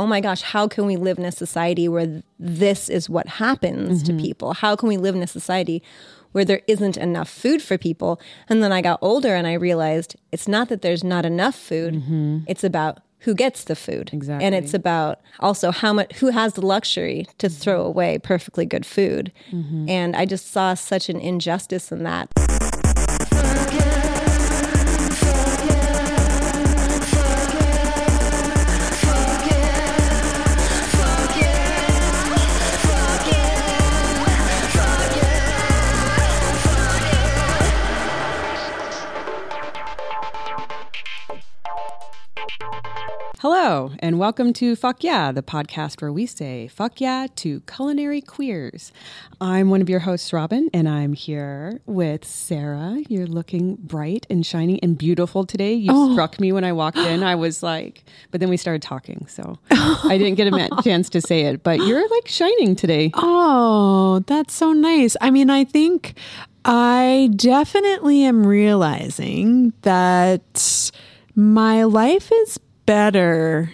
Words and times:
oh 0.00 0.06
my 0.06 0.22
gosh, 0.22 0.40
how 0.40 0.66
can 0.66 0.86
we 0.86 0.96
live 0.96 1.18
in 1.18 1.26
a 1.26 1.30
society 1.30 1.86
where 1.86 2.22
this 2.38 2.88
is 2.88 3.10
what 3.10 3.28
happens 3.28 4.02
to 4.02 4.12
mm-hmm. 4.12 4.20
people? 4.22 4.54
How 4.54 4.74
can 4.74 4.88
we 4.88 4.96
live 4.96 5.14
in 5.14 5.22
a 5.22 5.26
society 5.26 5.82
where 6.32 6.42
there 6.42 6.62
isn't 6.66 6.96
enough 6.96 7.28
food 7.28 7.60
for 7.60 7.76
people? 7.76 8.18
And 8.48 8.62
then 8.62 8.72
I 8.72 8.80
got 8.80 8.98
older 9.02 9.34
and 9.34 9.46
I 9.46 9.52
realized 9.52 10.16
it's 10.32 10.48
not 10.48 10.70
that 10.70 10.80
there's 10.80 11.04
not 11.04 11.26
enough 11.26 11.54
food, 11.54 11.96
mm-hmm. 11.96 12.38
it's 12.46 12.64
about 12.64 13.00
who 13.18 13.34
gets 13.34 13.64
the 13.64 13.76
food. 13.76 14.08
Exactly. 14.14 14.46
And 14.46 14.54
it's 14.54 14.72
about 14.72 15.20
also 15.38 15.70
how 15.70 15.92
much 15.92 16.14
who 16.14 16.28
has 16.28 16.54
the 16.54 16.64
luxury 16.64 17.26
to 17.36 17.48
mm-hmm. 17.48 17.60
throw 17.60 17.82
away 17.82 18.16
perfectly 18.16 18.64
good 18.64 18.86
food. 18.86 19.32
And 19.86 20.16
I 20.16 20.24
just 20.24 20.50
saw 20.50 20.72
such 20.72 21.10
an 21.10 21.20
injustice 21.20 21.92
in 21.92 22.04
that. 22.04 22.30
Hello, 43.40 43.92
and 44.00 44.18
welcome 44.18 44.52
to 44.52 44.76
Fuck 44.76 45.02
Yeah, 45.02 45.32
the 45.32 45.42
podcast 45.42 46.02
where 46.02 46.12
we 46.12 46.26
say 46.26 46.68
fuck 46.68 47.00
yeah 47.00 47.26
to 47.36 47.60
culinary 47.60 48.20
queers. 48.20 48.92
I'm 49.40 49.70
one 49.70 49.80
of 49.80 49.88
your 49.88 50.00
hosts, 50.00 50.34
Robin, 50.34 50.68
and 50.74 50.86
I'm 50.86 51.14
here 51.14 51.80
with 51.86 52.26
Sarah. 52.26 52.98
You're 53.08 53.26
looking 53.26 53.76
bright 53.76 54.26
and 54.28 54.44
shining 54.44 54.78
and 54.80 54.98
beautiful 54.98 55.46
today. 55.46 55.72
You 55.72 55.90
oh. 55.90 56.12
struck 56.12 56.38
me 56.38 56.52
when 56.52 56.64
I 56.64 56.72
walked 56.72 56.98
in. 56.98 57.22
I 57.22 57.34
was 57.34 57.62
like, 57.62 58.04
but 58.30 58.40
then 58.40 58.50
we 58.50 58.58
started 58.58 58.82
talking, 58.82 59.24
so 59.26 59.58
I 59.70 60.18
didn't 60.18 60.34
get 60.34 60.52
a 60.52 60.82
chance 60.84 61.08
to 61.08 61.22
say 61.22 61.46
it, 61.46 61.62
but 61.62 61.78
you're 61.78 62.06
like 62.10 62.28
shining 62.28 62.76
today. 62.76 63.10
Oh, 63.14 64.22
that's 64.26 64.52
so 64.52 64.74
nice. 64.74 65.16
I 65.18 65.30
mean, 65.30 65.48
I 65.48 65.64
think 65.64 66.12
I 66.66 67.30
definitely 67.36 68.22
am 68.22 68.46
realizing 68.46 69.72
that 69.80 70.90
my 71.34 71.84
life 71.84 72.30
is 72.30 72.58
better 72.90 73.70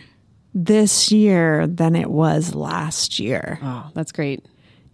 this 0.55 1.11
year 1.11 1.67
than 1.67 1.97
it 1.97 2.11
was 2.11 2.55
last 2.55 3.19
year. 3.19 3.59
Oh, 3.63 3.91
that's 3.95 4.13
great. 4.13 4.45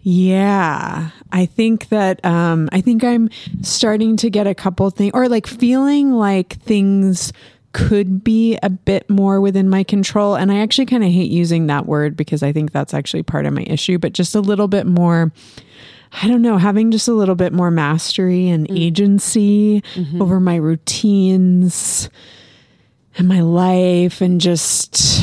Yeah, 0.03 1.11
I 1.33 1.47
think 1.47 1.89
that 1.89 2.25
um, 2.25 2.69
I 2.71 2.81
think 2.83 3.03
I'm 3.03 3.31
starting 3.63 4.17
to 4.19 4.31
get 4.31 4.47
a 4.47 4.55
couple 4.55 4.89
things, 4.91 5.11
or 5.13 5.29
like 5.29 5.49
feeling 5.49 6.13
like 6.13 6.53
things 6.63 7.33
could 7.73 8.23
be 8.23 8.57
a 8.63 8.71
bit 8.71 9.11
more 9.11 9.41
within 9.41 9.69
my 9.69 9.83
control. 9.83 10.37
And 10.37 10.53
I 10.53 10.61
actually 10.61 10.87
kind 10.87 11.03
of 11.03 11.11
hate 11.11 11.33
using 11.33 11.67
that 11.67 11.87
word 11.87 12.17
because 12.17 12.45
I 12.45 12.53
think 12.53 12.71
that's 12.71 12.95
actually 12.95 13.25
part 13.25 13.45
of 13.45 13.53
my 13.53 13.63
issue, 13.63 13.99
but 13.99 14.13
just 14.13 14.37
a 14.37 14.41
little 14.41 14.69
bit 14.69 14.87
more. 14.87 15.33
I 16.23 16.29
don't 16.29 16.43
know, 16.43 16.59
having 16.59 16.93
just 16.93 17.09
a 17.09 17.13
little 17.13 17.35
bit 17.35 17.53
more 17.53 17.73
mastery 17.73 18.49
and 18.51 18.71
agency 18.71 19.83
over 20.21 20.39
my 20.39 20.57
routines 20.57 22.09
and 23.17 23.29
my 23.29 23.41
life 23.41 24.21
and 24.21 24.41
just 24.41 25.23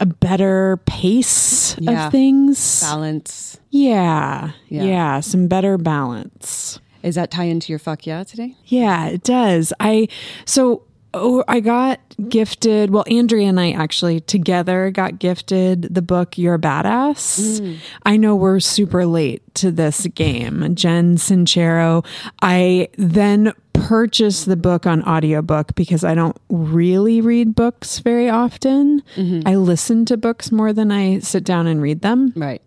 a 0.00 0.06
better 0.06 0.78
pace 0.86 1.76
Yeah. 1.78 2.06
of 2.06 2.12
things. 2.12 2.80
Balance. 2.82 3.58
Yeah, 3.70 4.52
Yeah. 4.68 4.84
yeah. 4.84 5.20
some 5.20 5.46
better 5.48 5.78
balance. 5.78 6.80
Is 7.02 7.14
that 7.14 7.30
tie 7.30 7.44
into 7.44 7.72
your 7.72 7.78
fuck 7.78 8.06
yeah 8.06 8.24
today? 8.24 8.56
Yeah, 8.66 9.06
it 9.08 9.22
does. 9.22 9.72
I 9.80 10.08
so 10.44 10.82
oh, 11.12 11.42
I 11.48 11.58
got 11.60 11.98
gifted. 12.28 12.90
Well, 12.90 13.04
Andrea 13.10 13.48
and 13.48 13.58
I 13.58 13.72
actually 13.72 14.20
together 14.20 14.90
got 14.92 15.18
gifted 15.18 15.92
the 15.92 16.02
book 16.02 16.38
You're 16.38 16.54
a 16.54 16.58
Badass. 16.58 17.60
Mm. 17.60 17.78
I 18.04 18.16
know 18.16 18.36
we're 18.36 18.60
super 18.60 19.06
late 19.06 19.42
to 19.56 19.72
this 19.72 20.06
game. 20.14 20.74
Jen 20.76 21.16
Sincero. 21.16 22.04
I 22.42 22.88
then 22.96 23.52
purchased 23.90 24.46
the 24.46 24.56
book 24.56 24.86
on 24.86 25.02
audiobook 25.02 25.74
because 25.74 26.04
I 26.04 26.14
don't 26.14 26.36
really 26.48 27.20
read 27.20 27.56
books 27.56 27.98
very 27.98 28.30
often. 28.30 29.02
Mm-hmm. 29.16 29.48
I 29.48 29.56
listen 29.56 30.04
to 30.04 30.16
books 30.16 30.52
more 30.52 30.72
than 30.72 30.92
I 30.92 31.18
sit 31.18 31.42
down 31.42 31.66
and 31.66 31.82
read 31.82 32.00
them. 32.00 32.32
Right. 32.36 32.62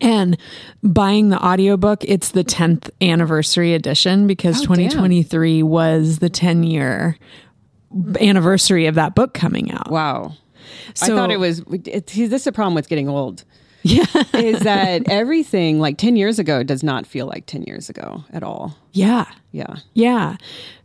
And 0.00 0.36
buying 0.82 1.28
the 1.28 1.38
audiobook, 1.38 2.02
it's 2.02 2.30
the 2.30 2.42
10th 2.42 2.90
anniversary 3.00 3.74
edition 3.74 4.26
because 4.26 4.56
Oh, 4.56 4.74
damn. 4.74 4.88
2023 4.90 5.62
was 5.62 6.18
the 6.18 6.28
10 6.28 6.64
year 6.64 7.16
anniversary 8.20 8.86
of 8.86 8.96
that 8.96 9.14
book 9.14 9.34
coming 9.34 9.70
out. 9.70 9.88
Wow. 9.88 10.34
I 11.00 11.06
thought 11.06 11.30
it 11.30 11.38
was. 11.38 11.62
It, 11.70 12.10
see, 12.10 12.26
this 12.26 12.42
is 12.42 12.46
a 12.48 12.52
problem 12.52 12.74
with 12.74 12.88
getting 12.88 13.08
old. 13.08 13.44
Yeah. 13.82 14.04
Is 14.34 14.60
that 14.60 15.08
everything 15.08 15.78
like 15.80 15.98
ten 15.98 16.16
years 16.16 16.38
ago 16.38 16.62
does 16.62 16.82
not 16.82 17.06
feel 17.06 17.26
like 17.26 17.46
ten 17.46 17.62
years 17.62 17.88
ago 17.88 18.24
at 18.32 18.42
all? 18.42 18.76
Yeah. 18.92 19.26
Yeah. 19.52 19.76
Yeah. 19.94 20.36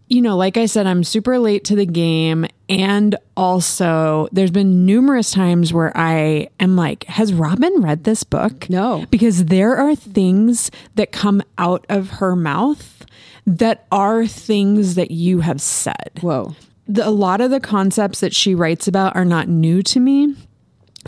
You 0.07 0.21
know, 0.21 0.37
like 0.37 0.55
I 0.55 0.67
said, 0.67 0.85
I'm 0.85 1.03
super 1.03 1.39
late 1.39 1.63
to 1.65 1.75
the 1.75 1.85
game. 1.85 2.45
And 2.69 3.15
also, 3.35 4.27
there's 4.31 4.51
been 4.51 4.85
numerous 4.85 5.31
times 5.31 5.73
where 5.73 5.91
I 5.97 6.49
am 6.59 6.75
like, 6.75 7.05
has 7.05 7.33
Robin 7.33 7.81
read 7.81 8.03
this 8.03 8.23
book? 8.23 8.69
No. 8.69 9.05
Because 9.09 9.45
there 9.45 9.75
are 9.75 9.95
things 9.95 10.69
that 10.93 11.11
come 11.11 11.41
out 11.57 11.85
of 11.89 12.09
her 12.11 12.35
mouth 12.35 13.05
that 13.47 13.87
are 13.91 14.27
things 14.27 14.93
that 14.93 15.09
you 15.09 15.39
have 15.39 15.59
said. 15.59 16.11
Whoa. 16.21 16.55
the, 16.87 17.07
a 17.07 17.09
lot 17.09 17.41
of 17.41 17.51
the 17.51 17.59
concepts 17.59 18.19
that 18.19 18.33
she 18.33 18.55
writes 18.55 18.87
about 18.87 19.15
are 19.15 19.25
not 19.25 19.47
new 19.47 19.81
to 19.83 19.99
me. 19.99 20.35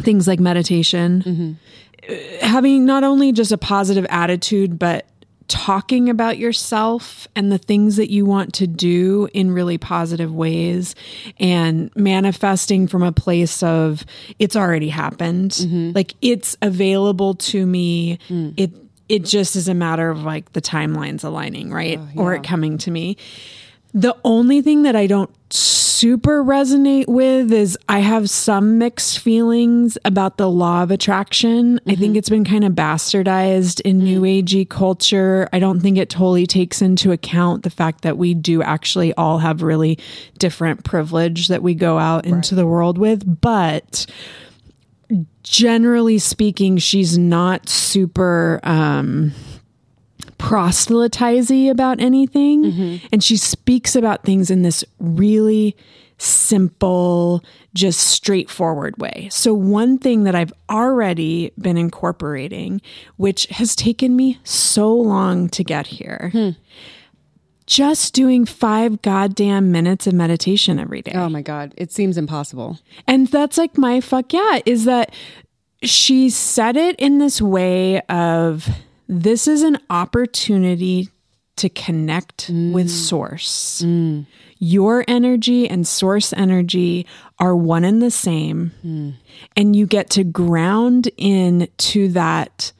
Things 0.02 0.28
like 0.28 0.40
meditation, 0.40 1.58
Uh, 2.08 2.13
having 2.41 2.85
not 2.85 3.03
only 3.03 3.31
just 3.31 3.52
a 3.52 3.58
positive 3.58 4.06
attitude, 4.09 4.78
but 4.80 5.06
talking 5.47 6.09
about 6.09 6.38
yourself 6.38 7.28
and 7.35 7.52
the 7.52 7.58
things 7.58 7.96
that 7.96 8.12
you 8.12 8.25
want 8.25 8.53
to 8.53 8.68
do 8.68 9.28
in 9.34 9.52
really 9.52 9.78
positive 9.78 10.34
ways 10.34 10.94
and 11.40 11.90
manifesting 11.96 12.86
from 12.88 13.02
a 13.02 13.12
place 13.13 13.63
of 13.63 14.06
it's 14.40 14.56
already 14.57 14.90
happened. 14.90 15.53
Like 15.96 16.13
it's 16.22 16.57
available 16.62 17.34
to 17.36 17.66
me. 17.66 18.19
It 18.57 18.72
it 19.09 19.24
just 19.24 19.56
is 19.56 19.69
a 19.69 19.74
matter 19.74 20.09
of 20.09 20.24
like 20.24 20.52
the 20.52 20.62
timelines 20.62 21.24
aligning, 21.24 21.72
right? 21.72 21.97
Or 22.18 22.34
it 22.36 22.44
coming 22.44 22.78
to 22.80 22.91
me. 22.91 23.16
The 23.94 24.16
only 24.24 24.62
thing 24.62 24.84
that 24.84 24.96
I 24.96 25.08
don't 25.08 25.31
super 25.50 26.44
resonate 26.44 27.08
with 27.08 27.52
is 27.52 27.75
I 27.90 28.00
have 28.00 28.30
some 28.30 28.78
mixed 28.78 29.18
feelings 29.18 29.98
about 30.06 30.38
the 30.38 30.48
law 30.48 30.84
of 30.84 30.92
attraction. 30.92 31.80
I 31.88 31.96
think 31.96 32.16
it's 32.16 32.30
been 32.30 32.46
kind 32.46 32.64
of 32.64 32.74
bastardized 32.74 33.81
in 33.81 33.98
new 34.00 34.22
agey 34.22 34.70
culture. 34.70 35.50
I 35.52 35.58
don't 35.58 35.80
think 35.80 35.98
it 35.98 36.09
totally 36.12 36.46
takes 36.46 36.84
into 36.84 37.12
account 37.12 37.64
the 37.64 37.72
fact 37.72 38.03
that 38.03 38.18
we 38.18 38.36
do 38.36 38.62
actually 38.62 39.14
all 39.16 39.40
have 39.40 39.64
really 39.64 39.98
different 40.38 40.84
privilege 40.84 41.48
that 41.48 41.64
we 41.64 41.74
go 41.74 41.98
out 41.98 42.28
into 42.28 42.54
the 42.54 42.68
world 42.68 43.00
with, 43.00 43.42
but 43.42 44.06
generally 45.42 46.19
speaking, 46.19 46.78
she's 46.78 47.18
not 47.18 47.68
super 47.69 48.59
um 48.64 49.34
proselytizy 50.38 51.70
about 51.70 52.00
anything. 52.00 52.64
Mm-hmm. 52.64 53.08
And 53.12 53.24
she 53.24 53.38
speaks 53.38 53.96
about 53.96 54.24
things 54.24 54.50
in 54.50 54.62
this 54.62 54.84
really 55.00 55.75
simple, 56.18 57.44
just 57.74 58.00
straightforward 58.00 58.98
way. 58.98 59.30
So, 59.31 59.53
one 59.53 59.98
thing 59.98 60.24
that 60.24 60.36
I've 60.36 60.53
already 60.70 61.52
been 61.59 61.78
incorporating, 61.78 62.81
which 63.18 63.46
has 63.48 63.75
taken 63.75 64.16
me 64.16 64.40
so 64.44 64.94
long 64.94 65.50
to 65.50 65.64
get 65.64 65.88
here, 65.88 66.30
hmm. 66.31 66.50
just 67.66 68.14
doing 68.14 68.46
five 68.46 69.02
goddamn 69.02 69.72
minutes 69.72 70.08
of 70.08 70.14
meditation 70.14 70.80
every 70.80 71.02
day. 71.02 71.14
Oh 71.14 71.30
my 71.30 71.42
god, 71.42 71.74
it 71.78 71.92
seems 71.92 72.18
impossible. 72.18 72.80
And 73.06 73.28
that's 73.28 73.58
like 73.58 73.78
my 73.78 74.02
fuck 74.02 74.34
yeah, 74.34 74.59
is 74.66 74.86
that 74.86 75.14
she 75.84 76.30
said 76.30 76.75
it 76.75 76.95
in 76.98 77.19
this 77.19 77.40
way 77.42 78.01
of 78.01 78.68
this 79.07 79.48
is 79.48 79.63
an 79.63 79.77
opportunity 79.89 81.09
to 81.57 81.69
connect 81.69 82.50
with 82.50 82.88
mm. 82.88 82.89
source. 82.89 83.81
Mm. 83.83 84.25
Your 84.59 85.04
energy 85.07 85.68
and 85.68 85.88
source 85.88 86.33
energy 86.33 87.06
are 87.39 87.56
one 87.56 87.83
and 87.83 88.01
the 88.01 88.12
same. 88.12 88.71
Mm. 88.86 89.13
And 89.56 89.75
you 89.75 89.86
get 89.86 90.09
to 90.12 90.24
ground 90.24 91.09
in 91.18 91.68
to 91.77 92.09
that 92.09 92.71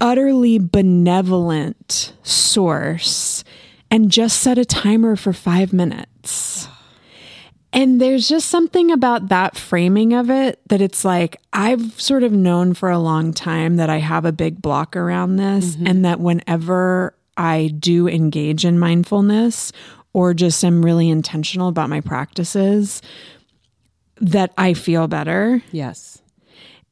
utterly 0.00 0.58
benevolent 0.58 2.12
source 2.22 3.44
and 3.90 4.10
just 4.10 4.40
set 4.40 4.58
a 4.58 4.64
timer 4.64 5.16
for 5.16 5.32
five 5.32 5.72
minutes. 5.72 6.66
Ah. 6.68 6.81
And 7.72 8.00
there's 8.00 8.28
just 8.28 8.48
something 8.48 8.90
about 8.90 9.28
that 9.28 9.56
framing 9.56 10.12
of 10.12 10.28
it 10.30 10.60
that 10.68 10.82
it's 10.82 11.04
like, 11.04 11.38
I've 11.52 11.98
sort 12.00 12.22
of 12.22 12.32
known 12.32 12.74
for 12.74 12.90
a 12.90 12.98
long 12.98 13.32
time 13.32 13.76
that 13.76 13.88
I 13.88 13.96
have 13.96 14.24
a 14.26 14.32
big 14.32 14.60
block 14.60 14.94
around 14.94 15.36
this, 15.36 15.74
mm-hmm. 15.74 15.86
and 15.86 16.04
that 16.04 16.20
whenever 16.20 17.14
I 17.36 17.68
do 17.78 18.08
engage 18.08 18.66
in 18.66 18.78
mindfulness 18.78 19.72
or 20.12 20.34
just 20.34 20.62
am 20.64 20.84
really 20.84 21.08
intentional 21.08 21.68
about 21.68 21.88
my 21.88 22.02
practices, 22.02 23.00
that 24.20 24.52
I 24.58 24.74
feel 24.74 25.08
better. 25.08 25.62
Yes. 25.72 26.20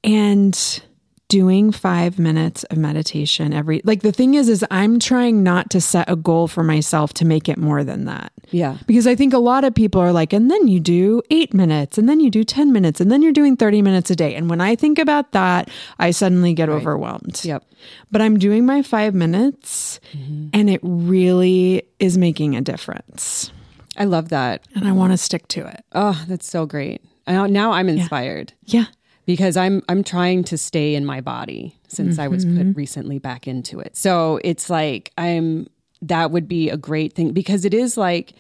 and 0.03 0.83
doing 1.31 1.71
five 1.71 2.19
minutes 2.19 2.65
of 2.65 2.77
meditation 2.77 3.53
every 3.53 3.81
like 3.85 4.03
the 4.03 4.11
thing 4.11 4.35
is 4.35 4.49
is 4.49 4.65
i'm 4.73 4.99
trying 4.99 5.45
not 5.45 5.71
to 5.71 5.81
set 5.81 6.11
a 6.11 6.17
goal 6.17 6.49
for 6.49 6.65
myself 6.65 7.15
to 7.15 7.25
make 7.25 7.49
it 7.49 7.57
more 7.57 7.85
than 7.85 8.05
that. 8.05 8.33
Yeah. 8.51 8.79
because 8.89 9.07
i 9.07 9.15
think 9.15 9.33
a 9.33 9.39
lot 9.39 9.63
of 9.63 9.73
people 9.73 10.01
are 10.01 10.13
like 10.13 10.33
and 10.33 10.51
then 10.51 10.67
you 10.67 10.81
do 10.81 11.23
eight 11.31 11.55
minutes 11.55 11.99
and 11.99 12.09
then 12.09 12.19
you 12.19 12.31
do 12.31 12.43
10 12.43 12.73
minutes 12.73 13.01
and 13.01 13.13
then 13.13 13.23
you're 13.23 13.33
doing 13.33 13.57
30 13.57 13.81
minutes 13.81 14.11
a 14.11 14.17
day. 14.17 14.35
And 14.35 14.51
when 14.51 14.61
i 14.61 14.75
think 14.75 14.99
about 14.99 15.31
that 15.31 15.71
i 16.01 16.11
suddenly 16.11 16.53
get 16.53 16.69
overwhelmed. 16.69 17.45
Yep. 17.45 17.65
but 18.11 18.21
i'm 18.21 18.37
doing 18.37 18.67
my 18.67 18.83
five 18.83 19.15
minutes 19.15 20.01
mm-hmm. 20.13 20.49
and 20.53 20.69
it 20.69 20.81
really 20.83 21.85
is 22.01 22.19
making 22.19 22.57
a 22.57 22.61
difference. 22.61 23.53
I 23.97 24.05
love 24.05 24.31
that. 24.31 24.67
and 24.75 24.87
i 24.89 24.91
want 24.91 25.13
to 25.13 25.17
stick 25.17 25.47
to 25.49 25.65
it. 25.69 25.85
Oh, 25.93 26.25
that's 26.27 26.51
so 26.51 26.67
great. 26.67 27.03
Now 27.29 27.71
I'm 27.71 27.89
inspired. 27.89 28.53
Yeah 28.65 28.87
because 29.31 29.57
I'm 29.57 29.81
I'm 29.89 30.03
trying 30.03 30.43
to 30.45 30.59
stay 30.59 30.97
in 30.97 31.07
my 31.07 31.21
body 31.21 31.77
since 31.87 32.19
I 32.19 32.27
was 32.27 32.45
put 32.45 32.55
mm-hmm. 32.55 32.73
recently 32.73 33.21
back 33.21 33.47
into 33.47 33.79
it. 33.79 33.97
So 33.97 34.41
it's 34.43 34.69
like 34.69 35.13
I'm 35.17 35.69
that 36.03 36.33
would 36.33 36.49
be 36.49 36.69
a 36.69 36.77
great 36.77 37.13
thing 37.13 37.31
because 37.33 37.65
it 37.65 37.73
is 37.73 37.97
like 37.97 38.33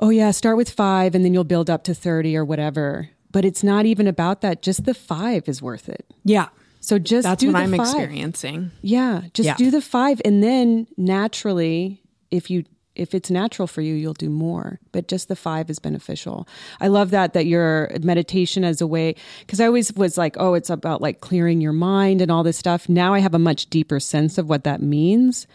oh 0.00 0.08
yeah, 0.08 0.30
start 0.32 0.56
with 0.56 0.70
5 0.70 1.14
and 1.14 1.24
then 1.24 1.32
you'll 1.34 1.44
build 1.44 1.68
up 1.70 1.84
to 1.84 1.94
30 1.94 2.36
or 2.36 2.44
whatever. 2.44 3.10
But 3.30 3.44
it's 3.44 3.62
not 3.62 3.86
even 3.86 4.08
about 4.08 4.40
that. 4.40 4.62
Just 4.62 4.84
the 4.84 4.94
5 4.94 5.48
is 5.48 5.62
worth 5.62 5.88
it. 5.88 6.04
yeah 6.24 6.48
So 6.80 6.98
just 6.98 7.24
that's 7.24 7.44
what 7.44 7.54
i'm 7.54 7.70
five. 7.70 7.80
experiencing 7.80 8.72
Yeah, 8.82 9.22
just 9.32 9.46
Yeah. 9.46 9.56
do 9.56 9.70
the 9.70 9.82
five, 9.82 10.20
and 10.24 10.42
then 10.42 10.86
naturally, 10.96 12.02
if 12.32 12.50
you 12.50 12.64
if 12.94 13.14
it's 13.14 13.30
natural 13.30 13.68
for 13.68 13.80
you, 13.80 13.94
you'll 13.94 14.14
do 14.14 14.30
more. 14.30 14.80
But 14.92 15.08
just 15.08 15.28
the 15.28 15.36
five 15.36 15.70
is 15.70 15.78
beneficial. 15.78 16.46
I 16.80 16.88
love 16.88 17.10
that 17.10 17.32
that 17.34 17.46
your 17.46 17.90
meditation 18.02 18.64
as 18.64 18.80
a 18.80 18.86
way 18.86 19.14
because 19.40 19.60
I 19.60 19.66
always 19.66 19.92
was 19.94 20.18
like, 20.18 20.36
oh, 20.38 20.54
it's 20.54 20.70
about 20.70 21.00
like 21.00 21.20
clearing 21.20 21.60
your 21.60 21.72
mind 21.72 22.20
and 22.20 22.30
all 22.30 22.42
this 22.42 22.58
stuff. 22.58 22.88
Now 22.88 23.14
I 23.14 23.20
have 23.20 23.34
a 23.34 23.38
much 23.38 23.66
deeper 23.66 24.00
sense 24.00 24.38
of 24.38 24.48
what 24.48 24.64
that 24.64 24.82
means, 24.82 25.46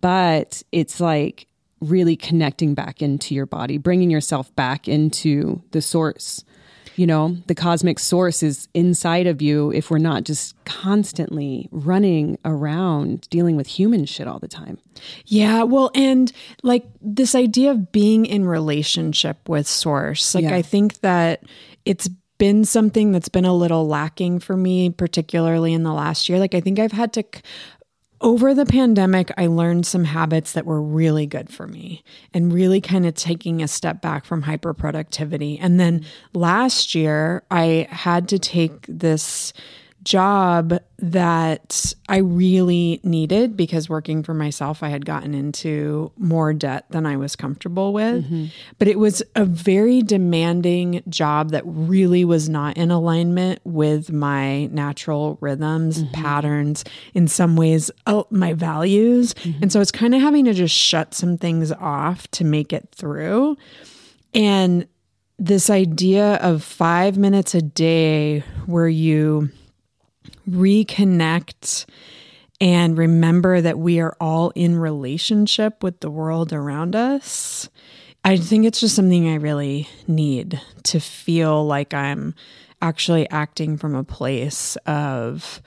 but 0.00 0.62
it's 0.72 1.00
like 1.00 1.46
really 1.80 2.16
connecting 2.16 2.74
back 2.74 3.02
into 3.02 3.34
your 3.34 3.46
body, 3.46 3.78
bringing 3.78 4.10
yourself 4.10 4.54
back 4.54 4.86
into 4.86 5.62
the 5.72 5.82
source. 5.82 6.44
You 6.96 7.06
know, 7.06 7.36
the 7.46 7.54
cosmic 7.54 7.98
source 7.98 8.42
is 8.42 8.68
inside 8.74 9.26
of 9.26 9.40
you 9.40 9.70
if 9.72 9.90
we're 9.90 9.98
not 9.98 10.24
just 10.24 10.54
constantly 10.64 11.68
running 11.70 12.38
around 12.44 13.28
dealing 13.30 13.56
with 13.56 13.66
human 13.66 14.04
shit 14.04 14.26
all 14.26 14.38
the 14.38 14.48
time. 14.48 14.78
Yeah, 15.26 15.62
well, 15.62 15.90
and 15.94 16.30
like 16.62 16.84
this 17.00 17.34
idea 17.34 17.70
of 17.70 17.92
being 17.92 18.26
in 18.26 18.44
relationship 18.44 19.48
with 19.48 19.66
source, 19.66 20.34
like 20.34 20.44
Yeah. 20.44 20.54
I 20.54 20.62
think 20.62 21.00
that 21.00 21.44
it's 21.84 22.08
been 22.38 22.64
something 22.64 23.12
that's 23.12 23.28
been 23.28 23.44
a 23.44 23.54
little 23.54 23.86
lacking 23.86 24.38
for 24.40 24.56
me, 24.56 24.90
particularly 24.90 25.72
in 25.74 25.82
the 25.82 25.92
last 25.92 26.28
year. 26.28 26.38
Like 26.38 26.54
I 26.54 26.60
think 26.60 26.78
I've 26.78 26.92
had 26.92 27.12
to. 27.14 27.24
Over 28.22 28.52
the 28.52 28.66
pandemic, 28.66 29.32
I 29.38 29.46
learned 29.46 29.86
some 29.86 30.04
habits 30.04 30.52
that 30.52 30.66
were 30.66 30.82
really 30.82 31.26
good 31.26 31.50
for 31.50 31.66
me 31.66 32.04
and 32.34 32.52
really 32.52 32.80
kind 32.80 33.06
of 33.06 33.14
taking 33.14 33.62
a 33.62 33.68
step 33.68 34.02
back 34.02 34.26
from 34.26 34.42
hyper 34.42 34.74
productivity. 34.74 35.58
And 35.58 35.80
then 35.80 36.04
last 36.34 36.94
year, 36.94 37.44
I 37.50 37.86
had 37.88 38.28
to 38.28 38.38
take 38.38 38.84
this 38.86 39.54
job 40.02 40.78
that 40.98 41.94
I 42.08 42.18
really 42.18 43.00
needed 43.02 43.56
because 43.56 43.88
working 43.88 44.22
for 44.22 44.34
myself, 44.34 44.82
I 44.82 44.88
had 44.88 45.04
gotten 45.04 45.34
into 45.34 46.12
more 46.16 46.52
debt 46.52 46.86
than 46.90 47.06
I 47.06 47.16
was 47.16 47.36
comfortable 47.36 47.92
with. 47.92 48.24
Mm-hmm. 48.24 48.46
But 48.78 48.88
it 48.88 48.98
was 48.98 49.22
a 49.36 49.44
very 49.44 50.02
demanding 50.02 51.02
job 51.08 51.50
that 51.50 51.62
really 51.64 52.24
was 52.24 52.48
not 52.48 52.76
in 52.76 52.90
alignment 52.90 53.60
with 53.64 54.12
my 54.12 54.66
natural 54.66 55.38
rhythms, 55.40 56.02
mm-hmm. 56.02 56.12
patterns, 56.12 56.84
in 57.14 57.28
some 57.28 57.56
ways, 57.56 57.90
oh, 58.06 58.26
my 58.30 58.52
values. 58.52 59.34
Mm-hmm. 59.34 59.62
And 59.62 59.72
so 59.72 59.80
it's 59.80 59.92
kind 59.92 60.14
of 60.14 60.20
having 60.20 60.44
to 60.46 60.54
just 60.54 60.74
shut 60.74 61.14
some 61.14 61.36
things 61.36 61.72
off 61.72 62.30
to 62.32 62.44
make 62.44 62.72
it 62.72 62.88
through. 62.92 63.56
And 64.34 64.86
this 65.38 65.70
idea 65.70 66.34
of 66.36 66.62
five 66.62 67.16
minutes 67.16 67.54
a 67.54 67.62
day 67.62 68.44
where 68.66 68.88
you 68.88 69.50
reconnect 70.50 71.86
and 72.60 72.98
remember 72.98 73.60
that 73.60 73.78
we 73.78 74.00
are 74.00 74.16
all 74.20 74.50
in 74.50 74.78
relationship 74.78 75.82
with 75.82 76.00
the 76.00 76.10
world 76.10 76.52
around 76.52 76.94
us. 76.94 77.68
I 78.24 78.36
think 78.36 78.66
it's 78.66 78.80
just 78.80 78.94
something 78.94 79.28
I 79.28 79.36
really 79.36 79.88
need 80.06 80.60
to 80.84 81.00
feel 81.00 81.66
like 81.66 81.94
I'm 81.94 82.34
actually 82.82 83.28
acting 83.30 83.78
from 83.78 83.94
a 83.94 84.04
place 84.04 84.76
of 84.86 85.62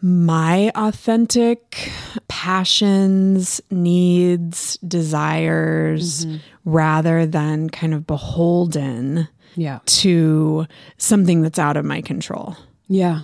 my 0.00 0.70
authentic 0.74 1.90
passions, 2.28 3.60
needs, 3.70 4.76
desires, 4.78 6.26
mm-hmm. 6.26 6.36
rather 6.64 7.26
than 7.26 7.70
kind 7.70 7.94
of 7.94 8.06
beholden 8.06 9.28
Yeah. 9.56 9.80
to 9.86 10.66
something 10.98 11.40
that's 11.42 11.58
out 11.58 11.76
of 11.76 11.84
my 11.84 12.02
control. 12.02 12.56
Yeah. 12.86 13.20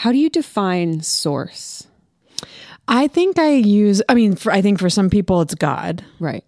How 0.00 0.12
do 0.12 0.16
you 0.16 0.30
define 0.30 1.02
source? 1.02 1.86
I 2.88 3.06
think 3.06 3.38
I 3.38 3.50
use, 3.50 4.00
I 4.08 4.14
mean, 4.14 4.34
for, 4.34 4.50
I 4.50 4.62
think 4.62 4.78
for 4.78 4.88
some 4.88 5.10
people 5.10 5.42
it's 5.42 5.54
God. 5.54 6.02
Right. 6.18 6.42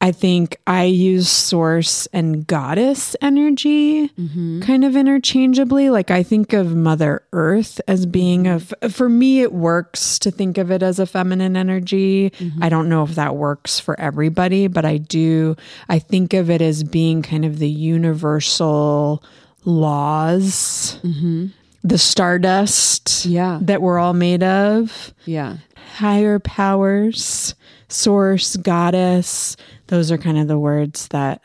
I 0.00 0.12
think 0.12 0.56
I 0.66 0.84
use 0.84 1.28
source 1.28 2.06
and 2.14 2.46
goddess 2.46 3.14
energy 3.20 4.08
mm-hmm. 4.08 4.62
kind 4.62 4.82
of 4.82 4.96
interchangeably. 4.96 5.90
Like 5.90 6.10
I 6.10 6.22
think 6.22 6.54
of 6.54 6.74
Mother 6.74 7.22
Earth 7.34 7.82
as 7.86 8.06
being 8.06 8.46
a, 8.46 8.54
f- 8.54 8.92
for 8.92 9.10
me, 9.10 9.42
it 9.42 9.52
works 9.52 10.18
to 10.20 10.30
think 10.30 10.56
of 10.56 10.70
it 10.70 10.82
as 10.82 10.98
a 10.98 11.04
feminine 11.04 11.54
energy. 11.54 12.30
Mm-hmm. 12.30 12.62
I 12.62 12.70
don't 12.70 12.88
know 12.88 13.02
if 13.02 13.14
that 13.16 13.36
works 13.36 13.78
for 13.78 14.00
everybody, 14.00 14.68
but 14.68 14.86
I 14.86 14.96
do. 14.96 15.54
I 15.86 15.98
think 15.98 16.32
of 16.32 16.48
it 16.48 16.62
as 16.62 16.82
being 16.82 17.20
kind 17.20 17.44
of 17.44 17.58
the 17.58 17.68
universal 17.68 19.22
laws, 19.66 20.98
mm-hmm. 21.02 21.48
The 21.86 21.98
stardust 21.98 23.26
Yeah. 23.26 23.58
that 23.62 23.80
we're 23.80 23.98
all 23.98 24.12
made 24.14 24.42
of 24.42 25.14
Yeah. 25.24 25.58
higher 25.96 26.38
powers, 26.38 27.54
source, 27.88 28.56
goddess. 28.56 29.56
Those 29.86 30.10
are 30.10 30.18
kind 30.18 30.38
of 30.38 30.48
the 30.48 30.58
words 30.58 31.08
that 31.08 31.40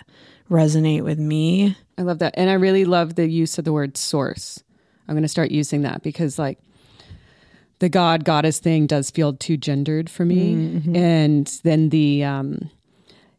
resonate 0.50 1.04
with 1.04 1.20
me. 1.20 1.76
I 1.98 2.02
love 2.02 2.20
that. 2.20 2.34
And 2.36 2.50
I 2.50 2.54
really 2.54 2.86
love 2.86 3.16
the 3.16 3.30
use 3.30 3.58
of 3.60 3.66
the 3.66 3.74
word 3.74 3.96
source. 3.98 4.64
I'm 5.08 5.14
going 5.16 5.22
to 5.24 5.28
start 5.28 5.52
using 5.52 5.84
that 5.84 6.02
because, 6.02 6.40
like, 6.40 6.58
the 7.80 7.90
God 7.90 8.24
goddess 8.26 8.60
thing 8.60 8.88
does 8.88 9.12
feel 9.12 9.34
too 9.34 9.58
gendered 9.58 10.10
for 10.10 10.26
me. 10.26 10.82
And 10.96 11.48
then 11.64 11.90
the 11.90 12.24
um, 12.24 12.70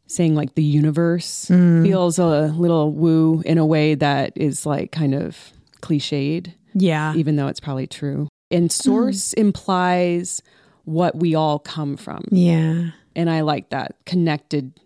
saying, 0.06 0.34
like, 0.34 0.54
the 0.54 0.62
universe 0.62 1.46
feels 1.48 2.18
a 2.18 2.46
little 2.56 2.92
woo 2.92 3.42
in 3.46 3.58
a 3.58 3.66
way 3.66 3.94
that 3.96 4.32
is, 4.36 4.66
like, 4.66 4.92
kind 4.92 5.14
of 5.14 5.52
cliched, 5.80 6.52
Yeah. 6.74 7.14
even 7.14 7.36
though 7.36 7.48
it's 7.48 7.60
probably 7.60 7.86
true. 7.86 8.28
And 8.50 8.70
source 8.70 9.32
implies 9.32 10.42
what 10.84 11.16
we 11.16 11.34
all 11.34 11.58
come 11.58 11.96
from. 11.96 12.24
Yeah. 12.30 12.90
And 13.16 13.30
I 13.30 13.40
like 13.40 13.70
that 13.70 13.96
connected 14.04 14.78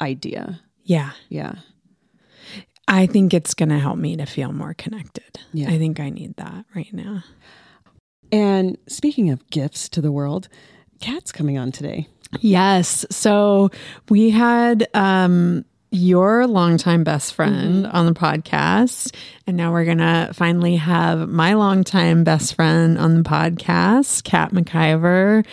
idea. 0.00 0.60
Yeah. 0.84 1.12
Yeah. 1.28 1.54
I 2.88 3.06
think 3.06 3.32
it's 3.32 3.54
going 3.54 3.68
to 3.68 3.78
help 3.78 3.96
me 3.98 4.16
to 4.16 4.26
feel 4.26 4.52
more 4.52 4.74
connected. 4.74 5.38
Yeah. 5.52 5.70
I 5.70 5.78
think 5.78 6.00
I 6.00 6.10
need 6.10 6.36
that 6.36 6.64
right 6.74 6.92
now. 6.92 7.22
And 8.32 8.76
speaking 8.88 9.30
of 9.30 9.48
gifts 9.50 9.88
to 9.90 10.00
the 10.00 10.10
world, 10.10 10.48
Kat's 11.00 11.32
coming 11.32 11.58
on 11.58 11.70
today. 11.70 12.08
Yes. 12.40 13.04
So 13.10 13.70
we 14.08 14.30
had 14.30 14.88
um 14.94 15.64
your 15.92 16.46
longtime 16.46 17.04
best 17.04 17.34
friend 17.34 17.84
mm-hmm. 17.84 17.94
on 17.94 18.06
the 18.06 18.14
podcast. 18.14 19.14
And 19.46 19.58
now 19.58 19.72
we're 19.72 19.84
going 19.84 19.98
to 19.98 20.30
finally 20.32 20.76
have 20.76 21.28
my 21.28 21.52
longtime 21.52 22.24
best 22.24 22.54
friend 22.54 22.96
on 22.96 23.16
the 23.16 23.28
podcast, 23.28 24.24
Kat 24.24 24.52
McIver, 24.52 25.44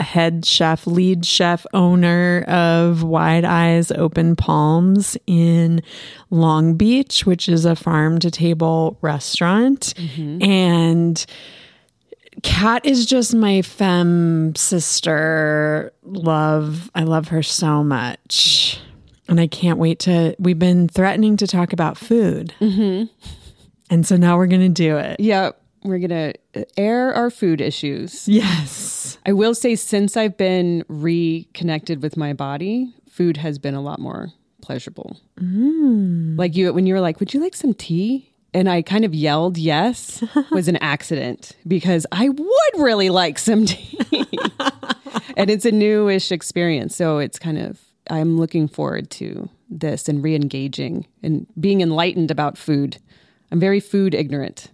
head 0.00 0.46
chef, 0.46 0.86
lead 0.86 1.26
chef, 1.26 1.66
owner 1.74 2.44
of 2.46 3.02
Wide 3.02 3.44
Eyes 3.44 3.90
Open 3.90 4.36
Palms 4.36 5.16
in 5.26 5.82
Long 6.30 6.76
Beach, 6.76 7.26
which 7.26 7.48
is 7.48 7.64
a 7.64 7.74
farm 7.74 8.20
to 8.20 8.30
table 8.30 8.98
restaurant. 9.00 9.94
Mm-hmm. 9.96 10.42
And 10.44 11.26
Kat 12.44 12.86
is 12.86 13.04
just 13.04 13.34
my 13.34 13.62
femme 13.62 14.54
sister. 14.54 15.92
Love. 16.04 16.88
I 16.94 17.02
love 17.02 17.28
her 17.28 17.42
so 17.42 17.82
much. 17.82 18.78
And 19.34 19.40
I 19.40 19.48
can't 19.48 19.80
wait 19.80 19.98
to. 20.00 20.36
We've 20.38 20.60
been 20.60 20.86
threatening 20.86 21.36
to 21.38 21.48
talk 21.48 21.72
about 21.72 21.98
food. 21.98 22.54
Mm-hmm. 22.60 23.12
And 23.90 24.06
so 24.06 24.16
now 24.16 24.36
we're 24.36 24.46
going 24.46 24.60
to 24.60 24.68
do 24.68 24.96
it. 24.96 25.18
Yep. 25.18 25.60
we're 25.82 25.98
going 25.98 26.34
to 26.52 26.66
air 26.78 27.12
our 27.12 27.30
food 27.30 27.60
issues. 27.60 28.28
Yes. 28.28 29.18
I 29.26 29.32
will 29.32 29.56
say, 29.56 29.74
since 29.74 30.16
I've 30.16 30.36
been 30.36 30.84
reconnected 30.86 32.00
with 32.00 32.16
my 32.16 32.32
body, 32.32 32.94
food 33.10 33.36
has 33.38 33.58
been 33.58 33.74
a 33.74 33.80
lot 33.80 33.98
more 33.98 34.28
pleasurable. 34.62 35.18
Like 36.36 36.54
you, 36.54 36.72
when 36.72 36.86
you 36.86 36.94
were 36.94 37.00
like, 37.00 37.18
Would 37.18 37.34
you 37.34 37.40
like 37.40 37.56
some 37.56 37.74
tea? 37.74 38.30
and 38.54 38.68
I 38.70 38.82
kind 38.82 39.04
of 39.04 39.12
yelled 39.16 39.58
yes 39.58 40.22
was 40.52 40.68
an 40.68 40.76
accident 40.76 41.56
because 41.66 42.06
I 42.12 42.28
would 42.28 42.74
really 42.78 43.10
like 43.10 43.40
some 43.40 43.66
tea. 43.66 43.98
and 45.36 45.50
it's 45.50 45.64
a 45.64 45.72
newish 45.72 46.30
experience. 46.30 46.94
So 46.94 47.18
it's 47.18 47.40
kind 47.40 47.58
of, 47.58 47.80
I'm 48.10 48.38
looking 48.38 48.68
forward 48.68 49.10
to 49.12 49.48
this 49.70 50.08
and 50.08 50.22
re 50.22 50.34
engaging 50.34 51.06
and 51.22 51.46
being 51.58 51.80
enlightened 51.80 52.30
about 52.30 52.58
food. 52.58 52.98
I'm 53.50 53.60
very 53.60 53.80
food 53.80 54.14
ignorant. 54.14 54.70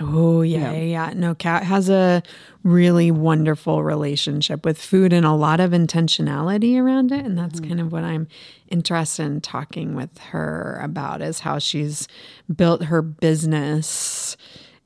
Oh, 0.00 0.42
yeah, 0.42 0.72
yeah, 0.72 0.80
yeah. 0.80 1.12
No, 1.14 1.34
Kat 1.34 1.64
has 1.64 1.88
a 1.88 2.22
really 2.62 3.10
wonderful 3.10 3.82
relationship 3.82 4.64
with 4.64 4.80
food 4.80 5.12
and 5.12 5.26
a 5.26 5.32
lot 5.32 5.60
of 5.60 5.72
intentionality 5.72 6.80
around 6.80 7.12
it. 7.12 7.24
And 7.24 7.38
that's 7.38 7.60
mm-hmm. 7.60 7.68
kind 7.68 7.80
of 7.80 7.92
what 7.92 8.02
I'm 8.02 8.26
interested 8.68 9.24
in 9.24 9.40
talking 9.40 9.94
with 9.94 10.16
her 10.18 10.80
about 10.82 11.20
is 11.20 11.40
how 11.40 11.58
she's 11.58 12.08
built 12.54 12.84
her 12.84 13.02
business 13.02 14.36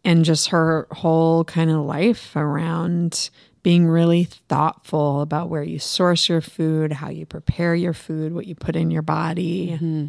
and 0.07 0.25
just 0.25 0.49
her 0.49 0.87
whole 0.93 1.45
kind 1.45 1.71
of 1.71 1.85
life 1.85 2.35
around 2.37 3.29
being 3.63 3.87
really 3.89 4.25
thoughtful 4.49 5.21
about 5.21 5.51
where 5.51 5.65
you 5.65 5.81
source 5.81 6.29
your 6.29 6.41
food, 6.41 6.93
how 6.93 7.11
you 7.11 7.27
prepare 7.27 7.75
your 7.75 7.93
food, 7.93 8.33
what 8.33 8.47
you 8.47 8.55
put 8.55 8.77
in 8.77 8.93
your 8.93 9.03
body. 9.03 9.73
Mm-hmm. 9.73 10.07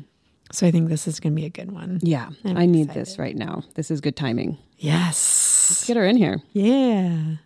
So 0.52 0.68
I 0.68 0.72
think 0.72 0.90
this 0.90 1.08
is 1.08 1.20
going 1.20 1.34
to 1.34 1.36
be 1.36 1.48
a 1.48 1.50
good 1.50 1.72
one. 1.72 2.00
Yeah, 2.04 2.30
I'm 2.46 2.58
I 2.58 2.68
need 2.68 2.92
this 2.92 3.18
right 3.18 3.36
now. 3.36 3.64
This 3.74 3.90
is 3.90 4.00
good 4.00 4.16
timing. 4.16 4.60
Yes. 4.78 5.70
Let's 5.72 5.88
get 5.88 5.98
her 5.98 6.06
in 6.06 6.16
here. 6.16 6.42
Yeah. 6.54 7.38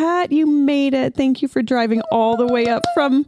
Kat, 0.00 0.32
you 0.32 0.46
made 0.46 0.94
it. 0.94 1.14
Thank 1.14 1.42
you 1.42 1.48
for 1.48 1.60
driving 1.60 2.00
all 2.10 2.34
the 2.34 2.46
way 2.46 2.66
up 2.68 2.82
from 2.94 3.26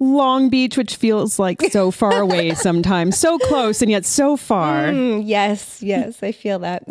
Long 0.00 0.50
Beach, 0.50 0.76
which 0.76 0.96
feels 0.96 1.38
like 1.38 1.62
so 1.70 1.90
far 1.90 2.20
away 2.20 2.52
sometimes. 2.54 3.16
So 3.16 3.38
close 3.38 3.80
and 3.80 3.90
yet 3.90 4.04
so 4.04 4.36
far. 4.36 4.88
Mm, 4.88 5.22
yes, 5.24 5.82
yes, 5.82 6.22
I 6.22 6.32
feel 6.32 6.58
that. 6.58 6.82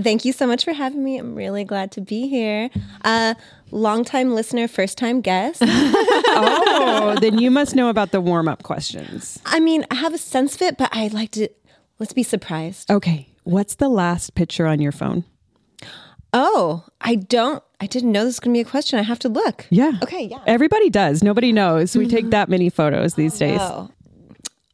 Thank 0.00 0.24
you 0.24 0.32
so 0.32 0.46
much 0.46 0.62
for 0.64 0.72
having 0.72 1.02
me. 1.02 1.18
I'm 1.18 1.34
really 1.34 1.64
glad 1.64 1.90
to 1.92 2.00
be 2.00 2.28
here. 2.28 2.70
Uh, 3.04 3.34
longtime 3.72 4.32
listener, 4.32 4.68
first 4.68 4.96
time 4.96 5.20
guest. 5.20 5.62
Oh, 6.38 7.16
then 7.18 7.38
you 7.38 7.50
must 7.50 7.74
know 7.74 7.88
about 7.88 8.10
the 8.10 8.20
warm 8.20 8.46
up 8.46 8.62
questions. 8.62 9.38
I 9.46 9.58
mean, 9.58 9.86
I 9.90 9.94
have 9.94 10.12
a 10.12 10.18
sense 10.18 10.54
of 10.56 10.62
it, 10.62 10.76
but 10.76 10.94
I'd 10.94 11.14
like 11.14 11.30
to 11.32 11.48
let's 11.98 12.12
be 12.12 12.22
surprised. 12.22 12.90
Okay. 12.90 13.28
What's 13.44 13.76
the 13.76 13.88
last 13.88 14.34
picture 14.34 14.66
on 14.66 14.80
your 14.80 14.92
phone? 14.92 15.24
Oh, 16.32 16.84
I 17.00 17.14
don't. 17.16 17.62
I 17.80 17.86
didn't 17.86 18.12
know 18.12 18.20
this 18.24 18.34
was 18.34 18.40
going 18.40 18.54
to 18.54 18.58
be 18.58 18.66
a 18.66 18.70
question. 18.70 18.98
I 18.98 19.02
have 19.02 19.18
to 19.20 19.28
look. 19.28 19.66
Yeah. 19.70 19.92
Okay. 20.02 20.24
Yeah. 20.24 20.42
Everybody 20.46 20.90
does. 20.90 21.22
Nobody 21.22 21.52
knows. 21.52 21.96
We 21.96 22.08
take 22.08 22.30
that 22.30 22.48
many 22.48 22.70
photos 22.70 23.14
these 23.14 23.38
days. 23.38 23.58
Oh. 23.60 23.90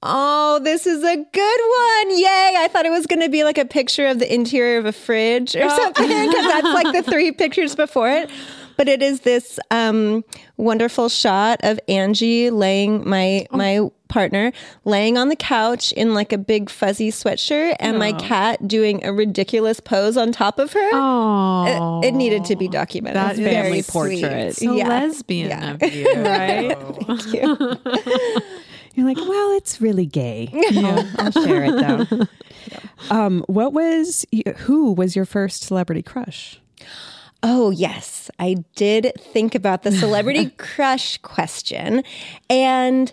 Oh, 0.05 0.61
this 0.65 0.87
is 0.87 1.03
a 1.05 1.17
good 1.17 1.27
one. 1.27 2.19
Yay. 2.19 2.55
I 2.59 2.69
thought 2.73 2.87
it 2.87 2.91
was 2.91 3.07
going 3.07 3.21
to 3.23 3.29
be 3.29 3.45
like 3.45 3.59
a 3.59 3.65
picture 3.65 4.07
of 4.09 4.19
the 4.19 4.33
interior 4.33 4.79
of 4.79 4.87
a 4.87 4.93
fridge 4.93 5.55
or 5.55 5.69
something 5.69 6.09
because 6.09 6.45
that's 6.47 6.65
like 6.65 6.93
the 6.93 7.09
three 7.09 7.31
pictures 7.39 7.77
before 7.77 8.11
it. 8.11 8.29
But 8.77 8.89
it 8.89 9.03
is 9.03 9.21
this 9.21 9.61
um, 9.71 10.25
wonderful 10.57 11.09
shot 11.09 11.61
of 11.63 11.79
Angie 11.89 12.51
laying, 12.51 13.09
my, 13.09 13.47
my 13.53 13.89
partner, 14.13 14.53
laying 14.85 15.17
on 15.17 15.29
the 15.31 15.37
couch 15.37 15.91
in 15.93 16.13
like 16.13 16.33
a 16.33 16.39
big 16.39 16.69
fuzzy 16.69 17.11
sweatshirt 17.11 17.77
and 17.81 17.99
my 17.99 18.13
cat 18.13 18.69
doing 18.69 19.03
a 19.05 19.13
ridiculous 19.13 19.81
pose 19.81 20.17
on 20.19 20.31
top 20.33 20.59
of 20.59 20.73
her. 20.75 20.91
Oh, 20.93 22.01
It, 22.03 22.09
it 22.09 22.15
needed 22.15 22.45
to 22.45 22.57
be 22.57 22.69
documented. 22.69 23.17
That 23.17 23.37
very 23.37 23.83
portrait. 23.83 24.55
sweet. 24.57 24.69
so 24.69 24.75
Yeah. 24.77 24.89
lesbian 24.89 25.49
Yeah. 25.49 25.73
of 25.81 25.83
you, 25.95 26.15
right? 26.23 26.79
Thank 27.07 27.33
you. 27.33 27.77
You're 28.95 29.07
like, 29.07 29.17
well, 29.17 29.53
it's 29.57 29.81
really 29.81 30.05
gay. 30.05 30.51
I'll, 30.77 31.09
I'll 31.19 31.31
share 31.45 31.65
it 31.65 32.07
though. 32.09 32.27
Um, 33.11 33.43
what 33.47 33.73
was 33.73 34.27
who 34.59 34.93
was 34.93 35.17
your 35.17 35.25
first 35.25 35.63
celebrity 35.63 36.03
crush? 36.03 36.61
Oh, 37.43 37.71
yes. 37.71 38.31
I 38.39 38.57
did 38.77 39.11
think 39.19 39.55
about 39.57 39.83
the 39.83 39.91
celebrity 39.91 40.51
crush 40.59 41.19
question. 41.19 42.05
And 42.49 43.11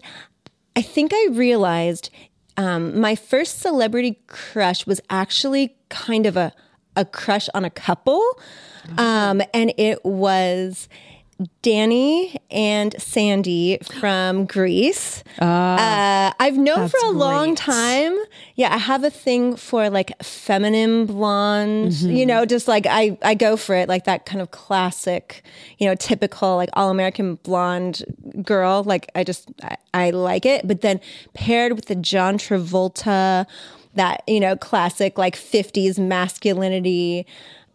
I 0.79 0.81
think 0.81 1.11
I 1.13 1.27
realized 1.31 2.09
um, 2.55 3.01
my 3.01 3.13
first 3.13 3.59
celebrity 3.59 4.21
crush 4.27 4.87
was 4.87 5.01
actually 5.09 5.75
kind 5.89 6.25
of 6.25 6.37
a, 6.37 6.53
a 6.95 7.03
crush 7.03 7.49
on 7.53 7.65
a 7.65 7.69
couple. 7.69 8.25
Um, 8.97 9.41
and 9.53 9.73
it 9.77 10.05
was 10.05 10.87
Danny 11.61 12.37
and 12.51 12.95
Sandy 12.97 13.77
from 13.99 14.45
Grease. 14.45 15.23
uh, 15.39 16.33
I've 16.39 16.57
known 16.57 16.89
for 16.89 16.99
a 17.05 17.11
long 17.11 17.47
great. 17.47 17.57
time. 17.57 18.17
Yeah, 18.55 18.73
I 18.73 18.77
have 18.77 19.03
a 19.03 19.09
thing 19.09 19.55
for 19.55 19.89
like 19.89 20.21
feminine 20.21 21.05
blonde, 21.05 21.93
you 21.93 22.25
know, 22.25 22.45
just 22.45 22.67
like 22.67 22.85
I, 22.89 23.17
I 23.21 23.35
go 23.35 23.55
for 23.55 23.75
it, 23.75 23.87
like 23.87 24.03
that 24.05 24.25
kind 24.25 24.41
of 24.41 24.51
classic, 24.51 25.43
you 25.77 25.87
know, 25.87 25.95
typical 25.95 26.55
like 26.57 26.69
all 26.73 26.89
American 26.89 27.35
blonde 27.35 28.03
girl. 28.43 28.83
Like 28.83 29.09
I 29.15 29.23
just, 29.23 29.49
I, 29.63 29.77
I 29.93 30.09
like 30.11 30.45
it. 30.45 30.67
But 30.67 30.81
then 30.81 30.99
paired 31.33 31.73
with 31.73 31.85
the 31.85 31.95
John 31.95 32.37
Travolta, 32.37 33.45
that, 33.95 34.23
you 34.27 34.39
know, 34.39 34.55
classic 34.55 35.17
like 35.17 35.35
50s 35.35 35.97
masculinity 35.97 37.25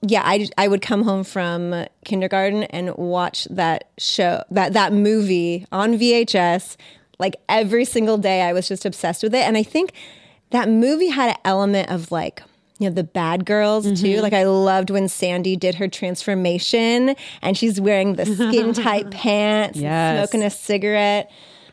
yeah, 0.06 0.22
I, 0.24 0.48
I 0.58 0.68
would 0.68 0.82
come 0.82 1.02
home 1.02 1.24
from 1.24 1.86
kindergarten 2.04 2.64
and 2.64 2.94
watch 2.96 3.46
that 3.46 3.88
show, 3.98 4.42
that, 4.50 4.74
that 4.74 4.92
movie 4.92 5.66
on 5.72 5.94
VHS, 5.94 6.76
like 7.18 7.36
every 7.48 7.84
single 7.84 8.18
day. 8.18 8.42
I 8.42 8.52
was 8.52 8.68
just 8.68 8.84
obsessed 8.84 9.22
with 9.22 9.34
it. 9.34 9.46
And 9.46 9.56
I 9.56 9.62
think 9.62 9.92
that 10.50 10.68
movie 10.68 11.08
had 11.08 11.30
an 11.30 11.40
element 11.44 11.90
of 11.90 12.12
like, 12.12 12.42
you 12.78 12.88
know, 12.88 12.94
the 12.94 13.04
bad 13.04 13.44
girls 13.46 14.00
too. 14.00 14.20
Like 14.20 14.32
I 14.32 14.44
loved 14.44 14.90
when 14.90 15.08
Sandy 15.08 15.56
did 15.56 15.76
her 15.76 15.86
transformation 15.88 17.14
and 17.42 17.56
she's 17.56 17.80
wearing 17.80 18.14
the 18.16 18.26
skin 18.26 18.72
tight 18.84 19.10
pants, 19.10 19.76
and 19.76 19.82
Yes. 19.84 20.18
smoking 20.28 20.44
a 20.44 20.50
cigarette. 20.50 21.30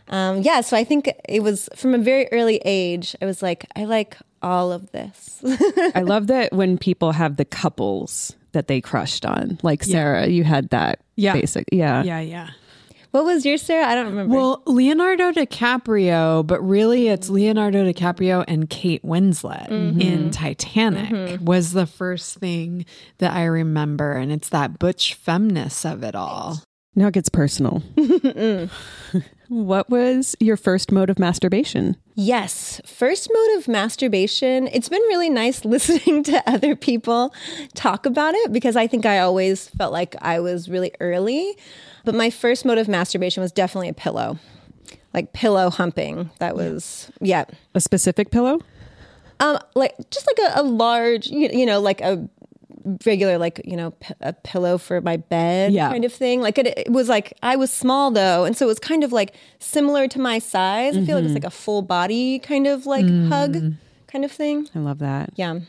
Um, 0.09 0.41
yeah, 0.41 0.61
so 0.61 0.75
I 0.75 0.83
think 0.83 1.09
it 1.29 1.41
was 1.41 1.69
from 1.75 1.93
a 1.93 1.97
very 1.97 2.27
early 2.31 2.61
age. 2.65 3.15
I 3.21 3.25
was 3.25 3.41
like, 3.41 3.65
I 3.75 3.85
like 3.85 4.17
all 4.41 4.71
of 4.71 4.91
this. 4.91 5.41
I 5.95 6.01
love 6.01 6.27
that 6.27 6.51
when 6.51 6.77
people 6.77 7.13
have 7.13 7.37
the 7.37 7.45
couples 7.45 8.35
that 8.51 8.67
they 8.67 8.81
crushed 8.81 9.25
on. 9.25 9.57
Like 9.63 9.83
Sarah, 9.83 10.27
you 10.27 10.43
had 10.43 10.69
that 10.69 10.99
Yeah. 11.15 11.33
basic. 11.33 11.65
Yeah. 11.71 12.03
yeah, 12.03 12.19
yeah. 12.19 12.49
What 13.11 13.25
was 13.25 13.45
your 13.45 13.57
Sarah? 13.57 13.85
I 13.85 13.95
don't 13.95 14.07
remember. 14.07 14.35
Well, 14.35 14.63
Leonardo 14.65 15.31
DiCaprio, 15.31 16.45
but 16.45 16.61
really 16.61 17.09
it's 17.09 17.29
Leonardo 17.29 17.83
DiCaprio 17.83 18.43
and 18.47 18.69
Kate 18.69 19.03
Winslet 19.03 19.69
mm-hmm. 19.69 20.01
in 20.01 20.31
Titanic 20.31 21.09
mm-hmm. 21.09 21.45
was 21.45 21.73
the 21.73 21.85
first 21.85 22.39
thing 22.39 22.85
that 23.19 23.33
I 23.33 23.45
remember. 23.45 24.13
And 24.13 24.31
it's 24.31 24.49
that 24.49 24.79
butch 24.79 25.17
femness 25.23 25.89
of 25.89 26.03
it 26.03 26.15
all. 26.15 26.63
Now 26.95 27.07
it 27.07 27.13
gets 27.13 27.29
personal. 27.29 27.83
what 29.47 29.89
was 29.89 30.35
your 30.39 30.57
first 30.57 30.91
mode 30.91 31.09
of 31.09 31.19
masturbation? 31.19 31.95
Yes. 32.15 32.81
First 32.85 33.29
mode 33.33 33.57
of 33.57 33.67
masturbation. 33.67 34.67
It's 34.67 34.89
been 34.89 35.01
really 35.03 35.29
nice 35.29 35.65
listening 35.65 36.23
to 36.23 36.43
other 36.49 36.75
people 36.75 37.33
talk 37.75 38.05
about 38.05 38.35
it 38.35 38.53
because 38.53 38.75
I 38.75 38.87
think 38.87 39.05
I 39.05 39.19
always 39.19 39.67
felt 39.69 39.91
like 39.91 40.15
I 40.21 40.39
was 40.39 40.69
really 40.69 40.93
early. 40.99 41.57
But 42.05 42.15
my 42.15 42.29
first 42.29 42.65
mode 42.65 42.77
of 42.77 42.87
masturbation 42.87 43.41
was 43.41 43.51
definitely 43.51 43.89
a 43.89 43.93
pillow, 43.93 44.39
like 45.13 45.33
pillow 45.33 45.69
humping. 45.69 46.29
That 46.39 46.55
was, 46.55 47.11
yeah. 47.21 47.45
A 47.75 47.81
specific 47.81 48.31
pillow? 48.31 48.59
Um, 49.39 49.57
like 49.75 49.95
just 50.11 50.27
like 50.27 50.51
a, 50.55 50.61
a 50.61 50.63
large, 50.63 51.27
you, 51.27 51.49
you 51.51 51.65
know, 51.65 51.79
like 51.79 52.01
a 52.01 52.27
regular, 53.05 53.37
like 53.37 53.61
you 53.65 53.75
know, 53.75 53.91
p- 53.91 54.13
a 54.21 54.33
pillow 54.33 54.77
for 54.77 55.01
my 55.01 55.17
bed, 55.17 55.71
Yeah. 55.71 55.89
kind 55.89 56.05
of 56.05 56.13
thing. 56.13 56.41
Like 56.41 56.57
it, 56.57 56.67
it 56.77 56.91
was 56.91 57.07
like 57.09 57.33
I 57.43 57.55
was 57.55 57.71
small 57.71 58.11
though, 58.11 58.43
and 58.45 58.55
so 58.57 58.65
it 58.65 58.67
was 58.67 58.79
kind 58.79 59.03
of 59.03 59.11
like 59.11 59.33
similar 59.59 60.07
to 60.09 60.19
my 60.19 60.39
size. 60.39 60.97
I 60.97 61.03
feel 61.05 61.15
like 61.15 61.25
it's 61.25 61.33
like 61.33 61.43
a 61.43 61.49
full 61.51 61.81
body 61.81 62.39
kind 62.39 62.67
of 62.67 62.85
like 62.85 63.05
hug, 63.29 63.73
kind 64.11 64.25
of 64.25 64.31
thing. 64.31 64.67
I 64.75 64.79
love 64.79 64.99
that. 64.99 65.31
Yeah, 65.35 65.59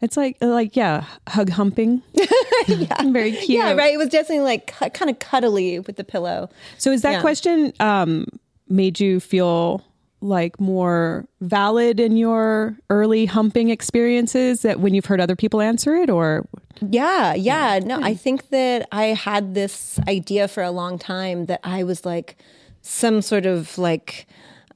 It's 0.00 0.16
like 0.16 0.36
like 0.40 0.74
yeah, 0.76 1.04
hug 1.28 1.50
humping. 1.50 2.02
yeah. 2.66 3.02
Very 3.12 3.32
cute. 3.32 3.48
yeah, 3.50 3.72
right. 3.72 3.94
It 3.94 3.98
was 3.98 4.08
definitely 4.08 4.44
like 4.44 4.74
cu- 4.78 4.90
kind 4.90 5.10
of 5.10 5.18
cuddly 5.18 5.78
with 5.78 5.96
the 5.96 6.04
pillow. 6.04 6.48
So 6.78 6.90
is 6.90 7.02
that 7.02 7.12
Yeah. 7.12 7.20
question 7.20 7.72
um 7.80 8.26
made 8.68 8.98
you 9.00 9.20
feel 9.20 9.84
like 10.20 10.60
more 10.60 11.26
valid 11.40 11.98
in 11.98 12.16
your 12.16 12.76
early 12.90 13.26
humping 13.26 13.70
experiences 13.70 14.62
that 14.62 14.78
when 14.80 14.94
you've 14.94 15.06
heard 15.06 15.20
other 15.20 15.34
people 15.36 15.60
answer 15.60 15.96
it 15.96 16.08
or 16.08 16.46
Yeah, 16.80 17.34
yeah. 17.34 17.80
No, 17.82 18.00
I 18.00 18.14
think 18.14 18.48
that 18.50 18.86
I 18.92 19.06
had 19.06 19.54
this 19.54 19.98
idea 20.08 20.46
for 20.48 20.62
a 20.62 20.70
long 20.70 20.96
time 20.98 21.46
that 21.46 21.58
I 21.64 21.82
was 21.82 22.04
like 22.06 22.36
some 22.82 23.20
sort 23.20 23.46
of 23.46 23.76
like, 23.78 24.26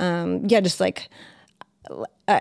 um, 0.00 0.44
yeah, 0.46 0.60
just 0.60 0.80
like 0.80 1.08
uh, 2.28 2.40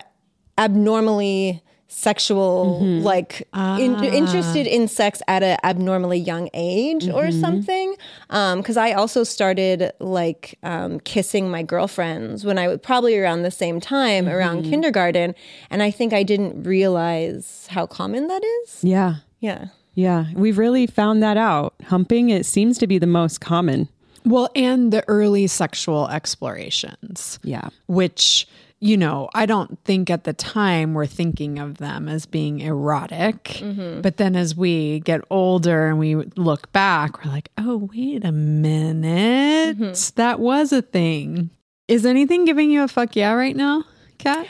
abnormally 0.58 1.62
sexual 1.88 2.80
mm-hmm. 2.82 3.04
like 3.04 3.42
in, 3.54 3.94
ah. 3.94 4.02
interested 4.02 4.66
in 4.66 4.88
sex 4.88 5.22
at 5.28 5.44
an 5.44 5.56
abnormally 5.62 6.18
young 6.18 6.50
age 6.52 7.08
or 7.08 7.24
mm-hmm. 7.26 7.40
something 7.40 7.94
um, 8.30 8.58
because 8.58 8.76
i 8.76 8.90
also 8.92 9.22
started 9.22 9.92
like 10.00 10.58
um, 10.64 10.98
kissing 11.00 11.48
my 11.48 11.62
girlfriends 11.62 12.44
when 12.44 12.58
i 12.58 12.66
was 12.66 12.80
probably 12.82 13.16
around 13.16 13.42
the 13.42 13.52
same 13.52 13.78
time 13.78 14.28
around 14.28 14.62
mm-hmm. 14.62 14.70
kindergarten 14.70 15.32
and 15.70 15.80
i 15.80 15.90
think 15.90 16.12
i 16.12 16.24
didn't 16.24 16.64
realize 16.64 17.68
how 17.70 17.86
common 17.86 18.26
that 18.26 18.42
is 18.44 18.82
Yeah. 18.82 19.16
yeah 19.38 19.68
Yeah. 19.96 20.26
We've 20.34 20.58
really 20.58 20.86
found 20.86 21.22
that 21.22 21.36
out. 21.38 21.74
Humping, 21.86 22.28
it 22.28 22.46
seems 22.46 22.78
to 22.78 22.86
be 22.86 22.98
the 22.98 23.06
most 23.06 23.40
common. 23.40 23.88
Well, 24.24 24.50
and 24.54 24.92
the 24.92 25.02
early 25.08 25.46
sexual 25.46 26.08
explorations. 26.08 27.38
Yeah. 27.42 27.70
Which, 27.86 28.46
you 28.78 28.96
know, 28.96 29.28
I 29.34 29.46
don't 29.46 29.82
think 29.84 30.10
at 30.10 30.24
the 30.24 30.32
time 30.34 30.92
we're 30.92 31.06
thinking 31.06 31.58
of 31.58 31.78
them 31.78 32.08
as 32.08 32.26
being 32.26 32.60
erotic. 32.60 33.58
But 34.02 34.18
then 34.18 34.36
as 34.36 34.54
we 34.54 35.00
get 35.00 35.22
older 35.30 35.86
and 35.88 35.98
we 35.98 36.14
look 36.14 36.70
back, 36.72 37.24
we're 37.24 37.30
like, 37.30 37.48
oh, 37.56 37.88
wait 37.94 38.24
a 38.24 38.32
minute. 38.32 40.12
That 40.16 40.40
was 40.40 40.72
a 40.72 40.82
thing. 40.82 41.50
Is 41.88 42.04
anything 42.04 42.44
giving 42.44 42.70
you 42.70 42.82
a 42.82 42.88
fuck 42.88 43.16
yeah 43.16 43.32
right 43.32 43.56
now, 43.56 43.84
Kat? 44.18 44.46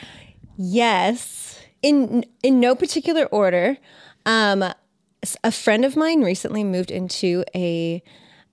Yes, 0.57 1.61
in 1.83 2.25
in 2.43 2.59
no 2.61 2.75
particular 2.75 3.27
order. 3.27 3.77
Um, 4.25 4.65
a 5.45 5.53
friend 5.53 5.85
of 5.85 5.97
mine 5.97 6.23
recently 6.23 6.65
moved 6.65 6.91
into 6.91 7.45
a 7.55 8.03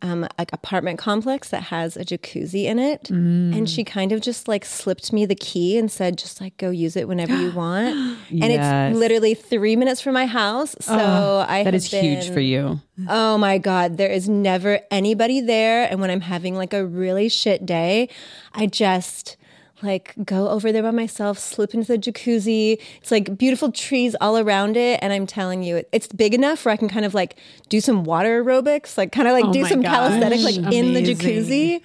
um, 0.04 0.28
like 0.38 0.52
apartment 0.54 1.00
complex 1.00 1.50
that 1.50 1.64
has 1.64 1.98
a 1.98 2.04
jacuzzi 2.06 2.66
in 2.66 2.78
it, 2.78 3.10
and 3.10 3.68
she 3.70 3.84
kind 3.84 4.12
of 4.12 4.22
just 4.22 4.48
like 4.48 4.66
slipped 4.66 5.12
me 5.14 5.26
the 5.26 5.34
key 5.36 5.78
and 5.78 5.90
said, 5.90 6.18
"Just 6.18 6.40
like 6.42 6.58
go 6.58 6.70
use 6.70 6.96
it 6.96 7.08
whenever 7.08 7.34
you 7.36 7.52
want." 7.56 7.96
And 7.96 8.18
Yes. 8.52 8.92
it's 8.92 9.00
literally 9.00 9.34
three 9.34 9.76
minutes 9.76 10.02
from 10.02 10.14
my 10.14 10.26
house, 10.28 10.76
so 10.82 11.46
I 11.48 11.64
That 11.64 11.74
is 11.74 11.90
huge 11.90 12.30
for 12.30 12.40
you. 12.42 12.82
Oh 13.08 13.38
my 13.38 13.58
God, 13.58 13.98
there 13.98 14.12
is 14.12 14.30
never 14.30 14.82
anybody 14.92 15.42
there. 15.42 15.90
And 15.90 16.00
when 16.02 16.12
I'm 16.12 16.22
having 16.22 16.56
like 16.56 16.74
a 16.74 16.86
really 16.86 17.28
shit 17.30 17.66
day, 17.66 18.10
I 18.54 18.68
just 18.68 19.38
like 19.84 20.14
go 20.24 20.50
over 20.50 20.72
there 20.72 20.84
by 20.84 20.92
myself, 20.92 21.38
slip 21.38 21.74
into 21.74 21.88
the 21.88 21.98
jacuzzi. 21.98 22.82
It's 23.02 23.12
like 23.12 23.38
beautiful 23.38 23.72
trees 23.72 24.16
all 24.22 24.38
around 24.38 24.78
it. 24.78 25.00
And 25.02 25.14
I'm 25.14 25.28
telling 25.28 25.64
you, 25.64 25.78
it- 25.78 25.90
it's 25.92 26.08
big 26.08 26.34
enough 26.34 26.66
where 26.66 26.74
I 26.74 26.78
can 26.78 26.90
kind 26.90 27.06
of 27.06 27.14
like 27.14 27.38
do 27.70 27.82
some 27.82 28.04
water 28.04 28.44
aerobics, 28.44 28.98
like 28.98 29.12
kind 29.12 29.28
of 29.28 29.34
like 29.34 29.46
Oh 29.46 29.54
do 29.54 29.66
some 29.66 29.82
gosh, 29.82 29.92
calisthenics 29.92 30.44
like 30.44 30.74
in 30.74 30.94
the 30.94 31.04
jacuzzi. 31.04 31.82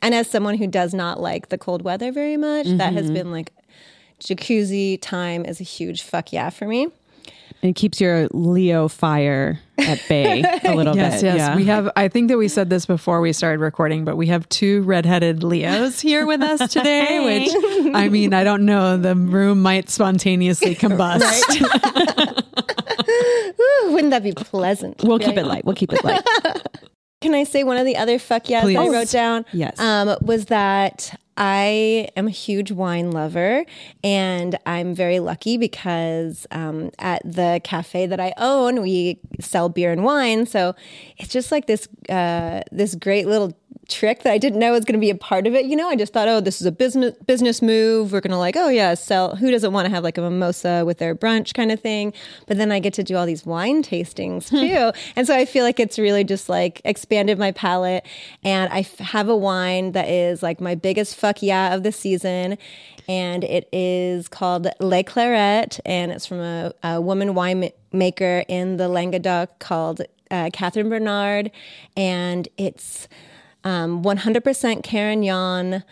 And 0.00 0.14
as 0.14 0.28
someone 0.28 0.56
who 0.56 0.66
does 0.66 0.92
not 0.92 1.20
like 1.20 1.48
the 1.48 1.58
cold 1.58 1.82
weather 1.82 2.10
very 2.10 2.36
much, 2.36 2.66
that 2.66 2.92
has 2.92 3.04
mm-hmm. 3.04 3.14
been 3.14 3.30
like 3.30 3.52
jacuzzi 4.20 4.98
time 5.00 5.44
is 5.44 5.60
a 5.60 5.64
huge 5.64 6.02
fuck 6.02 6.32
yeah 6.32 6.50
for 6.50 6.66
me. 6.66 6.88
And 7.62 7.70
it 7.70 7.74
keeps 7.74 8.00
your 8.00 8.26
Leo 8.32 8.88
fire 8.88 9.60
at 9.78 10.02
bay 10.08 10.42
a 10.64 10.74
little 10.74 10.96
Yes, 10.96 11.22
bit. 11.22 11.26
yes. 11.28 11.36
Yeah. 11.36 11.56
We 11.56 11.64
have, 11.66 11.90
I 11.94 12.08
think 12.08 12.26
that 12.28 12.36
we 12.36 12.48
said 12.48 12.70
this 12.70 12.86
before 12.86 13.20
we 13.20 13.32
started 13.32 13.60
recording, 13.60 14.04
but 14.04 14.16
we 14.16 14.26
have 14.26 14.48
two 14.48 14.82
redheaded 14.82 15.44
Leos 15.44 16.00
here 16.00 16.26
with 16.26 16.42
us 16.42 16.72
today, 16.72 17.20
which 17.44 17.94
I 17.94 18.08
mean, 18.08 18.34
I 18.34 18.42
don't 18.42 18.66
know. 18.66 18.96
The 18.96 19.14
room 19.14 19.62
might 19.62 19.90
spontaneously 19.90 20.74
combust. 20.74 21.22
Ooh, 23.60 23.92
wouldn't 23.92 24.10
that 24.10 24.22
be 24.22 24.32
pleasant? 24.32 25.02
we'll 25.04 25.18
keep 25.18 25.36
it 25.36 25.44
light. 25.46 25.64
We'll 25.64 25.76
keep 25.76 25.92
it 25.92 26.02
light. 26.04 26.20
Can 27.20 27.34
I 27.34 27.44
say 27.44 27.62
one 27.62 27.76
of 27.76 27.86
the 27.86 27.96
other 27.96 28.18
fuck 28.18 28.48
yes 28.48 28.64
I 28.64 28.88
wrote 28.88 29.10
down? 29.10 29.44
Yes. 29.52 29.78
Um, 29.78 30.16
was 30.20 30.46
that 30.46 31.14
I 31.36 32.08
am 32.16 32.26
a 32.26 32.30
huge 32.30 32.72
wine 32.72 33.10
lover 33.10 33.64
and 34.04 34.58
I'm 34.66 34.94
very 34.94 35.18
lucky 35.18 35.56
because 35.56 36.46
um, 36.50 36.90
at 36.98 37.22
the 37.24 37.60
cafe 37.64 38.06
that 38.06 38.20
I 38.20 38.34
own, 38.36 38.82
we 38.82 39.18
sell 39.40 39.68
beer 39.68 39.92
and 39.92 40.04
wine. 40.04 40.46
So 40.46 40.74
it's 41.16 41.32
just 41.32 41.50
like 41.50 41.66
this 41.66 41.88
uh, 42.08 42.62
this 42.70 42.94
great 42.94 43.26
little 43.26 43.56
trick 43.88 44.22
that 44.22 44.32
I 44.32 44.38
didn't 44.38 44.58
know 44.58 44.72
was 44.72 44.84
going 44.84 44.98
to 44.98 45.00
be 45.00 45.10
a 45.10 45.14
part 45.14 45.46
of 45.46 45.54
it. 45.54 45.66
You 45.66 45.76
know, 45.76 45.88
I 45.88 45.96
just 45.96 46.12
thought, 46.12 46.28
oh, 46.28 46.40
this 46.40 46.60
is 46.60 46.66
a 46.66 46.72
business 46.72 47.14
business 47.26 47.60
move. 47.60 48.12
We're 48.12 48.20
going 48.20 48.32
to 48.32 48.38
like, 48.38 48.56
oh 48.56 48.68
yeah, 48.68 48.94
sell. 48.94 49.36
Who 49.36 49.50
doesn't 49.50 49.72
want 49.72 49.86
to 49.86 49.90
have 49.90 50.04
like 50.04 50.18
a 50.18 50.22
mimosa 50.22 50.84
with 50.86 50.98
their 50.98 51.14
brunch 51.14 51.54
kind 51.54 51.72
of 51.72 51.80
thing? 51.80 52.12
But 52.46 52.56
then 52.58 52.72
I 52.72 52.78
get 52.78 52.94
to 52.94 53.02
do 53.02 53.16
all 53.16 53.26
these 53.26 53.44
wine 53.44 53.82
tastings 53.82 54.48
too, 54.48 54.92
and 55.16 55.26
so 55.26 55.34
I 55.34 55.44
feel 55.44 55.64
like 55.64 55.80
it's 55.80 55.98
really 55.98 56.24
just 56.24 56.48
like 56.48 56.80
expanded 56.84 57.38
my 57.38 57.52
palate. 57.52 58.06
And 58.44 58.72
I 58.72 58.80
f- 58.80 58.98
have 58.98 59.28
a 59.28 59.36
wine 59.36 59.92
that 59.92 60.08
is 60.08 60.42
like 60.42 60.60
my 60.60 60.74
biggest 60.74 61.16
fuck 61.16 61.42
yeah 61.42 61.74
of 61.74 61.82
the 61.82 61.92
season. 61.92 62.58
And 63.08 63.42
it 63.42 63.68
is 63.72 64.28
called 64.28 64.68
Le 64.78 65.02
Claret, 65.02 65.80
and 65.84 66.12
it's 66.12 66.24
from 66.24 66.38
a, 66.38 66.72
a 66.84 67.00
woman 67.00 67.30
winemaker 67.30 68.44
in 68.48 68.76
the 68.76 68.88
Languedoc 68.88 69.58
called 69.58 70.02
uh, 70.30 70.50
Catherine 70.52 70.88
Bernard. 70.88 71.50
And 71.96 72.46
it's 72.56 73.08
um, 73.64 74.02
100% 74.02 74.82
Carignan, 74.82 75.84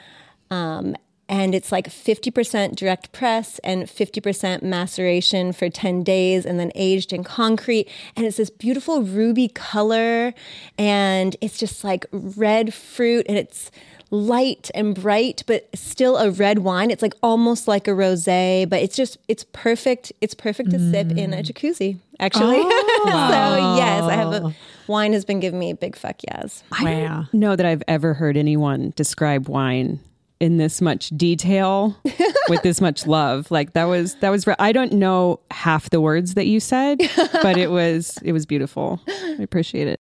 um, 0.51 0.97
and 1.29 1.55
it's 1.55 1.71
like 1.71 1.89
50% 1.89 2.75
direct 2.75 3.13
press 3.13 3.61
and 3.61 3.85
50% 3.85 4.63
maceration 4.63 5.53
for 5.53 5.69
10 5.69 6.03
days 6.03 6.45
and 6.45 6.59
then 6.59 6.73
aged 6.75 7.13
in 7.13 7.23
concrete. 7.23 7.89
And 8.17 8.27
it's 8.27 8.37
this 8.37 8.51
beautiful 8.51 9.03
ruby 9.03 9.47
color, 9.47 10.35
and 10.77 11.37
it's 11.41 11.57
just 11.57 11.85
like 11.85 12.05
red 12.11 12.75
fruit, 12.75 13.27
and 13.29 13.39
it's 13.39 13.71
light 14.11 14.73
and 14.75 14.95
bright, 14.95 15.45
but 15.47 15.69
still 15.73 16.17
a 16.17 16.31
red 16.31 16.61
wine. 16.61 16.91
It's 16.91 17.03
like 17.03 17.15
almost 17.23 17.69
like 17.69 17.87
a 17.87 17.93
rosé, 17.93 18.69
but 18.69 18.83
it's 18.83 18.97
just 18.97 19.19
it's 19.29 19.45
perfect. 19.53 20.13
It's 20.21 20.35
perfect 20.35 20.71
to 20.73 20.91
sip 20.91 21.13
in 21.13 21.33
a 21.33 21.43
jacuzzi, 21.43 21.99
actually. 22.19 22.63
so 22.63 23.77
yes, 23.77 24.03
I 24.03 24.15
have 24.15 24.33
a 24.33 24.55
wine 24.91 25.13
has 25.15 25.25
been 25.25 25.41
giving 25.41 25.59
me 25.59 25.71
a 25.71 25.75
big 25.75 25.97
fuck 25.97 26.17
yes. 26.29 26.63
I 26.73 26.85
wow. 26.85 27.25
know 27.33 27.57
that 27.57 27.65
I've 27.65 27.83
ever 27.89 28.13
heard 28.13 28.37
anyone 28.37 28.93
describe 28.97 29.49
wine 29.49 30.01
in 30.41 30.57
this 30.57 30.81
much 30.81 31.11
detail 31.11 31.97
with 32.49 32.63
this 32.63 32.81
much 32.81 33.07
love. 33.07 33.51
Like 33.51 33.75
that 33.75 33.85
was 33.85 34.17
that 34.17 34.31
was 34.31 34.47
I 34.59 34.73
don't 34.73 34.93
know 34.93 35.41
half 35.51 35.91
the 35.91 36.01
words 36.01 36.35
that 36.35 36.47
you 36.47 36.61
said, 36.61 36.99
but 37.43 37.57
it 37.57 37.71
was 37.71 38.19
it 38.23 38.33
was 38.33 38.47
beautiful. 38.47 39.01
I 39.07 39.37
appreciate 39.41 39.87
it. 39.87 40.00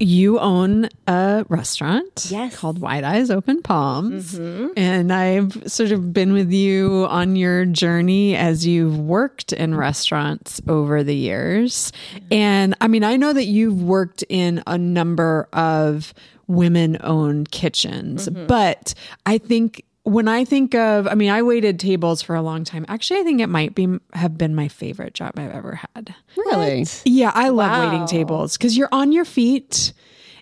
You 0.00 0.38
own 0.38 0.88
a 1.06 1.44
restaurant 1.48 2.28
Yes. 2.30 2.56
called 2.56 2.80
Wide 2.80 3.04
Eyes 3.04 3.30
Open 3.30 3.62
Palms. 3.62 4.34
Mm-hmm. 4.34 4.68
And 4.76 5.12
I've 5.12 5.70
sort 5.70 5.92
of 5.92 6.12
been 6.12 6.32
with 6.32 6.52
you 6.52 7.06
on 7.08 7.36
your 7.36 7.64
journey 7.64 8.36
as 8.36 8.66
you've 8.66 8.98
worked 8.98 9.52
in 9.52 9.74
restaurants 9.74 10.60
over 10.68 11.02
the 11.02 11.14
years. 11.14 11.92
And 12.30 12.74
I 12.80 12.88
mean, 12.88 13.04
I 13.04 13.16
know 13.16 13.32
that 13.32 13.46
you've 13.46 13.82
worked 13.82 14.24
in 14.28 14.62
a 14.66 14.78
number 14.78 15.48
of 15.52 16.14
women 16.46 16.96
owned 17.02 17.50
kitchens, 17.50 18.28
mm-hmm. 18.28 18.46
but 18.46 18.94
I 19.26 19.38
think 19.38 19.84
when 20.08 20.28
I 20.28 20.44
think 20.44 20.74
of, 20.74 21.06
I 21.06 21.14
mean, 21.14 21.30
I 21.30 21.42
waited 21.42 21.78
tables 21.78 22.22
for 22.22 22.34
a 22.34 22.42
long 22.42 22.64
time. 22.64 22.84
Actually, 22.88 23.20
I 23.20 23.22
think 23.24 23.40
it 23.40 23.48
might 23.48 23.74
be 23.74 23.86
have 24.14 24.36
been 24.38 24.54
my 24.54 24.68
favorite 24.68 25.14
job 25.14 25.32
I've 25.36 25.52
ever 25.52 25.80
had. 25.94 26.14
Really? 26.36 26.86
Yeah, 27.04 27.32
I 27.34 27.48
love 27.50 27.72
Wow. 27.72 27.80
waiting 27.80 28.06
tables 28.06 28.56
because 28.56 28.76
you're 28.76 28.88
on 28.92 29.12
your 29.12 29.24
feet 29.24 29.92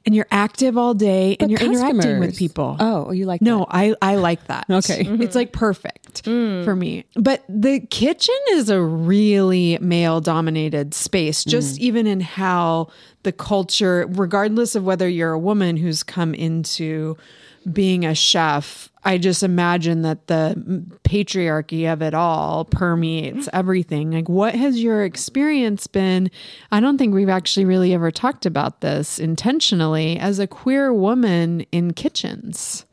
and 0.04 0.14
you're 0.14 0.28
active 0.30 0.78
all 0.78 0.94
day 0.94 1.36
and 1.40 1.50
you're 1.50 1.58
interacting 1.60 2.20
with 2.20 2.36
people. 2.36 2.76
Oh, 2.78 3.10
you 3.10 3.26
like 3.26 3.42
no, 3.42 3.66
I 3.68 3.94
I 4.00 4.14
like 4.16 4.46
that. 4.46 4.66
Okay. 4.70 5.04
it's 5.20 5.34
like 5.34 5.52
perfect 5.52 6.22
for 6.24 6.76
me. 6.76 7.04
But 7.16 7.42
the 7.48 7.80
kitchen 7.80 8.34
is 8.52 8.70
a 8.70 8.80
really 8.80 9.78
male 9.80 10.20
dominated 10.20 10.94
space, 10.94 11.44
just 11.44 11.78
even 11.80 12.06
in 12.06 12.20
how 12.20 12.88
the 13.24 13.32
culture, 13.32 14.06
regardless 14.12 14.76
of 14.76 14.84
whether 14.84 15.08
you're 15.08 15.32
a 15.32 15.38
woman 15.38 15.76
who's 15.76 16.02
come 16.04 16.34
into 16.34 17.16
being 17.72 18.04
a 18.06 18.14
chef, 18.14 18.88
I 19.06 19.18
just 19.18 19.44
imagine 19.44 20.02
that 20.02 20.26
the 20.26 20.84
patriarchy 21.04 21.90
of 21.90 22.02
it 22.02 22.12
all 22.12 22.64
permeates 22.64 23.46
mm-hmm. 23.46 23.56
everything. 23.56 24.10
Like, 24.10 24.28
what 24.28 24.56
has 24.56 24.82
your 24.82 25.04
experience 25.04 25.86
been? 25.86 26.28
I 26.72 26.80
don't 26.80 26.98
think 26.98 27.14
we've 27.14 27.28
actually 27.28 27.66
really 27.66 27.94
ever 27.94 28.10
talked 28.10 28.46
about 28.46 28.80
this 28.80 29.20
intentionally 29.20 30.18
as 30.18 30.40
a 30.40 30.48
queer 30.48 30.92
woman 30.92 31.60
in 31.70 31.92
kitchens. 31.92 32.84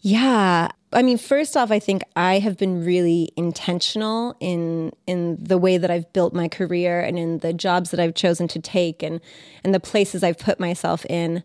Yeah. 0.00 0.68
I 0.92 1.02
mean, 1.02 1.16
first 1.16 1.56
off, 1.56 1.70
I 1.70 1.78
think 1.78 2.02
I 2.16 2.40
have 2.40 2.56
been 2.56 2.84
really 2.84 3.30
intentional 3.36 4.36
in 4.40 4.92
in 5.06 5.36
the 5.40 5.58
way 5.58 5.78
that 5.78 5.92
I've 5.92 6.12
built 6.12 6.34
my 6.34 6.48
career 6.48 7.00
and 7.00 7.16
in 7.16 7.38
the 7.38 7.52
jobs 7.52 7.92
that 7.92 8.00
I've 8.00 8.14
chosen 8.14 8.48
to 8.48 8.58
take 8.58 9.04
and 9.04 9.20
and 9.62 9.72
the 9.72 9.80
places 9.80 10.24
I've 10.24 10.38
put 10.38 10.58
myself 10.58 11.06
in. 11.06 11.44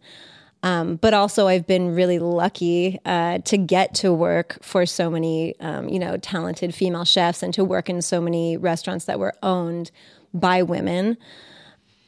Um, 0.63 0.95
but 0.95 1.13
also, 1.13 1.47
I've 1.47 1.67
been 1.67 1.93
really 1.93 2.19
lucky 2.19 2.99
uh, 3.05 3.39
to 3.39 3.57
get 3.57 3.93
to 3.95 4.13
work 4.13 4.57
for 4.61 4.85
so 4.85 5.09
many, 5.09 5.59
um, 5.59 5.89
you 5.89 5.99
know, 5.99 6.17
talented 6.17 6.73
female 6.73 7.05
chefs 7.05 7.43
and 7.43 7.53
to 7.53 7.63
work 7.63 7.89
in 7.89 8.01
so 8.01 8.19
many 8.19 8.57
restaurants 8.57 9.05
that 9.05 9.19
were 9.19 9.33
owned 9.43 9.91
by 10.33 10.63
women 10.63 11.17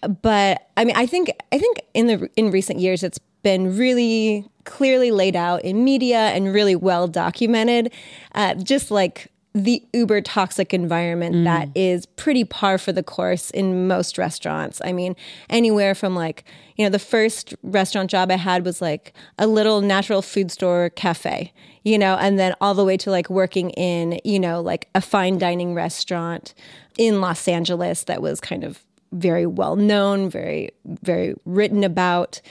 but 0.08 0.70
I 0.78 0.86
mean, 0.86 0.96
I 0.96 1.06
think 1.06 1.32
I 1.52 1.58
think 1.58 1.82
in 1.94 2.08
the 2.08 2.30
in 2.36 2.52
recent 2.52 2.80
years, 2.80 3.04
it's 3.04 3.20
been 3.44 3.78
really 3.78 4.48
clearly 4.64 5.12
laid 5.12 5.36
out 5.36 5.64
in 5.64 5.84
media 5.84 6.18
and 6.18 6.54
really 6.54 6.76
well 6.76 7.08
documented. 7.08 7.94
Uh, 8.34 8.56
just 8.56 8.92
like 8.92 9.32
the 9.56 9.82
uber 9.94 10.20
toxic 10.20 10.74
environment 10.74 11.46
that 11.46 11.70
is 11.76 12.06
pretty 12.06 12.44
par 12.44 12.78
for 12.78 12.92
the 12.92 13.02
course 13.02 13.50
in 13.52 13.88
most 13.88 14.18
restaurants. 14.18 14.82
I 14.84 14.92
mean, 14.92 15.16
anywhere 15.50 15.96
from 15.96 16.14
like, 16.14 16.44
you 16.76 16.86
know, 16.86 16.90
the 16.90 17.00
first 17.00 17.56
restaurant 17.64 18.12
job 18.12 18.30
I 18.30 18.36
had 18.36 18.66
was 18.66 18.82
like 18.82 19.14
a 19.40 19.48
little 19.48 19.80
natural 19.80 20.22
food 20.22 20.52
store 20.52 20.90
cafe, 20.90 21.54
you 21.84 21.98
know, 21.98 22.18
and 22.20 22.38
then 22.38 22.54
all 22.60 22.74
the 22.74 22.84
way 22.84 22.98
to 22.98 23.10
like 23.10 23.30
working 23.30 23.70
in, 23.72 24.20
you 24.26 24.42
know, 24.42 24.60
like 24.60 24.90
a 24.94 25.00
fine 25.00 25.38
dining 25.38 25.74
restaurant 25.74 26.54
in 26.98 27.22
Los 27.22 27.48
Angeles 27.48 28.04
that 28.04 28.22
was 28.22 28.42
kind 28.42 28.66
of 28.66 28.84
very 29.14 29.46
well 29.46 29.78
known, 29.78 30.30
very, 30.30 30.72
very 30.84 31.34
written 31.46 31.86
about. 31.86 32.42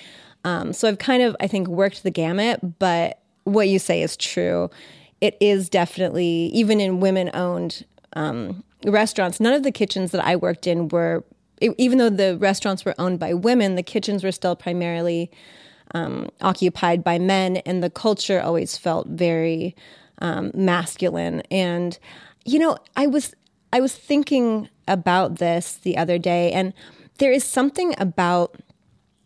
Um, 0.44 0.72
so 0.72 0.88
I've 0.88 0.98
kind 0.98 1.22
of, 1.22 1.36
I 1.38 1.48
think, 1.48 1.68
worked 1.68 2.02
the 2.02 2.10
gamut, 2.10 2.78
but 2.78 3.20
what 3.44 3.68
you 3.68 3.78
say 3.78 4.00
is 4.00 4.16
true 4.16 4.70
it 5.24 5.36
is 5.40 5.68
definitely 5.68 6.50
even 6.52 6.80
in 6.80 7.00
women 7.00 7.30
owned 7.34 7.84
um, 8.14 8.62
restaurants 8.84 9.40
none 9.40 9.54
of 9.54 9.62
the 9.62 9.72
kitchens 9.72 10.10
that 10.10 10.24
i 10.24 10.36
worked 10.36 10.66
in 10.66 10.88
were 10.88 11.24
even 11.60 11.98
though 11.98 12.10
the 12.10 12.36
restaurants 12.38 12.84
were 12.84 12.94
owned 12.98 13.18
by 13.18 13.32
women 13.32 13.74
the 13.74 13.82
kitchens 13.82 14.22
were 14.22 14.32
still 14.32 14.54
primarily 14.54 15.30
um, 15.94 16.28
occupied 16.40 17.04
by 17.04 17.18
men 17.18 17.58
and 17.58 17.82
the 17.82 17.90
culture 17.90 18.40
always 18.40 18.76
felt 18.76 19.06
very 19.06 19.76
um, 20.18 20.50
masculine. 20.54 21.40
And 21.50 21.98
you 22.44 22.58
know 22.58 22.76
i 22.96 23.06
was 23.06 23.34
i 23.72 23.80
was 23.80 23.94
thinking 23.94 24.68
about 24.86 25.38
this 25.38 25.74
the 25.76 25.96
other 25.96 26.18
day 26.18 26.52
and 26.52 26.72
there 27.18 27.32
is 27.32 27.44
something 27.44 27.94
about 27.98 28.56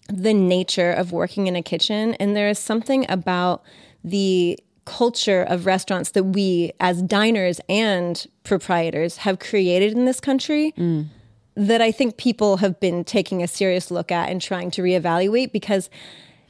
the 0.09 0.33
nature 0.33 0.93
of 0.93 1.13
working 1.13 1.47
in 1.47 1.57
a 1.57 1.63
kitchen 1.63 2.15
and 2.15 2.37
there 2.37 2.49
is 2.49 2.59
something 2.59 3.05
about 3.09 3.63
the 4.05 4.59
culture 4.89 5.43
of 5.43 5.67
restaurants 5.67 6.13
that 6.13 6.25
we 6.25 6.73
as 6.81 7.03
diners 7.03 7.61
and 7.69 8.27
proprietors 8.43 9.19
have 9.19 9.39
created 9.39 9.93
in 9.93 10.07
this 10.07 10.19
country 10.19 10.73
mm. 10.79 11.07
that 11.55 11.83
I 11.83 11.93
think 11.93 12.17
people 12.17 12.57
have 12.57 12.81
been 12.81 13.05
taking 13.05 13.43
a 13.43 13.47
serious 13.47 13.91
look 13.91 14.11
at 14.11 14.31
and 14.31 14.41
trying 14.41 14.71
to 14.71 14.83
reevaluate 14.83 15.53
because 15.53 15.91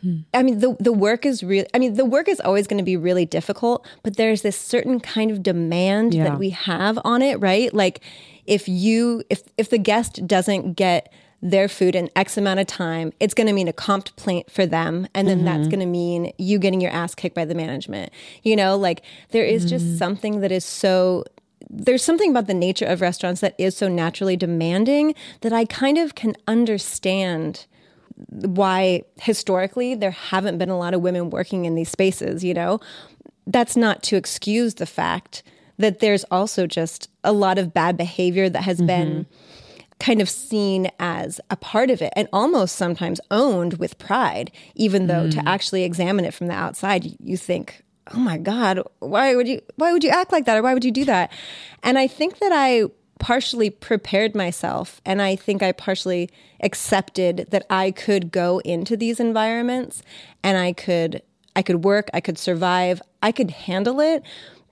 mm. 0.05 0.25
I 0.33 0.45
mean 0.45 0.61
the 0.61 0.77
the 0.79 0.93
work 0.93 1.27
is 1.27 1.43
real 1.43 1.65
I 1.75 1.81
mean 1.81 1.95
the 1.95 2.05
work 2.05 2.29
is 2.29 2.39
always 2.39 2.69
going 2.69 2.79
to 2.79 2.85
be 2.85 2.97
really 2.97 3.27
difficult 3.27 3.85
but 4.05 4.17
there's 4.17 4.43
this 4.43 4.57
certain 4.57 5.01
kind 5.01 5.33
of 5.33 5.43
demand 5.43 6.15
yeah. 6.15 6.23
that 6.23 6.39
we 6.39 6.51
have 6.51 6.97
on 7.05 7.23
it 7.23 7.41
right 7.41 7.75
like 7.75 8.01
if 8.47 8.69
you 8.69 9.25
if 9.29 9.43
if 9.59 9.69
the 9.69 9.79
guest 9.79 10.29
doesn't 10.29 10.75
get 10.75 11.13
their 11.41 11.69
food 11.69 11.95
in 11.95 12.11
X 12.17 12.37
amount 12.37 12.61
of 12.61 12.67
time, 12.67 13.13
it's 13.21 13.35
going 13.35 13.47
to 13.47 13.53
mean 13.53 13.69
a 13.69 13.73
complaint 13.73 14.51
for 14.51 14.67
them. 14.67 15.07
And 15.15 15.29
then 15.29 15.39
mm-hmm. 15.39 15.47
that's 15.47 15.69
going 15.69 15.81
to 15.81 15.87
mean 15.87 16.33
you 16.39 16.59
getting 16.59 16.81
your 16.81 16.91
ass 16.91 17.15
kicked 17.15 17.35
by 17.35 17.45
the 17.45 17.55
management. 17.55 18.13
You 18.43 18.57
know, 18.57 18.77
like 18.77 19.03
there 19.31 19.45
is 19.45 19.63
mm-hmm. 19.63 19.71
just 19.71 19.99
something 19.99 20.41
that 20.41 20.51
is 20.51 20.65
so 20.65 21.25
there's 21.71 22.03
something 22.03 22.31
about 22.31 22.47
the 22.47 22.55
nature 22.55 22.87
of 22.87 23.01
restaurants 23.01 23.41
that 23.41 23.55
is 23.59 23.77
so 23.77 23.89
naturally 23.89 24.37
demanding 24.37 25.15
that 25.43 25.53
I 25.53 25.65
kind 25.67 25.99
of 25.99 26.15
can 26.15 26.35
understand 26.47 27.67
why 28.29 29.03
historically 29.21 29.95
there 29.95 30.11
haven't 30.11 30.59
been 30.59 30.71
a 30.71 30.79
lot 30.79 30.95
of 30.95 31.03
women 31.03 31.31
working 31.31 31.67
in 31.67 31.75
these 31.75 31.91
spaces, 31.91 32.43
you 32.43 32.55
know? 32.55 32.81
That's 33.47 33.77
not 33.77 34.03
to 34.05 34.17
excuse 34.17 34.75
the 34.75 34.87
fact 34.87 35.43
that 35.79 36.01
there's 36.01 36.25
also 36.31 36.67
just 36.67 37.11
a 37.23 37.33
lot 37.33 37.59
of 37.59 37.73
bad 37.73 37.97
behavior 37.97 38.49
that 38.49 38.63
has 38.63 38.79
mm-hmm. 38.79 38.87
been 38.87 39.27
kind 40.01 40.21
of 40.21 40.29
seen 40.29 40.91
as 41.01 41.41
a 41.51 41.57
part 41.57 41.91
of 41.91 42.01
it 42.01 42.13
and 42.15 42.29
almost 42.33 42.77
sometimes 42.77 43.21
owned 43.31 43.75
with 43.75 43.99
pride, 43.99 44.51
even 44.75 45.07
though 45.09 45.27
mm. 45.27 45.31
to 45.33 45.49
actually 45.49 45.85
examine 45.85 46.25
it 46.25 46.35
from 46.35 46.47
the 46.47 46.55
outside, 46.55 47.17
you 47.21 47.37
think, 47.37 47.83
oh 48.15 48.19
my 48.19 48.39
God, 48.39 48.81
why 49.01 49.35
would 49.35 49.49
you 49.49 49.61
why 49.77 49.93
would 49.93 50.05
you 50.05 50.11
act 50.11 50.33
like 50.33 50.45
that 50.47 50.57
or 50.57 50.63
why 50.63 50.75
would 50.75 50.85
you 50.85 50.93
do 50.93 51.05
that? 51.07 51.33
And 51.83 51.99
I 51.99 52.07
think 52.07 52.39
that 52.39 52.53
I 52.53 52.85
partially 53.19 53.71
prepared 53.71 54.35
myself 54.35 55.01
and 55.05 55.21
I 55.21 55.35
think 55.35 55.63
I 55.63 55.73
partially 55.73 56.31
accepted 56.61 57.49
that 57.51 57.67
I 57.69 57.91
could 57.91 58.31
go 58.31 58.61
into 58.61 58.97
these 58.97 59.19
environments 59.19 60.03
and 60.43 60.57
I 60.57 60.73
could 60.73 61.23
I 61.57 61.63
could 61.63 61.85
work, 61.85 62.09
I 62.15 62.21
could 62.21 62.39
survive, 62.39 63.03
I 63.21 63.33
could 63.33 63.51
handle 63.51 63.99
it 64.01 64.23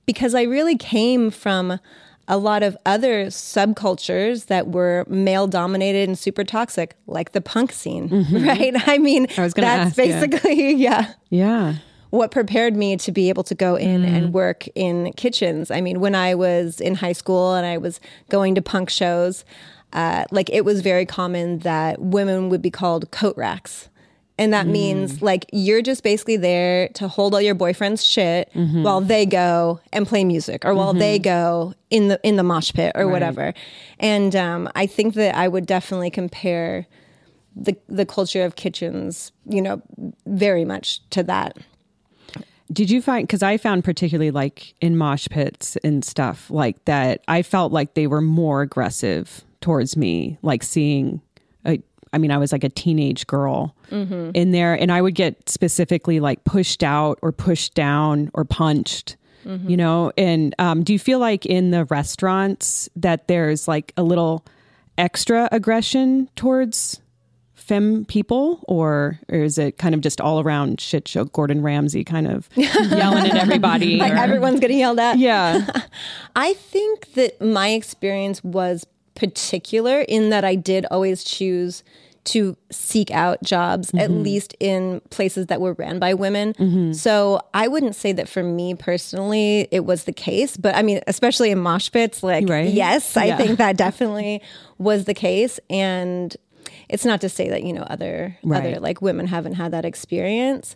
because 0.06 0.36
I 0.36 0.42
really 0.42 0.76
came 0.76 1.30
from 1.30 1.80
a 2.28 2.36
lot 2.36 2.62
of 2.62 2.76
other 2.84 3.26
subcultures 3.26 4.46
that 4.46 4.68
were 4.68 5.04
male 5.08 5.46
dominated 5.46 6.08
and 6.08 6.18
super 6.18 6.44
toxic, 6.44 6.96
like 7.06 7.32
the 7.32 7.40
punk 7.40 7.72
scene, 7.72 8.08
mm-hmm. 8.10 8.46
right? 8.46 8.74
I 8.88 8.98
mean, 8.98 9.26
I 9.36 9.48
that's 9.48 9.58
ask, 9.58 9.96
basically, 9.96 10.72
yeah. 10.76 11.12
yeah. 11.30 11.74
What 12.10 12.30
prepared 12.30 12.76
me 12.76 12.96
to 12.98 13.12
be 13.12 13.28
able 13.28 13.42
to 13.44 13.54
go 13.54 13.74
in 13.74 14.02
mm. 14.02 14.08
and 14.08 14.32
work 14.32 14.66
in 14.74 15.12
kitchens. 15.14 15.70
I 15.70 15.80
mean, 15.80 16.00
when 16.00 16.14
I 16.14 16.34
was 16.34 16.80
in 16.80 16.94
high 16.94 17.12
school 17.12 17.54
and 17.54 17.66
I 17.66 17.78
was 17.78 18.00
going 18.28 18.54
to 18.54 18.62
punk 18.62 18.90
shows, 18.90 19.44
uh, 19.92 20.24
like 20.30 20.48
it 20.50 20.64
was 20.64 20.80
very 20.82 21.04
common 21.04 21.58
that 21.60 22.00
women 22.00 22.48
would 22.48 22.62
be 22.62 22.70
called 22.70 23.10
coat 23.10 23.36
racks. 23.36 23.88
And 24.38 24.52
that 24.52 24.66
mm. 24.66 24.72
means 24.72 25.22
like 25.22 25.46
you're 25.52 25.82
just 25.82 26.02
basically 26.02 26.36
there 26.36 26.88
to 26.94 27.08
hold 27.08 27.34
all 27.34 27.40
your 27.40 27.54
boyfriend's 27.54 28.04
shit 28.04 28.50
mm-hmm. 28.54 28.82
while 28.82 29.00
they 29.00 29.24
go 29.24 29.80
and 29.92 30.06
play 30.06 30.24
music 30.24 30.64
or 30.64 30.74
while 30.74 30.90
mm-hmm. 30.90 30.98
they 30.98 31.18
go 31.18 31.74
in 31.90 32.08
the 32.08 32.20
in 32.22 32.36
the 32.36 32.42
mosh 32.42 32.72
pit 32.72 32.92
or 32.94 33.06
right. 33.06 33.12
whatever. 33.12 33.54
And 33.98 34.36
um, 34.36 34.68
I 34.74 34.86
think 34.86 35.14
that 35.14 35.34
I 35.34 35.48
would 35.48 35.66
definitely 35.66 36.10
compare 36.10 36.86
the 37.54 37.76
the 37.88 38.04
culture 38.04 38.44
of 38.44 38.56
kitchens, 38.56 39.32
you 39.48 39.62
know, 39.62 39.80
very 40.26 40.64
much 40.64 41.08
to 41.10 41.22
that. 41.22 41.56
Did 42.72 42.90
you 42.90 43.00
find 43.00 43.26
because 43.26 43.42
I 43.42 43.56
found 43.56 43.84
particularly 43.84 44.30
like 44.30 44.74
in 44.82 44.98
mosh 44.98 45.28
pits 45.30 45.76
and 45.82 46.04
stuff 46.04 46.50
like 46.50 46.84
that, 46.84 47.22
I 47.26 47.42
felt 47.42 47.72
like 47.72 47.94
they 47.94 48.06
were 48.06 48.20
more 48.20 48.60
aggressive 48.60 49.44
towards 49.60 49.96
me, 49.96 50.36
like 50.42 50.62
seeing 50.62 51.22
I 52.16 52.18
mean, 52.18 52.30
I 52.30 52.38
was 52.38 52.50
like 52.50 52.64
a 52.64 52.70
teenage 52.70 53.26
girl 53.26 53.76
mm-hmm. 53.90 54.30
in 54.32 54.52
there, 54.52 54.72
and 54.72 54.90
I 54.90 55.02
would 55.02 55.14
get 55.14 55.50
specifically 55.50 56.18
like 56.18 56.42
pushed 56.44 56.82
out 56.82 57.18
or 57.20 57.30
pushed 57.30 57.74
down 57.74 58.30
or 58.32 58.46
punched. 58.46 59.16
Mm-hmm. 59.44 59.68
You 59.68 59.76
know, 59.76 60.12
and 60.16 60.54
um, 60.58 60.82
do 60.82 60.94
you 60.94 60.98
feel 60.98 61.18
like 61.18 61.44
in 61.44 61.72
the 61.72 61.84
restaurants 61.84 62.88
that 62.96 63.28
there's 63.28 63.68
like 63.68 63.92
a 63.98 64.02
little 64.02 64.46
extra 64.96 65.46
aggression 65.52 66.30
towards 66.36 67.02
femme 67.52 68.06
people, 68.06 68.64
or, 68.66 69.20
or 69.28 69.40
is 69.40 69.58
it 69.58 69.76
kind 69.76 69.94
of 69.94 70.00
just 70.00 70.22
all 70.22 70.40
around 70.40 70.80
shit 70.80 71.06
show? 71.06 71.26
Gordon 71.26 71.60
Ramsay 71.60 72.02
kind 72.02 72.26
of 72.26 72.48
yelling 72.56 73.26
at 73.26 73.36
everybody. 73.36 73.98
like 73.98 74.14
or, 74.14 74.16
everyone's 74.16 74.58
getting 74.58 74.78
yelled 74.78 74.98
at. 74.98 75.18
Yeah. 75.18 75.66
I 76.36 76.54
think 76.54 77.12
that 77.12 77.42
my 77.42 77.68
experience 77.68 78.42
was 78.42 78.86
particular 79.16 80.00
in 80.02 80.30
that 80.30 80.44
I 80.44 80.54
did 80.54 80.86
always 80.90 81.24
choose 81.24 81.82
to 82.26 82.56
seek 82.70 83.10
out 83.10 83.42
jobs, 83.42 83.88
mm-hmm. 83.88 83.98
at 83.98 84.10
least 84.10 84.54
in 84.60 85.00
places 85.10 85.46
that 85.46 85.60
were 85.60 85.74
ran 85.74 85.98
by 85.98 86.12
women. 86.12 86.52
Mm-hmm. 86.54 86.92
So 86.92 87.40
I 87.54 87.68
wouldn't 87.68 87.94
say 87.94 88.12
that 88.12 88.28
for 88.28 88.42
me 88.42 88.74
personally, 88.74 89.68
it 89.70 89.84
was 89.84 90.04
the 90.04 90.12
case, 90.12 90.56
but 90.56 90.74
I 90.74 90.82
mean, 90.82 91.00
especially 91.06 91.50
in 91.50 91.58
mosh 91.58 91.90
pits, 91.90 92.22
like, 92.22 92.48
right? 92.48 92.68
yes, 92.68 93.16
I 93.16 93.26
yeah. 93.26 93.36
think 93.36 93.58
that 93.58 93.76
definitely 93.76 94.42
was 94.78 95.04
the 95.04 95.14
case. 95.14 95.60
And 95.70 96.36
it's 96.88 97.04
not 97.04 97.20
to 97.20 97.28
say 97.28 97.48
that, 97.48 97.62
you 97.62 97.72
know, 97.72 97.82
other, 97.82 98.36
right. 98.42 98.58
other 98.58 98.80
like 98.80 99.00
women 99.00 99.28
haven't 99.28 99.54
had 99.54 99.72
that 99.72 99.84
experience. 99.84 100.74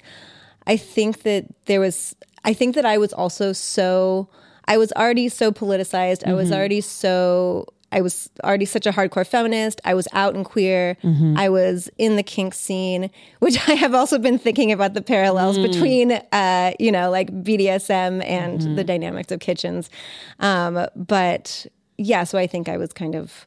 I 0.67 0.77
think 0.77 1.23
that 1.23 1.47
there 1.67 1.81
was, 1.81 2.15
I 2.45 2.55
think 2.55 2.77
that 2.77 2.87
I 2.87 2.99
was 2.99 3.13
also 3.13 3.53
so, 3.53 4.29
I 4.67 4.79
was 4.79 4.93
already 4.93 5.29
so 5.29 5.51
politicized. 5.51 6.19
Mm-hmm. 6.19 6.31
I 6.31 6.35
was 6.35 6.51
mm-hmm. 6.51 6.59
already 6.59 6.81
so 6.81 7.67
I 7.93 8.01
was 8.01 8.31
already 8.45 8.65
such 8.65 8.87
a 8.87 8.93
hardcore 8.93 9.27
feminist. 9.27 9.81
I 9.85 9.95
was 9.95 10.07
out 10.13 10.35
and 10.35 10.45
queer. 10.45 10.97
Mm-hmm. 11.03 11.37
I 11.37 11.49
was 11.49 11.91
in 11.99 12.17
the 12.17 12.23
kink 12.23 12.55
scene, 12.55 13.11
which 13.41 13.59
I 13.69 13.73
have 13.75 13.95
also 13.95 14.19
been 14.19 14.39
thinking 14.39 14.73
about 14.73 14.95
the 14.95 15.03
parallels 15.03 15.59
mm. 15.59 15.71
between, 15.71 16.13
uh, 16.13 16.73
you 16.79 16.93
know, 16.93 17.11
like 17.11 17.31
BDSM 17.43 18.25
and 18.25 18.61
mm-hmm. 18.61 18.75
the 18.77 18.85
dynamics 18.85 19.33
of 19.33 19.41
kitchens. 19.41 19.91
Um, 20.39 20.87
but 20.95 21.67
yeah, 21.99 22.25
so 22.25 22.39
I 22.39 22.47
think 22.47 22.69
I 22.69 22.77
was 22.77 22.93
kind 22.93 23.15
of 23.15 23.47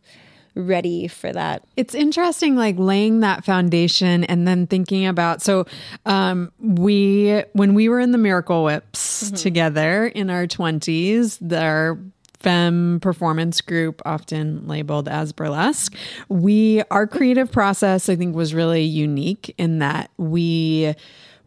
ready 0.56 1.08
for 1.08 1.32
that. 1.32 1.64
It's 1.76 1.96
interesting, 1.96 2.56
like 2.56 2.78
laying 2.78 3.22
that 3.22 3.44
foundation 3.44 4.24
and 4.26 4.48
then 4.48 4.68
thinking 4.68 5.06
about. 5.08 5.42
So, 5.42 5.66
um, 6.06 6.52
we 6.60 7.44
when 7.54 7.74
we 7.74 7.90
were 7.90 8.00
in 8.00 8.12
the 8.12 8.18
Miracle 8.18 8.64
Whips 8.64 9.24
mm-hmm. 9.24 9.36
together 9.36 10.08
in 10.08 10.30
our 10.30 10.48
twenties, 10.48 11.40
our 11.52 11.98
femme 12.44 13.00
performance 13.02 13.62
group, 13.62 14.02
often 14.06 14.68
labeled 14.68 15.08
as 15.08 15.32
burlesque. 15.32 15.96
We, 16.30 16.84
our 16.92 17.08
creative 17.08 17.52
process, 17.52 18.10
I 18.10 18.16
think, 18.16 18.36
was 18.36 18.54
really 18.54 18.84
unique 18.84 19.56
in 19.58 19.80
that 19.80 20.12
we 20.18 20.94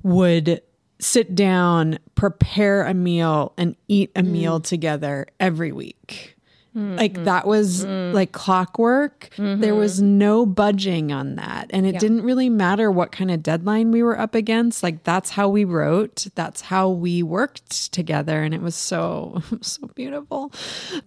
would 0.02 0.62
sit 0.98 1.34
down, 1.34 1.98
prepare 2.14 2.84
a 2.84 2.94
meal, 2.94 3.52
and 3.58 3.76
eat 3.86 4.10
a 4.16 4.22
mm. 4.22 4.28
meal 4.28 4.60
together 4.60 5.26
every 5.38 5.72
week. 5.72 6.35
Mm-hmm. 6.76 6.96
Like 6.96 7.24
that 7.24 7.46
was 7.46 7.86
mm. 7.86 8.12
like 8.12 8.32
clockwork. 8.32 9.30
There 9.38 9.56
mm-hmm. 9.56 9.78
was 9.78 10.02
no 10.02 10.44
budging 10.44 11.10
on 11.10 11.36
that. 11.36 11.70
And 11.70 11.86
it 11.86 11.98
didn't 11.98 12.22
really 12.22 12.50
matter 12.50 12.90
what 12.90 13.12
kind 13.12 13.30
of 13.30 13.42
deadline 13.42 13.92
we 13.92 14.02
were 14.02 14.18
up 14.18 14.34
against. 14.34 14.82
Like 14.82 15.02
that's 15.02 15.30
how 15.30 15.48
we 15.48 15.64
wrote. 15.64 16.26
That's 16.34 16.60
how 16.60 16.90
we 16.90 17.22
worked 17.22 17.92
together. 17.92 18.42
And 18.42 18.52
it 18.52 18.60
was 18.60 18.74
so, 18.74 19.42
so 19.62 19.86
beautiful. 19.94 20.52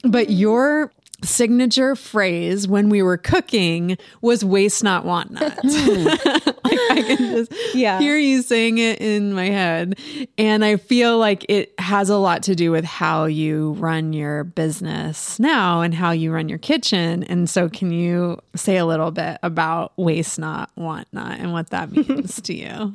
But 0.04 0.28
mm-hmm. 0.28 0.34
your 0.34 0.92
signature 1.24 1.96
phrase 1.96 2.68
when 2.68 2.90
we 2.90 3.02
were 3.04 3.18
cooking 3.18 3.98
was 4.22 4.44
waste 4.44 4.84
not 4.84 5.06
want 5.06 5.32
not. 5.32 5.58
Hmm. 5.62 6.08
like 6.70 6.92
I 6.92 7.16
can 7.16 7.18
just 7.36 7.52
Yeah. 7.76 8.00
hear 8.00 8.18
you 8.18 8.42
saying 8.42 8.78
it 8.78 9.00
in 9.02 9.34
my 9.34 9.46
head. 9.50 10.00
And 10.38 10.64
I 10.66 10.78
feel 10.78 11.18
like 11.18 11.46
it 11.50 11.74
has 11.80 12.10
a 12.10 12.18
lot 12.18 12.44
to 12.44 12.56
do 12.56 12.72
with 12.72 12.86
how 12.86 13.26
you 13.26 13.74
run 13.74 14.14
your 14.14 14.44
business 14.44 15.40
now 15.40 15.82
and 15.82 15.94
how 15.94 16.12
you 16.12 16.32
run 16.32 16.50
your 16.50 16.58
kitchen. 16.60 17.24
And 17.24 17.50
so 17.50 17.70
can 17.70 17.92
you 17.92 18.40
say 18.56 18.78
a 18.78 18.86
little 18.86 19.12
bit 19.12 19.38
about 19.44 19.94
waste 19.98 20.40
not 20.40 20.70
want 20.76 21.08
not 21.12 21.40
and 21.40 21.52
what 21.54 21.70
that 21.72 21.92
means 22.10 22.42
to 22.42 22.54
you? 22.54 22.94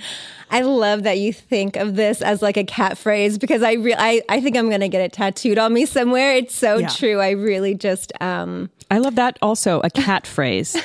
I 0.51 0.61
love 0.63 1.03
that 1.05 1.19
you 1.19 1.33
think 1.33 1.77
of 1.77 1.97
this 1.97 2.23
as 2.23 2.43
like 2.43 2.57
a 2.57 2.65
cat 2.65 2.97
phrase 2.97 3.39
because 3.39 3.63
I 3.63 3.73
re- 3.73 3.95
I, 3.97 4.23
I 4.29 4.41
think 4.41 4.57
I'm 4.57 4.71
gonna 4.71 4.89
get 4.89 5.01
it 5.01 5.13
tattooed 5.13 5.59
on 5.59 5.73
me 5.73 5.87
somewhere. 5.87 6.33
It's 6.37 6.55
so 6.55 6.79
Yeah. 6.79 6.89
true. 6.89 7.21
I 7.21 7.31
really 7.31 7.75
just 7.75 8.13
um 8.21 8.71
I 8.91 8.99
love 8.99 9.15
that 9.17 9.39
also 9.43 9.81
a 9.83 9.91
cat 9.91 10.27
phrase, 10.27 10.77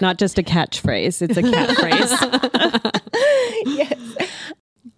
not 0.00 0.18
just 0.18 0.38
a 0.38 0.42
catchphrase. 0.42 1.22
It's 1.22 1.36
a 1.36 1.42
cat 1.52 1.76
phrase. 1.76 2.31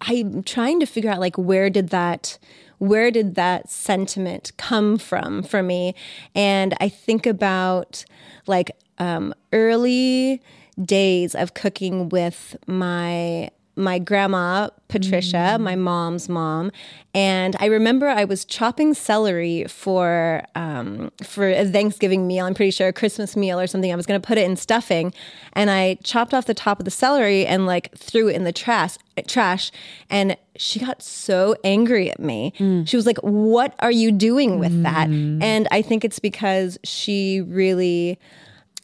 I'm 0.01 0.43
trying 0.43 0.79
to 0.79 0.85
figure 0.85 1.09
out 1.09 1.19
like 1.19 1.37
where 1.37 1.69
did 1.69 1.89
that 1.89 2.37
where 2.77 3.09
did 3.09 3.35
that 3.35 3.69
sentiment 3.69 4.51
come 4.57 4.97
from 4.97 5.43
for 5.43 5.63
me? 5.63 5.95
And 6.33 6.73
i 6.79 6.89
think 6.89 7.25
about 7.25 8.05
like 8.47 8.71
um, 8.97 9.33
early 9.51 10.41
days 10.81 11.35
of 11.35 11.53
cooking 11.53 12.09
with 12.09 12.55
my 12.67 13.49
my 13.75 13.99
grandma 13.99 14.69
patricia 14.87 15.57
my 15.59 15.75
mm. 15.75 15.79
mom's 15.79 16.29
mom. 16.29 16.71
And 17.13 17.55
i 17.59 17.65
remember 17.65 18.07
i 18.07 18.23
was 18.23 18.45
chopping 18.45 18.93
celery 18.93 19.65
for 19.65 20.43
um, 20.55 21.11
for 21.23 21.49
a 21.49 21.65
thanksgiving 21.65 22.27
meal 22.27 22.45
i'm 22.45 22.53
pretty 22.53 22.71
sure 22.71 22.87
a 22.87 22.93
christmas 22.93 23.35
meal 23.35 23.59
or 23.59 23.67
something. 23.67 23.91
I 23.91 23.95
was 23.95 24.05
going 24.05 24.19
to 24.19 24.25
put 24.25 24.37
it 24.37 24.45
in 24.45 24.55
stuffing 24.55 25.13
and 25.53 25.69
i 25.69 25.95
chopped 26.03 26.33
off 26.33 26.45
the 26.45 26.53
top 26.53 26.79
of 26.79 26.85
the 26.85 26.91
celery 26.91 27.45
and 27.45 27.65
like 27.65 27.95
threw 27.97 28.29
it 28.29 28.35
in 28.35 28.43
the 28.43 28.53
trash 28.53 28.97
trash 29.27 29.71
and 30.09 30.37
she 30.57 30.79
got 30.79 31.01
so 31.01 31.55
angry 31.63 32.09
at 32.09 32.19
me. 32.19 32.53
Mm. 32.59 32.87
She 32.87 32.95
was 32.95 33.05
like 33.05 33.17
what 33.19 33.75
are 33.79 33.91
you 33.91 34.11
doing 34.11 34.59
with 34.59 34.83
that? 34.83 35.09
Mm. 35.09 35.41
And 35.43 35.67
i 35.71 35.81
think 35.81 36.05
it's 36.05 36.19
because 36.19 36.77
she 36.83 37.41
really 37.41 38.19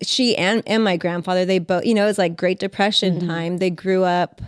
she 0.01 0.35
and, 0.35 0.63
and 0.65 0.83
my 0.83 0.97
grandfather 0.97 1.45
they 1.45 1.59
both 1.59 1.85
you 1.85 1.93
know 1.93 2.03
it 2.03 2.07
was 2.07 2.17
like 2.17 2.35
great 2.35 2.59
depression 2.59 3.17
mm-hmm. 3.17 3.27
time. 3.27 3.57
They 3.57 3.69
grew 3.69 4.03
up 4.03 4.41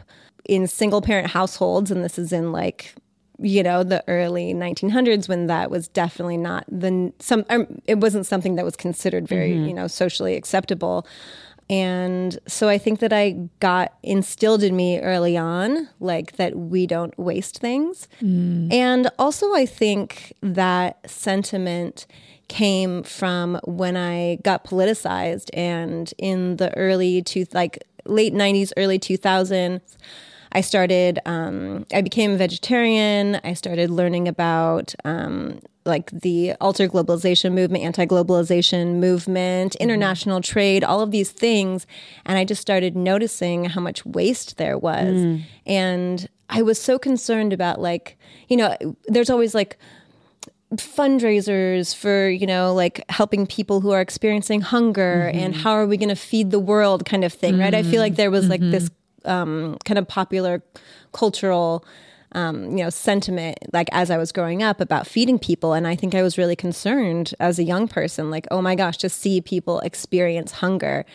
in 0.46 0.68
single 0.68 1.02
parent 1.02 1.28
households 1.28 1.92
and 1.92 2.04
this 2.04 2.20
is 2.20 2.32
in 2.34 2.52
like 2.52 2.94
you 3.40 3.64
know 3.64 3.84
the 3.84 4.04
early 4.08 4.54
1900s 4.54 5.28
when 5.28 5.48
that 5.48 5.72
was 5.72 5.88
definitely 5.88 6.38
not 6.38 6.66
the 6.68 7.12
some 7.20 7.46
um, 7.50 7.82
it 7.86 8.00
wasn't 8.00 8.26
something 8.26 8.56
that 8.56 8.66
was 8.66 8.76
considered 8.76 9.28
very 9.28 9.54
you 9.68 9.74
know 9.74 9.88
socially 9.88 10.36
acceptable. 10.36 11.08
And 11.70 12.38
so 12.46 12.68
i 12.68 12.78
think 12.78 13.00
that 13.00 13.14
i 13.14 13.38
got 13.60 13.94
instilled 14.04 14.64
in 14.64 14.76
me 14.76 15.00
early 15.00 15.38
on 15.38 15.88
like 16.00 16.34
that 16.34 16.56
we 16.56 16.86
don't 16.86 17.18
waste 17.18 17.60
things. 17.60 18.08
And 18.20 19.10
also 19.18 19.54
i 19.56 19.66
think 19.66 20.34
that 20.42 21.10
sentiment 21.10 22.06
came 22.50 23.04
from 23.04 23.60
when 23.64 23.96
I 23.98 24.36
got 24.44 24.64
politicized 24.66 25.50
and 25.54 26.14
in 26.18 26.58
the 26.58 26.76
early 26.78 27.22
two 27.22 27.46
like 27.54 27.84
late 28.06 28.34
90s 28.34 28.74
early 28.78 29.00
2000s 29.00 29.82
I 30.54 30.62
started 30.62 31.20
um, 31.26 31.86
I 31.94 32.02
became 32.02 32.32
a 32.32 32.38
vegetarian. 32.38 33.40
I 33.44 33.54
started 33.54 33.90
learning 33.90 34.28
about 34.28 34.94
um, 35.04 35.60
like 35.86 36.12
the 36.12 36.54
alter 36.62 36.88
globalization 36.88 37.54
movement 37.54 37.84
anti-globalization 37.84 38.96
movement 39.00 39.76
international 39.76 40.40
trade 40.40 40.84
all 40.84 41.02
of 41.02 41.12
these 41.12 41.32
things. 41.32 41.86
And 42.26 42.38
I 42.38 42.46
just 42.46 42.62
started 42.62 42.96
noticing 42.96 43.66
how 43.66 43.82
much 43.82 44.06
waste 44.06 44.58
there 44.58 44.78
was. 44.78 45.42
And 45.66 46.30
I 46.50 46.62
was 46.62 46.80
so 46.80 46.98
concerned 47.00 47.52
about 47.52 47.82
like 47.82 48.18
you 48.48 48.56
know 48.58 48.78
there's 49.08 49.30
always 49.30 49.54
like 49.56 49.78
fundraisers 50.76 51.96
for 51.96 52.30
you 52.30 52.48
know 52.48 52.74
like 52.74 53.04
helping 53.10 53.46
people 53.46 53.82
who 53.82 53.92
are 53.92 54.02
experiencing 54.02 54.62
hunger 54.62 55.30
and 55.34 55.56
how 55.56 55.72
are 55.72 55.86
we 55.86 55.98
going 55.98 56.10
to 56.10 56.16
feed 56.16 56.50
the 56.52 56.60
world 56.60 57.06
kind 57.06 57.24
of 57.24 57.34
thing 57.34 57.58
right? 57.60 57.74
I 57.74 57.84
feel 57.84 58.00
like 58.02 58.16
there 58.16 58.32
was 58.32 58.48
like 58.50 58.62
this 58.72 58.90
um, 59.26 59.78
kind 59.86 59.98
of 59.98 60.08
popular 60.08 60.64
cultural 61.12 61.86
um, 62.34 62.76
you 62.78 62.84
know 62.84 62.90
sentiment 62.90 63.58
like 63.74 63.88
as 63.92 64.10
i 64.10 64.18
was 64.18 64.32
growing 64.32 64.64
up 64.64 64.82
about 64.82 65.06
feeding 65.06 65.38
people. 65.38 65.74
And 65.74 65.88
i 65.88 65.96
think 65.96 66.16
i 66.16 66.24
was 66.24 66.38
really 66.38 66.56
concerned 66.56 67.34
as 67.40 67.60
a 67.60 67.64
young 67.64 67.88
person 67.88 68.32
like 68.32 68.48
oh 68.50 68.62
my 68.62 68.76
gosh 68.76 68.98
to 68.98 69.10
see 69.10 69.40
people 69.40 69.80
experience 69.82 70.52
hunger 70.54 71.06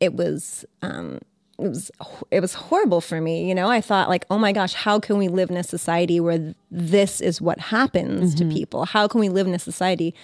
it 0.00 0.14
was 0.14 0.64
um, 0.82 1.18
it 1.58 1.68
was 1.68 1.90
it 2.30 2.40
was 2.40 2.54
horrible 2.54 3.00
for 3.00 3.20
me. 3.20 3.48
You 3.48 3.54
know 3.54 3.68
i 3.68 3.80
thought 3.80 4.08
like 4.08 4.26
oh 4.30 4.38
my 4.38 4.52
gosh 4.52 4.74
how 4.74 5.00
can 5.00 5.16
we 5.18 5.28
live 5.28 5.50
in 5.50 5.56
a 5.56 5.64
society 5.64 6.20
where 6.20 6.38
th- 6.38 6.54
this 6.70 7.20
is 7.20 7.40
what 7.40 7.58
happens 7.58 8.34
to 8.34 8.44
people? 8.52 8.84
How 8.84 9.08
can 9.08 9.20
we 9.20 9.28
live 9.28 9.46
in 9.46 9.54
a 9.54 9.58
society 9.58 10.14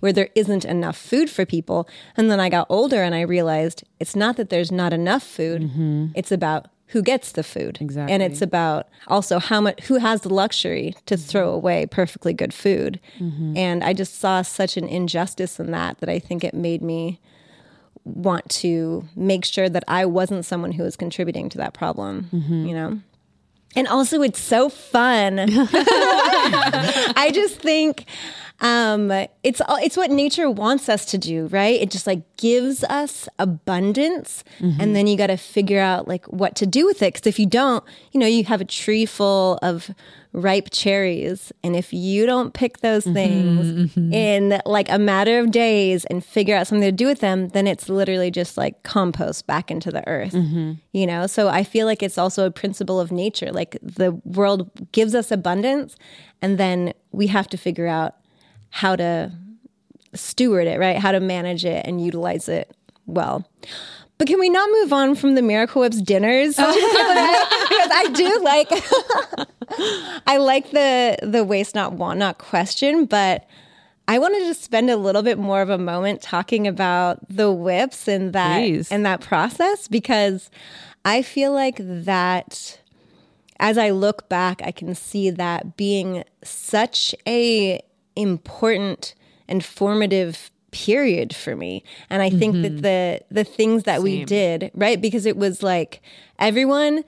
where 0.00 0.12
there 0.12 0.28
isn't 0.34 0.64
enough 0.66 0.96
food 0.98 1.30
for 1.30 1.46
people? 1.46 1.88
And 2.16 2.30
then 2.30 2.38
i 2.40 2.48
got 2.50 2.66
older 2.68 3.02
and 3.02 3.14
i 3.14 3.22
realized 3.22 3.84
it's 3.98 4.14
not 4.14 4.36
that 4.36 4.50
there's 4.50 4.70
not 4.70 4.92
enough 4.92 5.22
food. 5.22 5.62
It's 6.14 6.30
about 6.30 6.66
who 6.88 7.02
gets 7.02 7.32
the 7.32 7.42
food 7.42 7.78
Exactly. 7.80 8.12
and 8.12 8.22
it's 8.22 8.42
about 8.42 8.88
also 9.08 9.38
how 9.38 9.60
much 9.60 9.82
who 9.84 9.96
has 9.96 10.20
the 10.20 10.32
luxury 10.32 10.94
to 11.06 11.14
mm-hmm. 11.14 11.24
throw 11.24 11.50
away 11.50 11.86
perfectly 11.86 12.32
good 12.32 12.54
food 12.54 13.00
mm-hmm. 13.18 13.56
and 13.56 13.82
i 13.82 13.92
just 13.92 14.18
saw 14.18 14.42
such 14.42 14.76
an 14.76 14.86
injustice 14.86 15.58
in 15.58 15.70
that 15.70 15.98
that 15.98 16.08
i 16.08 16.18
think 16.18 16.44
it 16.44 16.54
made 16.54 16.82
me 16.82 17.20
want 18.04 18.48
to 18.50 19.04
make 19.16 19.44
sure 19.44 19.68
that 19.68 19.84
I 19.88 20.06
wasn't 20.06 20.44
someone 20.44 20.72
who 20.72 20.82
was 20.82 20.96
contributing 20.96 21.48
to 21.50 21.58
that 21.58 21.74
problem, 21.74 22.28
mm-hmm. 22.32 22.66
you 22.66 22.74
know? 22.74 23.00
And 23.76 23.88
also, 23.88 24.22
it's 24.22 24.40
so 24.40 24.68
fun. 24.68 25.38
I 25.48 27.30
just 27.34 27.56
think 27.56 28.04
um, 28.60 29.10
it's 29.42 29.60
all, 29.62 29.76
it's 29.76 29.96
what 29.96 30.10
nature 30.10 30.48
wants 30.48 30.88
us 30.88 31.04
to 31.06 31.18
do, 31.18 31.46
right? 31.48 31.80
It 31.80 31.90
just 31.90 32.06
like 32.06 32.22
gives 32.36 32.84
us 32.84 33.28
abundance, 33.38 34.44
mm-hmm. 34.58 34.80
and 34.80 34.94
then 34.94 35.06
you 35.06 35.16
got 35.16 35.26
to 35.26 35.36
figure 35.36 35.80
out 35.80 36.06
like 36.06 36.24
what 36.26 36.54
to 36.56 36.66
do 36.66 36.86
with 36.86 37.02
it. 37.02 37.14
Because 37.14 37.26
if 37.26 37.38
you 37.38 37.46
don't, 37.46 37.82
you 38.12 38.20
know, 38.20 38.26
you 38.26 38.44
have 38.44 38.60
a 38.60 38.64
tree 38.64 39.06
full 39.06 39.58
of 39.60 39.90
ripe 40.32 40.68
cherries, 40.70 41.52
and 41.64 41.74
if 41.74 41.92
you 41.92 42.26
don't 42.26 42.54
pick 42.54 42.78
those 42.78 43.04
mm-hmm. 43.04 43.14
things 43.14 43.90
mm-hmm. 43.90 44.12
in 44.12 44.60
like 44.64 44.88
a 44.88 45.00
matter 45.00 45.40
of 45.40 45.50
days 45.50 46.04
and 46.04 46.24
figure 46.24 46.56
out 46.56 46.68
something 46.68 46.88
to 46.88 46.92
do 46.92 47.06
with 47.06 47.18
them, 47.18 47.48
then 47.48 47.66
it's 47.66 47.88
literally 47.88 48.30
just 48.30 48.56
like 48.56 48.84
compost 48.84 49.48
back 49.48 49.68
into 49.68 49.90
the 49.90 50.06
earth. 50.08 50.34
You 50.92 51.06
know, 51.06 51.26
so 51.26 51.48
I 51.48 51.64
feel 51.64 51.86
like 51.86 52.04
it's 52.04 52.18
also 52.18 52.46
a 52.46 52.52
principle 52.52 53.00
of 53.00 53.10
nature. 53.10 53.50
Like 53.50 53.76
the 53.82 54.12
world 54.24 54.70
gives 54.92 55.12
us 55.12 55.32
abundance, 55.32 55.96
and 56.40 56.56
then 56.56 56.94
we 57.10 57.26
have 57.26 57.48
to 57.48 57.56
figure 57.56 57.88
out 57.88 58.14
how 58.74 58.96
to 58.96 59.30
steward 60.14 60.66
it, 60.66 60.80
right? 60.80 60.96
How 60.96 61.12
to 61.12 61.20
manage 61.20 61.64
it 61.64 61.86
and 61.86 62.04
utilize 62.04 62.48
it 62.48 62.76
well. 63.06 63.48
But 64.18 64.26
can 64.26 64.40
we 64.40 64.50
not 64.50 64.68
move 64.68 64.92
on 64.92 65.14
from 65.14 65.36
the 65.36 65.42
Miracle 65.42 65.80
Whips 65.80 66.02
dinners? 66.02 66.56
because 66.56 66.66
I 66.66 68.10
do 68.12 68.40
like 68.42 68.68
I 70.26 70.38
like 70.38 70.72
the 70.72 71.16
the 71.22 71.44
waste 71.44 71.76
not 71.76 71.92
want 71.92 72.18
not 72.18 72.38
question, 72.38 73.04
but 73.04 73.46
I 74.08 74.18
wanted 74.18 74.40
to 74.48 74.54
spend 74.54 74.90
a 74.90 74.96
little 74.96 75.22
bit 75.22 75.38
more 75.38 75.62
of 75.62 75.70
a 75.70 75.78
moment 75.78 76.20
talking 76.20 76.66
about 76.66 77.20
the 77.28 77.52
whips 77.52 78.08
and 78.08 78.32
that 78.32 78.58
Please. 78.58 78.90
and 78.90 79.06
that 79.06 79.20
process 79.20 79.86
because 79.86 80.50
I 81.04 81.22
feel 81.22 81.52
like 81.52 81.76
that 81.78 82.80
as 83.60 83.78
I 83.78 83.90
look 83.90 84.28
back, 84.28 84.60
I 84.64 84.72
can 84.72 84.96
see 84.96 85.30
that 85.30 85.76
being 85.76 86.24
such 86.42 87.14
a 87.24 87.80
important 88.16 89.14
and 89.48 89.64
formative 89.64 90.50
period 90.70 91.34
for 91.34 91.54
me. 91.54 91.84
And 92.10 92.20
I 92.20 92.30
think 92.30 92.62
that 92.62 92.82
the 92.82 93.20
the 93.30 93.44
things 93.44 93.84
that 93.84 94.02
we 94.02 94.24
did, 94.24 94.70
right? 94.74 95.00
Because 95.00 95.24
it 95.24 95.36
was 95.36 95.62
like 95.62 96.02
everyone 96.38 97.04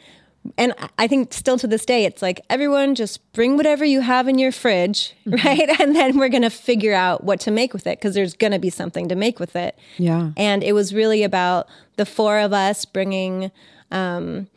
and 0.56 0.74
I 0.98 1.06
think 1.06 1.32
still 1.32 1.58
to 1.58 1.66
this 1.66 1.84
day, 1.84 2.04
it's 2.04 2.22
like 2.22 2.40
everyone 2.48 2.94
just 2.94 3.32
bring 3.32 3.56
whatever 3.56 3.84
you 3.84 4.00
have 4.00 4.28
in 4.28 4.38
your 4.38 4.52
fridge, 4.52 5.14
right? 5.26 5.68
And 5.80 5.94
then 5.94 6.18
we're 6.18 6.28
going 6.28 6.42
to 6.42 6.50
figure 6.50 6.94
out 6.94 7.24
what 7.24 7.40
to 7.40 7.50
make 7.50 7.72
with 7.72 7.86
it 7.86 7.98
because 7.98 8.14
there's 8.14 8.34
going 8.34 8.52
to 8.52 8.58
be 8.58 8.70
something 8.70 9.08
to 9.08 9.14
make 9.14 9.38
with 9.38 9.56
it. 9.56 9.78
Yeah. 9.98 10.30
And 10.36 10.62
it 10.62 10.72
was 10.72 10.94
really 10.94 11.22
about 11.22 11.68
the 11.96 12.06
four 12.06 12.38
of 12.38 12.52
us 12.52 12.84
bringing 12.84 13.50
um, 13.90 14.48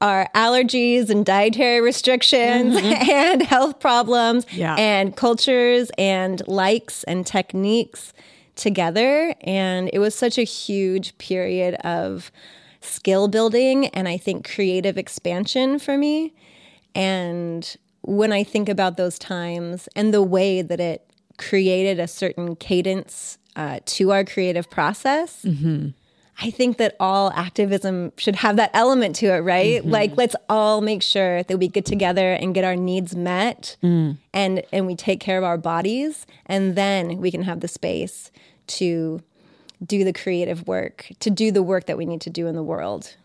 our 0.00 0.28
allergies 0.34 1.08
and 1.10 1.24
dietary 1.24 1.80
restrictions 1.80 2.76
and 2.82 3.42
health 3.42 3.80
problems 3.80 4.44
Yeah. 4.52 4.74
and 4.76 5.16
cultures 5.16 5.90
and 5.96 6.46
likes 6.46 7.04
and 7.04 7.26
techniques 7.26 8.12
together. 8.56 9.34
And 9.42 9.90
it 9.92 9.98
was 9.98 10.14
such 10.14 10.36
a 10.38 10.42
huge 10.44 11.16
period 11.18 11.74
of 11.76 12.30
skill 12.80 13.28
building 13.28 13.86
and 13.88 14.06
I 14.08 14.16
think 14.18 14.48
creative 14.48 14.98
expansion 14.98 15.78
for 15.78 15.96
me. 15.96 16.34
And 16.94 17.76
when 18.02 18.32
I 18.32 18.44
think 18.44 18.68
about 18.68 18.96
those 18.96 19.18
times 19.18 19.88
and 19.96 20.12
the 20.12 20.22
way 20.22 20.60
that 20.60 20.80
it 20.80 21.08
created 21.38 21.98
a 21.98 22.06
certain 22.06 22.54
cadence 22.56 23.38
uh, 23.56 23.80
to 23.86 24.12
our 24.12 24.24
creative 24.24 24.68
process, 24.68 25.44
I 26.40 26.50
think 26.50 26.78
that 26.78 26.96
all 26.98 27.30
activism 27.32 28.12
should 28.16 28.36
have 28.36 28.56
that 28.56 28.70
element 28.74 29.16
to 29.16 29.26
it, 29.26 29.38
right? 29.40 29.80
Mm-hmm. 29.80 29.90
Like, 29.90 30.16
let's 30.16 30.34
all 30.48 30.80
make 30.80 31.02
sure 31.02 31.42
that 31.44 31.58
we 31.58 31.68
get 31.68 31.84
together 31.84 32.32
and 32.32 32.54
get 32.54 32.64
our 32.64 32.76
needs 32.76 33.14
met, 33.14 33.76
mm. 33.82 34.16
and 34.32 34.62
and 34.72 34.86
we 34.86 34.96
take 34.96 35.20
care 35.20 35.38
of 35.38 35.44
our 35.44 35.58
bodies, 35.58 36.26
and 36.46 36.74
then 36.74 37.18
we 37.18 37.30
can 37.30 37.42
have 37.42 37.60
the 37.60 37.68
space 37.68 38.32
to 38.66 39.22
do 39.84 40.02
the 40.04 40.12
creative 40.12 40.66
work, 40.66 41.10
to 41.20 41.30
do 41.30 41.52
the 41.52 41.62
work 41.62 41.86
that 41.86 41.96
we 41.96 42.06
need 42.06 42.20
to 42.22 42.30
do 42.30 42.46
in 42.46 42.54
the 42.54 42.62
world. 42.62 43.16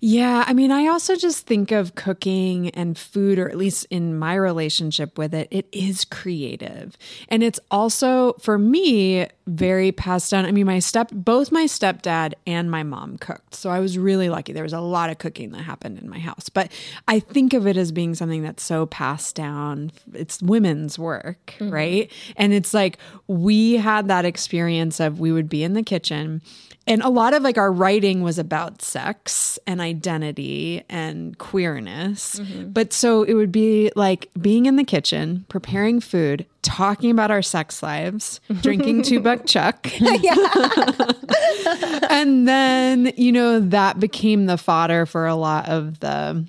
Yeah, 0.00 0.44
I 0.46 0.52
mean, 0.52 0.70
I 0.70 0.86
also 0.86 1.16
just 1.16 1.46
think 1.46 1.70
of 1.70 1.94
cooking 1.94 2.70
and 2.70 2.98
food, 2.98 3.38
or 3.38 3.48
at 3.48 3.56
least 3.56 3.86
in 3.90 4.18
my 4.18 4.34
relationship 4.34 5.16
with 5.16 5.34
it, 5.34 5.48
it 5.50 5.66
is 5.72 6.04
creative. 6.04 6.96
And 7.28 7.42
it's 7.42 7.60
also, 7.70 8.34
for 8.34 8.58
me, 8.58 9.26
very 9.46 9.92
passed 9.92 10.30
down. 10.30 10.44
I 10.44 10.50
mean, 10.50 10.66
my 10.66 10.80
step, 10.80 11.10
both 11.12 11.52
my 11.52 11.64
stepdad 11.64 12.34
and 12.46 12.70
my 12.70 12.82
mom 12.82 13.16
cooked. 13.18 13.54
So 13.54 13.70
I 13.70 13.80
was 13.80 13.98
really 13.98 14.28
lucky. 14.28 14.52
There 14.52 14.62
was 14.62 14.72
a 14.72 14.80
lot 14.80 15.08
of 15.10 15.18
cooking 15.18 15.52
that 15.52 15.62
happened 15.62 15.98
in 15.98 16.08
my 16.08 16.18
house. 16.18 16.48
But 16.48 16.70
I 17.06 17.20
think 17.20 17.54
of 17.54 17.66
it 17.66 17.76
as 17.76 17.92
being 17.92 18.14
something 18.14 18.42
that's 18.42 18.64
so 18.64 18.86
passed 18.86 19.36
down. 19.36 19.92
It's 20.12 20.42
women's 20.42 20.98
work, 20.98 21.54
mm-hmm. 21.58 21.70
right? 21.70 22.12
And 22.36 22.52
it's 22.52 22.74
like 22.74 22.98
we 23.28 23.74
had 23.74 24.08
that 24.08 24.24
experience 24.24 25.00
of 25.00 25.20
we 25.20 25.32
would 25.32 25.48
be 25.48 25.62
in 25.62 25.74
the 25.74 25.82
kitchen 25.82 26.42
and 26.86 27.02
a 27.02 27.08
lot 27.08 27.34
of 27.34 27.42
like 27.42 27.58
our 27.58 27.72
writing 27.72 28.22
was 28.22 28.38
about 28.38 28.80
sex 28.80 29.58
and 29.66 29.80
identity 29.80 30.84
and 30.88 31.36
queerness. 31.38 32.38
Mm-hmm. 32.38 32.70
But 32.70 32.92
so 32.92 33.24
it 33.24 33.34
would 33.34 33.50
be 33.50 33.90
like 33.96 34.30
being 34.40 34.66
in 34.66 34.76
the 34.76 34.84
kitchen 34.84 35.44
preparing 35.48 36.00
food 36.00 36.46
talking 36.62 37.10
about 37.10 37.30
our 37.30 37.42
sex 37.42 37.82
lives 37.82 38.40
drinking 38.60 39.02
two 39.02 39.20
buck 39.20 39.46
chuck 39.46 39.88
and 42.10 42.48
then 42.48 43.12
you 43.16 43.30
know 43.30 43.60
that 43.60 44.00
became 44.00 44.46
the 44.46 44.58
fodder 44.58 45.06
for 45.06 45.26
a 45.26 45.36
lot 45.36 45.68
of 45.68 46.00
the 46.00 46.44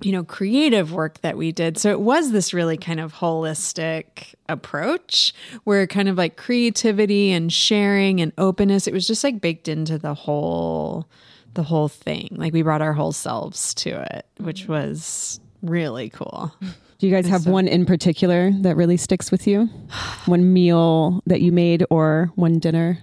you 0.00 0.12
know 0.12 0.22
creative 0.24 0.92
work 0.92 1.20
that 1.22 1.36
we 1.36 1.50
did 1.50 1.76
so 1.76 1.90
it 1.90 2.00
was 2.00 2.30
this 2.30 2.54
really 2.54 2.76
kind 2.76 3.00
of 3.00 3.14
holistic 3.14 4.34
approach 4.48 5.34
where 5.64 5.86
kind 5.86 6.08
of 6.08 6.16
like 6.16 6.36
creativity 6.36 7.32
and 7.32 7.52
sharing 7.52 8.20
and 8.20 8.32
openness 8.38 8.86
it 8.86 8.94
was 8.94 9.06
just 9.06 9.24
like 9.24 9.40
baked 9.40 9.68
into 9.68 9.98
the 9.98 10.14
whole 10.14 11.08
the 11.54 11.64
whole 11.64 11.88
thing 11.88 12.28
like 12.32 12.52
we 12.52 12.62
brought 12.62 12.82
our 12.82 12.92
whole 12.92 13.12
selves 13.12 13.74
to 13.74 13.90
it 14.14 14.26
which 14.38 14.64
mm. 14.64 14.68
was 14.68 15.40
really 15.62 16.08
cool 16.08 16.52
Do 16.98 17.06
you 17.06 17.14
guys 17.14 17.28
have 17.28 17.46
one 17.46 17.68
in 17.68 17.86
particular 17.86 18.50
that 18.62 18.76
really 18.76 18.96
sticks 18.96 19.30
with 19.30 19.46
you? 19.46 19.66
One 20.26 20.52
meal 20.52 21.22
that 21.26 21.40
you 21.40 21.52
made 21.52 21.84
or 21.90 22.32
one 22.34 22.58
dinner? 22.58 22.98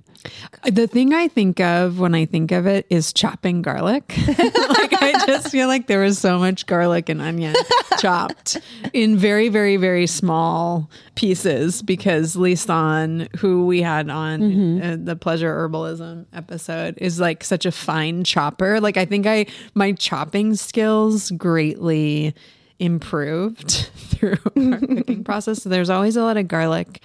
The 0.63 0.87
thing 0.87 1.13
I 1.13 1.27
think 1.27 1.59
of 1.59 1.99
when 1.99 2.15
I 2.15 2.25
think 2.25 2.51
of 2.51 2.65
it 2.65 2.85
is 2.89 3.13
chopping 3.13 3.61
garlic. 3.61 4.13
like 4.27 5.01
I 5.01 5.23
just 5.25 5.49
feel 5.49 5.67
like 5.67 5.87
there 5.87 6.01
was 6.01 6.17
so 6.19 6.39
much 6.39 6.65
garlic 6.65 7.09
and 7.09 7.21
onion 7.21 7.55
chopped 7.99 8.57
in 8.93 9.17
very, 9.17 9.49
very, 9.49 9.77
very 9.77 10.07
small 10.07 10.89
pieces 11.15 11.81
because 11.81 12.35
Lisan, 12.35 13.33
who 13.37 13.65
we 13.65 13.81
had 13.81 14.09
on 14.09 14.81
uh, 14.81 14.97
the 14.99 15.15
pleasure 15.15 15.53
herbalism 15.53 16.25
episode, 16.33 16.95
is 16.97 17.19
like 17.19 17.43
such 17.43 17.65
a 17.65 17.71
fine 17.71 18.23
chopper. 18.23 18.79
Like 18.79 18.97
I 18.97 19.05
think 19.05 19.25
I 19.25 19.45
my 19.73 19.91
chopping 19.93 20.55
skills 20.55 21.31
greatly 21.31 22.33
improved 22.79 23.71
through 23.95 24.37
our 24.55 24.79
cooking 24.79 25.23
process. 25.23 25.63
So 25.63 25.69
there's 25.69 25.89
always 25.89 26.15
a 26.15 26.23
lot 26.23 26.37
of 26.37 26.47
garlic, 26.47 27.01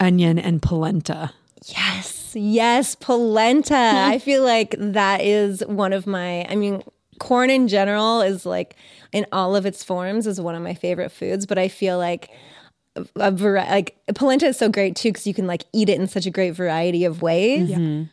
onion, 0.00 0.38
and 0.38 0.60
polenta. 0.60 1.32
Yes, 1.66 2.07
yes, 2.34 2.94
polenta. 2.94 3.74
I 3.74 4.18
feel 4.24 4.42
like 4.42 4.74
that 4.78 5.22
is 5.22 5.62
one 5.66 5.92
of 5.92 6.06
my, 6.06 6.44
I 6.48 6.56
mean, 6.56 6.82
corn 7.18 7.50
in 7.50 7.68
general 7.68 8.20
is 8.20 8.46
like 8.46 8.76
in 9.12 9.26
all 9.32 9.56
of 9.56 9.66
its 9.66 9.82
forms 9.82 10.26
is 10.26 10.40
one 10.40 10.54
of 10.54 10.62
my 10.62 10.74
favorite 10.74 11.10
foods, 11.10 11.46
but 11.46 11.58
I 11.58 11.68
feel 11.68 11.98
like 11.98 12.30
a 13.16 13.30
variety 13.30 13.70
like 13.70 13.96
polenta 14.14 14.46
is 14.46 14.56
so 14.56 14.68
great 14.68 14.96
too 14.96 15.10
because 15.10 15.26
you 15.26 15.34
can 15.34 15.46
like 15.46 15.64
eat 15.72 15.88
it 15.88 16.00
in 16.00 16.06
such 16.06 16.26
a 16.26 16.30
great 16.30 16.50
variety 16.52 17.04
of 17.04 17.20
ways. 17.22 17.70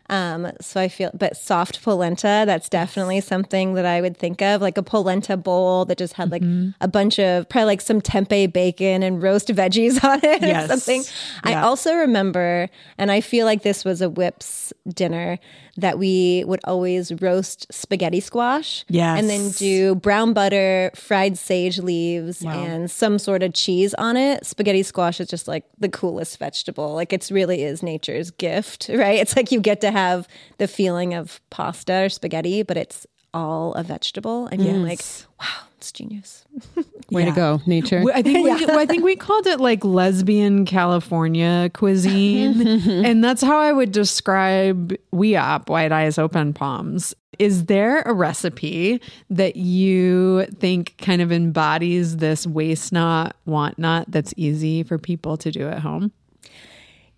Um 0.09 0.51
so 0.61 0.79
i 0.81 0.87
feel 0.87 1.09
but 1.13 1.35
soft 1.37 1.81
polenta 1.83 2.43
that's 2.45 2.69
definitely 2.69 3.21
something 3.21 3.73
that 3.75 3.85
i 3.85 4.01
would 4.01 4.17
think 4.17 4.41
of 4.41 4.61
like 4.61 4.77
a 4.77 4.83
polenta 4.83 5.37
bowl 5.37 5.85
that 5.85 5.97
just 5.97 6.13
had 6.13 6.31
like 6.31 6.43
a 6.81 6.87
bunch 6.87 7.19
of 7.19 7.47
probably 7.49 7.65
like 7.65 7.81
some 7.81 8.01
tempeh 8.01 8.51
bacon 8.51 9.03
and 9.03 9.21
roast 9.23 9.47
veggies 9.49 10.03
on 10.11 10.19
it 10.23 10.41
Yes. 10.41 10.65
or 10.65 10.67
something. 10.77 11.03
I 11.43 11.55
also 11.55 11.93
remember 11.95 12.69
and 12.97 13.11
i 13.11 13.21
feel 13.21 13.45
like 13.45 13.63
this 13.63 13.85
was 13.85 14.01
a 14.01 14.09
whips 14.09 14.73
dinner 14.87 15.39
that 15.77 15.99
we 15.99 16.43
would 16.47 16.61
always 16.63 17.11
roast 17.21 17.67
spaghetti 17.73 18.19
squash 18.21 18.85
Yes. 18.89 19.19
and 19.19 19.29
then 19.29 19.49
do 19.51 19.95
brown 19.95 20.33
butter 20.33 20.91
fried 20.95 21.37
sage 21.37 21.79
leaves 21.79 22.41
and 22.43 22.89
some 22.91 23.19
sort 23.19 23.43
of 23.43 23.53
cheese 23.53 23.93
on 23.95 24.15
it 24.17 24.45
spaghetti 24.45 24.74
squash 24.83 25.19
is 25.19 25.27
just 25.27 25.47
like 25.47 25.65
the 25.77 25.89
coolest 25.89 26.37
vegetable. 26.39 26.93
Like 26.93 27.13
it's 27.13 27.31
really 27.31 27.63
is 27.63 27.83
nature's 27.83 28.31
gift 28.31 28.89
right? 28.93 29.19
It's 29.19 29.35
like 29.35 29.51
you 29.51 29.59
get 29.59 29.81
to 29.81 29.91
have 29.91 30.27
the 30.57 30.67
feeling 30.67 31.13
of 31.13 31.41
pasta 31.49 32.05
or 32.05 32.09
spaghetti 32.09 32.63
but 32.63 32.77
it's 32.77 33.05
all 33.33 33.73
a 33.73 33.83
vegetable. 33.83 34.49
I 34.51 34.57
mean 34.57 34.83
like 34.83 35.01
wow 35.39 35.65
it's 35.85 35.91
genius. 35.91 36.45
Way 37.11 37.25
to 37.25 37.31
go, 37.31 37.61
nature. 37.67 38.03
I 38.11 38.23
think 38.23 38.43
we, 38.43 38.65
well, 38.65 38.79
I 38.79 38.87
think 38.87 39.03
we 39.03 39.15
called 39.15 39.45
it 39.45 39.59
like 39.59 39.85
lesbian 39.85 40.65
California 40.65 41.69
cuisine, 41.73 43.05
and 43.05 43.23
that's 43.23 43.43
how 43.43 43.59
I 43.59 43.71
would 43.71 43.91
describe 43.91 44.95
WeOp 45.13 45.69
Wide 45.69 45.91
Eyes 45.91 46.17
Open 46.17 46.53
Palms. 46.53 47.13
Is 47.39 47.65
there 47.65 48.01
a 48.01 48.13
recipe 48.13 49.01
that 49.29 49.55
you 49.55 50.45
think 50.59 50.95
kind 50.97 51.21
of 51.21 51.31
embodies 51.31 52.17
this 52.17 52.45
waste 52.45 52.91
not, 52.91 53.35
want 53.45 53.77
not 53.79 54.09
that's 54.09 54.33
easy 54.37 54.83
for 54.83 54.97
people 54.97 55.37
to 55.37 55.51
do 55.51 55.67
at 55.67 55.79
home? 55.79 56.11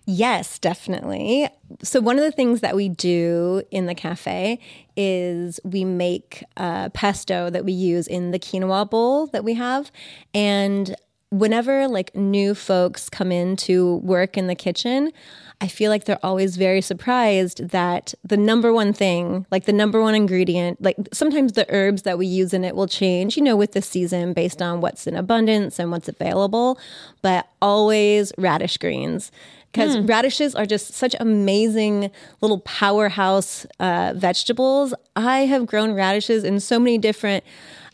Yes, 0.10 0.58
definitely. 0.58 1.49
So, 1.84 1.99
one 1.99 2.17
of 2.17 2.23
the 2.23 2.32
things 2.32 2.62
that 2.62 2.77
we 2.77 2.88
do 2.88 3.62
in 3.71 3.88
the 3.88 3.93
cafe 3.93 4.60
is 4.95 5.60
we 5.65 5.84
make 5.84 6.45
uh, 6.56 6.88
pesto 6.89 7.49
that 7.49 7.65
we 7.65 7.73
use 7.73 8.08
in 8.08 8.32
the 8.32 8.39
quinoa 8.39 8.89
bowl 8.89 9.27
that 9.27 9.43
we 9.43 9.53
have. 9.56 9.91
And 10.34 10.95
whenever 11.30 11.89
like 11.89 12.15
new 12.15 12.56
folks 12.56 13.10
come 13.10 13.34
in 13.34 13.58
to 13.58 13.95
work 13.97 14.38
in 14.38 14.47
the 14.47 14.56
kitchen, 14.56 15.12
I 15.60 15.67
feel 15.67 15.89
like 15.89 16.06
they're 16.06 16.24
always 16.24 16.56
very 16.56 16.82
surprised 16.82 17.70
that 17.70 18.13
the 18.24 18.38
number 18.38 18.72
one 18.72 18.93
thing, 18.93 19.48
like 19.50 19.65
the 19.65 19.74
number 19.74 20.00
one 20.02 20.13
ingredient, 20.13 20.82
like 20.82 20.98
sometimes 21.12 21.54
the 21.54 21.65
herbs 21.70 22.04
that 22.04 22.20
we 22.20 22.28
use 22.28 22.54
in 22.54 22.63
it 22.63 22.76
will 22.76 22.88
change, 22.88 23.38
you 23.38 23.43
know, 23.43 23.56
with 23.56 23.72
the 23.72 23.82
season 23.82 24.34
based 24.34 24.62
on 24.62 24.82
what's 24.82 25.08
in 25.08 25.15
abundance 25.15 25.80
and 25.80 25.89
what's 25.89 26.08
available, 26.08 26.80
but 27.24 27.48
always 27.60 28.32
radish 28.38 28.78
greens 28.78 29.32
because 29.72 29.98
radishes 30.00 30.56
are 30.56 30.65
just 30.65 30.93
such 30.93 31.15
amazing 31.20 32.10
little 32.41 32.60
powerhouse 32.62 33.65
uh, 33.80 34.13
vegetables. 34.15 34.93
I 35.15 35.39
have 35.41 35.65
grown 35.65 35.93
radishes 35.93 36.43
in 36.43 36.60
so 36.60 36.80
many 36.80 36.98
different 36.98 37.43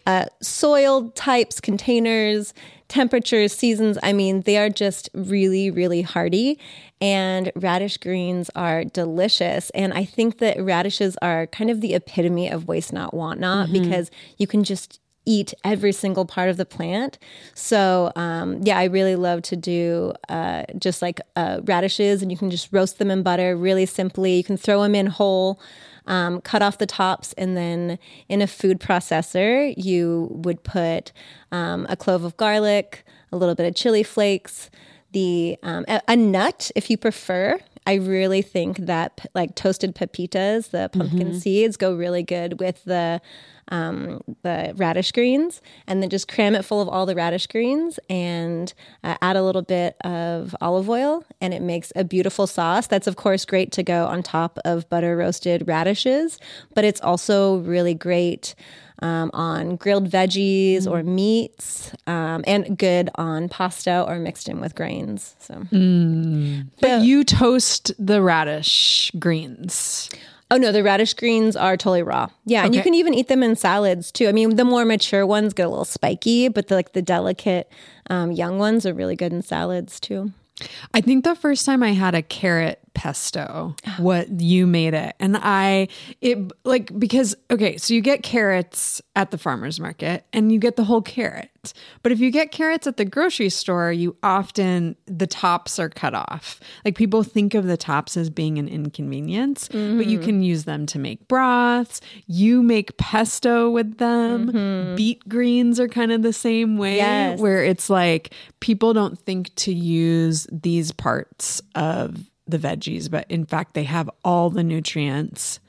uh, 0.05 0.25
soil 0.41 1.09
types, 1.11 1.59
containers, 1.59 2.53
temperatures, 2.87 3.53
seasons. 3.53 3.97
I 4.03 4.13
mean, 4.13 4.41
they 4.41 4.57
are 4.57 4.69
just 4.69 5.09
really, 5.13 5.71
really 5.71 6.01
hardy. 6.01 6.59
And 7.03 7.51
radish 7.55 7.97
greens 7.97 8.49
are 8.55 8.85
delicious. 8.85 9.69
And 9.71 9.93
I 9.93 10.05
think 10.05 10.37
that 10.37 10.57
radishes 10.63 11.17
are 11.21 11.47
kind 11.47 11.69
of 11.69 11.81
the 11.81 11.95
epitome 11.95 12.49
of 12.49 12.65
waste 12.65 12.93
not, 12.93 13.13
want 13.13 13.41
not, 13.41 13.73
because 13.73 14.09
you 14.37 14.47
can 14.47 14.63
just 14.63 15.01
eat 15.25 15.53
every 15.65 15.91
single 15.91 16.25
part 16.25 16.49
of 16.49 16.55
the 16.55 16.65
plant. 16.65 17.17
So 17.55 18.11
um, 18.15 18.61
yeah, 18.63 18.77
I 18.77 18.85
really 18.85 19.17
love 19.17 19.41
to 19.43 19.57
do 19.57 20.13
uh, 20.29 20.63
just 20.79 21.01
like 21.01 21.19
uh, 21.35 21.59
radishes, 21.65 22.21
and 22.21 22.31
you 22.31 22.37
can 22.37 22.49
just 22.49 22.69
roast 22.71 22.99
them 22.99 23.11
in 23.11 23.21
butter 23.21 23.57
really 23.57 23.85
simply. 23.85 24.37
You 24.37 24.43
can 24.43 24.55
throw 24.55 24.81
them 24.81 24.95
in 24.95 25.07
whole. 25.07 25.59
Um, 26.05 26.41
cut 26.41 26.61
off 26.61 26.79
the 26.79 26.85
tops, 26.85 27.31
and 27.37 27.55
then 27.55 27.97
in 28.27 28.41
a 28.41 28.47
food 28.47 28.81
processor, 28.81 29.73
you 29.77 30.27
would 30.31 30.61
put 30.63 31.13
um, 31.49 31.85
a 31.87 31.95
clove 31.95 32.25
of 32.25 32.35
garlic, 32.35 33.05
a 33.31 33.37
little 33.37 33.55
bit 33.55 33.65
of 33.65 33.73
chili 33.73 34.03
flakes, 34.03 34.69
the 35.13 35.57
um, 35.63 35.85
a, 35.87 36.01
a 36.07 36.15
nut 36.15 36.71
if 36.75 36.89
you 36.89 36.97
prefer, 36.97 37.59
I 37.85 37.95
really 37.95 38.41
think 38.41 38.77
that 38.77 39.25
like 39.33 39.55
toasted 39.55 39.95
pepitas, 39.95 40.71
the 40.71 40.89
pumpkin 40.91 41.39
seeds, 41.39 41.77
go 41.77 41.95
really 41.95 42.23
good 42.23 42.59
with 42.59 42.83
the 42.85 43.21
um, 43.69 44.21
the 44.41 44.73
radish 44.75 45.11
greens, 45.11 45.61
and 45.87 46.01
then 46.01 46.09
just 46.09 46.27
cram 46.27 46.53
it 46.53 46.65
full 46.65 46.81
of 46.81 46.89
all 46.89 47.05
the 47.05 47.15
radish 47.15 47.47
greens 47.47 47.97
and 48.09 48.73
uh, 49.03 49.15
add 49.21 49.37
a 49.37 49.43
little 49.43 49.61
bit 49.61 49.95
of 50.01 50.55
olive 50.61 50.89
oil, 50.89 51.23
and 51.39 51.53
it 51.53 51.61
makes 51.61 51.91
a 51.95 52.03
beautiful 52.03 52.45
sauce. 52.47 52.87
That's 52.87 53.07
of 53.07 53.15
course 53.15 53.45
great 53.45 53.71
to 53.73 53.83
go 53.83 54.05
on 54.05 54.23
top 54.23 54.59
of 54.65 54.89
butter 54.89 55.15
roasted 55.15 55.67
radishes, 55.67 56.39
but 56.73 56.83
it's 56.83 57.01
also 57.01 57.57
really 57.59 57.93
great. 57.93 58.55
Um, 59.03 59.31
on 59.33 59.75
grilled 59.75 60.09
veggies 60.09 60.89
or 60.89 61.03
meats, 61.03 61.91
um, 62.07 62.41
and 62.47 62.77
good 62.77 63.09
on 63.15 63.49
pasta 63.49 64.05
or 64.07 64.17
mixed 64.17 64.47
in 64.47 64.61
with 64.61 64.75
grains. 64.75 65.35
So, 65.39 65.55
But 66.79 67.01
you 67.01 67.25
toast 67.25 67.91
the 67.99 68.21
radish 68.21 69.11
greens. 69.19 70.09
Oh 70.49 70.57
no, 70.57 70.71
the 70.71 70.83
radish 70.83 71.15
greens 71.15 71.55
are 71.57 71.75
totally 71.75 72.03
raw. 72.03 72.27
Yeah, 72.45 72.63
and 72.63 72.75
you 72.75 72.81
can 72.81 72.93
even 72.93 73.13
eat 73.13 73.27
them 73.27 73.43
in 73.43 73.55
salads 73.55 74.11
too. 74.11 74.27
I 74.27 74.31
mean, 74.31 74.55
the 74.55 74.63
more 74.63 74.85
mature 74.85 75.25
ones 75.25 75.51
get 75.53 75.65
a 75.65 75.69
little 75.69 75.83
spiky, 75.83 76.47
but 76.47 76.67
the, 76.67 76.75
like 76.75 76.93
the 76.93 77.01
delicate 77.01 77.69
um, 78.09 78.31
young 78.31 78.59
ones 78.59 78.85
are 78.85 78.93
really 78.93 79.15
good 79.15 79.33
in 79.33 79.41
salads 79.41 79.99
too. 79.99 80.31
I 80.93 81.01
think 81.01 81.23
the 81.23 81.35
first 81.35 81.65
time 81.65 81.81
I 81.81 81.93
had 81.93 82.13
a 82.15 82.21
carrot 82.21 82.79
pesto, 82.93 83.75
ah. 83.85 83.95
what 83.99 84.41
you 84.41 84.67
made 84.67 84.93
it, 84.93 85.15
and 85.19 85.37
I 85.37 85.87
it 86.21 86.51
like 86.63 86.97
because 86.97 87.35
okay, 87.51 87.77
so 87.77 87.93
you 87.93 88.01
get 88.01 88.23
carrots 88.23 89.01
at 89.15 89.31
the 89.31 89.37
farmers 89.37 89.79
market 89.79 90.25
and 90.33 90.51
you 90.51 90.59
get 90.59 90.75
the 90.75 90.83
whole 90.83 91.01
carrot. 91.01 91.49
But 92.01 92.11
if 92.11 92.19
you 92.19 92.29
get 92.29 92.51
carrots 92.51 92.87
at 92.87 92.97
the 92.97 93.05
grocery 93.05 93.49
store, 93.49 93.91
you 93.91 94.17
often 94.21 94.97
the 95.05 95.27
tops 95.27 95.79
are 95.79 95.87
cut 95.87 96.13
off. 96.13 96.59
Like 96.83 96.95
people 96.95 97.23
think 97.23 97.53
of 97.53 97.65
the 97.65 97.77
tops 97.77 98.17
as 98.17 98.29
being 98.29 98.57
an 98.57 98.67
inconvenience, 98.67 99.69
but 99.69 99.77
you 99.79 100.17
mm-hmm. 100.17 100.25
can 100.25 100.43
use 100.43 100.65
them 100.65 100.85
to 100.87 100.99
make 100.99 101.25
broths. 101.29 102.01
You 102.27 102.63
make 102.63 102.97
pesto 102.97 103.69
with 103.69 103.97
them. 103.97 104.51
Mm-hmm. 104.51 104.95
Beet 104.95 105.27
greens 105.29 105.79
are 105.79 105.87
kind 105.87 106.11
of 106.11 106.21
the 106.21 106.33
same 106.33 106.77
way 106.77 106.97
Yes. 106.97 107.39
where 107.39 107.63
it's 107.63 107.89
like 107.89 108.33
people 108.59 108.93
don't 108.93 109.17
think 109.19 109.53
to 109.55 109.73
use 109.73 110.47
these 110.51 110.91
parts 110.91 111.61
of 111.75 112.29
the 112.47 112.57
veggies, 112.57 113.09
but 113.09 113.25
in 113.29 113.45
fact, 113.45 113.73
they 113.73 113.83
have 113.83 114.09
all 114.23 114.49
the 114.49 114.63
nutrients, 114.63 115.59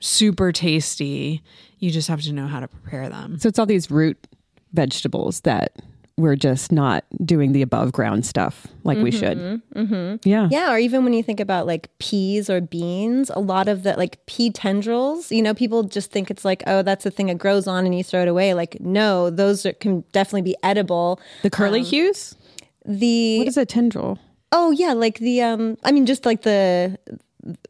super 0.00 0.52
tasty. 0.52 1.42
You 1.78 1.90
just 1.90 2.08
have 2.08 2.22
to 2.22 2.32
know 2.32 2.46
how 2.46 2.60
to 2.60 2.68
prepare 2.68 3.08
them. 3.08 3.38
So 3.38 3.48
it's 3.48 3.58
all 3.58 3.66
these 3.66 3.90
root 3.90 4.26
vegetables 4.72 5.40
that 5.42 5.76
we're 6.16 6.36
just 6.36 6.70
not 6.70 7.04
doing 7.24 7.52
the 7.52 7.62
above 7.62 7.90
ground 7.90 8.24
stuff 8.24 8.68
like 8.84 8.98
we 8.98 9.10
should. 9.10 9.36
Mm-hmm. 9.36 10.28
Yeah. 10.28 10.48
Yeah, 10.50 10.72
or 10.72 10.78
even 10.78 11.02
when 11.02 11.12
you 11.12 11.24
think 11.24 11.40
about 11.40 11.66
like 11.66 11.90
peas 11.98 12.48
or 12.48 12.60
beans, 12.60 13.30
a 13.34 13.40
lot 13.40 13.66
of 13.66 13.82
the 13.82 13.94
like 13.96 14.24
pea 14.26 14.50
tendrils, 14.50 15.32
you 15.32 15.42
know, 15.42 15.54
people 15.54 15.82
just 15.82 16.12
think 16.12 16.30
it's 16.30 16.44
like, 16.44 16.62
oh, 16.68 16.82
that's 16.82 17.04
a 17.04 17.10
thing 17.10 17.26
that 17.26 17.38
grows 17.38 17.66
on 17.66 17.84
and 17.84 17.96
you 17.96 18.04
throw 18.04 18.22
it 18.22 18.28
away. 18.28 18.54
Like, 18.54 18.80
no, 18.80 19.28
those 19.28 19.66
are, 19.66 19.72
can 19.72 20.04
definitely 20.12 20.42
be 20.42 20.56
edible. 20.62 21.20
The 21.42 21.50
curly 21.50 21.82
hues? 21.82 22.36
The 22.86 23.38
What 23.38 23.48
is 23.48 23.56
a 23.56 23.66
tendril? 23.66 24.18
Oh 24.56 24.70
yeah, 24.70 24.92
like 24.92 25.18
the 25.18 25.42
um 25.42 25.76
I 25.82 25.90
mean 25.90 26.06
just 26.06 26.24
like 26.24 26.42
the 26.42 26.96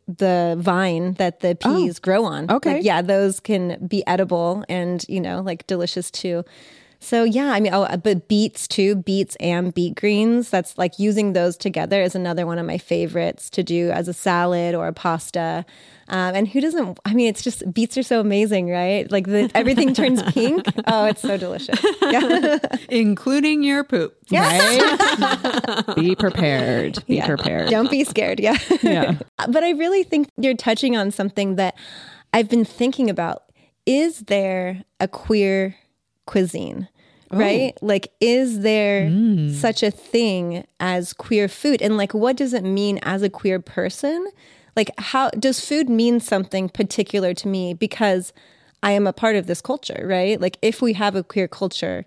the 0.06 0.54
vine 0.58 1.14
that 1.14 1.40
the 1.40 1.56
peas 1.56 1.98
grow 1.98 2.24
on. 2.24 2.50
okay. 2.50 2.74
Like, 2.74 2.84
yeah, 2.84 3.02
those 3.02 3.40
can 3.40 3.84
be 3.86 4.06
edible 4.06 4.64
and, 4.68 5.04
you 5.08 5.20
know, 5.20 5.40
like 5.40 5.66
delicious 5.66 6.10
too. 6.10 6.44
So 7.04 7.22
yeah, 7.24 7.50
I 7.52 7.60
mean, 7.60 7.74
oh, 7.74 7.86
but 7.98 8.28
beets 8.28 8.66
too, 8.66 8.94
beets 8.96 9.36
and 9.38 9.74
beet 9.74 9.94
greens. 9.96 10.48
That's 10.48 10.78
like 10.78 10.98
using 10.98 11.34
those 11.34 11.54
together 11.58 12.00
is 12.00 12.14
another 12.14 12.46
one 12.46 12.58
of 12.58 12.64
my 12.66 12.78
favorites 12.78 13.50
to 13.50 13.62
do 13.62 13.90
as 13.90 14.08
a 14.08 14.14
salad 14.14 14.74
or 14.74 14.86
a 14.88 14.92
pasta. 14.94 15.66
Um, 16.08 16.34
and 16.34 16.48
who 16.48 16.62
doesn't? 16.62 16.98
I 17.04 17.12
mean, 17.12 17.28
it's 17.28 17.42
just 17.42 17.70
beets 17.74 17.98
are 17.98 18.02
so 18.02 18.20
amazing, 18.20 18.70
right? 18.70 19.10
Like 19.12 19.26
the, 19.26 19.50
everything 19.54 19.92
turns 19.92 20.22
pink. 20.32 20.64
Oh, 20.86 21.04
it's 21.04 21.20
so 21.20 21.36
delicious. 21.36 21.78
Yeah. 22.00 22.58
Including 22.88 23.62
your 23.62 23.84
poop. 23.84 24.16
Right? 24.32 25.84
Be 25.96 26.14
prepared. 26.14 27.04
Be 27.06 27.16
Yeah. 27.16 27.26
prepared. 27.26 27.68
Don't 27.68 27.90
be 27.90 28.04
scared. 28.04 28.40
Yeah. 28.40 28.56
Yeah. 28.82 29.18
but 29.48 29.62
I 29.62 29.70
really 29.72 30.04
think 30.04 30.28
you're 30.38 30.56
touching 30.56 30.96
on 30.96 31.10
something 31.10 31.56
that 31.56 31.74
I've 32.32 32.48
been 32.48 32.64
thinking 32.64 33.10
about. 33.10 33.42
Is 33.84 34.20
there 34.20 34.84
a 35.00 35.06
queer 35.08 35.76
cuisine? 36.26 36.88
Oh. 37.30 37.38
Right? 37.38 37.72
Like, 37.82 38.12
is 38.20 38.60
there 38.60 39.08
mm. 39.08 39.52
such 39.52 39.82
a 39.82 39.90
thing 39.90 40.66
as 40.80 41.12
queer 41.12 41.48
food? 41.48 41.82
And 41.82 41.96
like, 41.96 42.14
what 42.14 42.36
does 42.36 42.52
it 42.52 42.64
mean 42.64 42.98
as 43.02 43.22
a 43.22 43.30
queer 43.30 43.60
person? 43.60 44.28
Like, 44.76 44.90
how 44.98 45.30
does 45.30 45.64
food 45.64 45.88
mean 45.88 46.20
something 46.20 46.68
particular 46.68 47.34
to 47.34 47.48
me 47.48 47.74
because 47.74 48.32
I 48.82 48.92
am 48.92 49.06
a 49.06 49.12
part 49.12 49.36
of 49.36 49.46
this 49.46 49.60
culture, 49.60 50.04
right? 50.06 50.40
Like, 50.40 50.58
if 50.60 50.82
we 50.82 50.92
have 50.94 51.14
a 51.14 51.22
queer 51.22 51.48
culture, 51.48 52.04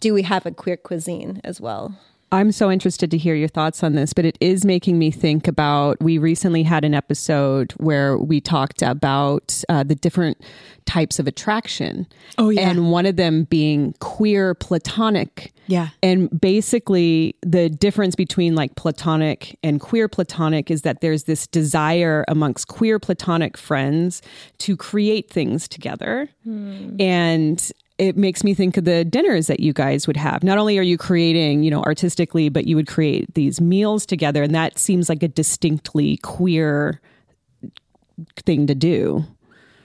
do 0.00 0.14
we 0.14 0.22
have 0.22 0.46
a 0.46 0.50
queer 0.50 0.76
cuisine 0.76 1.40
as 1.44 1.60
well? 1.60 1.98
I'm 2.34 2.50
so 2.50 2.68
interested 2.68 3.12
to 3.12 3.16
hear 3.16 3.36
your 3.36 3.48
thoughts 3.48 3.84
on 3.84 3.94
this, 3.94 4.12
but 4.12 4.24
it 4.24 4.36
is 4.40 4.64
making 4.64 4.98
me 4.98 5.12
think 5.12 5.46
about. 5.46 6.02
We 6.02 6.18
recently 6.18 6.64
had 6.64 6.84
an 6.84 6.92
episode 6.92 7.72
where 7.76 8.18
we 8.18 8.40
talked 8.40 8.82
about 8.82 9.62
uh, 9.68 9.84
the 9.84 9.94
different 9.94 10.38
types 10.84 11.20
of 11.20 11.28
attraction. 11.28 12.08
Oh, 12.36 12.50
yeah. 12.50 12.68
And 12.68 12.90
one 12.90 13.06
of 13.06 13.14
them 13.14 13.44
being 13.44 13.94
queer 14.00 14.54
platonic. 14.54 15.52
Yeah. 15.68 15.90
And 16.02 16.28
basically, 16.40 17.36
the 17.42 17.68
difference 17.68 18.16
between 18.16 18.56
like 18.56 18.74
platonic 18.74 19.56
and 19.62 19.80
queer 19.80 20.08
platonic 20.08 20.72
is 20.72 20.82
that 20.82 21.02
there's 21.02 21.24
this 21.24 21.46
desire 21.46 22.24
amongst 22.26 22.66
queer 22.66 22.98
platonic 22.98 23.56
friends 23.56 24.22
to 24.58 24.76
create 24.76 25.30
things 25.30 25.68
together. 25.68 26.28
And 26.98 27.72
it 27.98 28.16
makes 28.16 28.42
me 28.42 28.54
think 28.54 28.76
of 28.76 28.84
the 28.84 29.04
dinners 29.04 29.46
that 29.46 29.60
you 29.60 29.72
guys 29.72 30.06
would 30.06 30.16
have. 30.16 30.42
Not 30.42 30.58
only 30.58 30.78
are 30.78 30.82
you 30.82 30.98
creating, 30.98 31.62
you 31.62 31.70
know, 31.70 31.82
artistically, 31.82 32.48
but 32.48 32.66
you 32.66 32.74
would 32.76 32.88
create 32.88 33.32
these 33.34 33.60
meals 33.60 34.04
together. 34.04 34.42
And 34.42 34.54
that 34.54 34.78
seems 34.78 35.08
like 35.08 35.22
a 35.22 35.28
distinctly 35.28 36.16
queer 36.18 37.00
thing 38.44 38.66
to 38.66 38.74
do, 38.74 39.24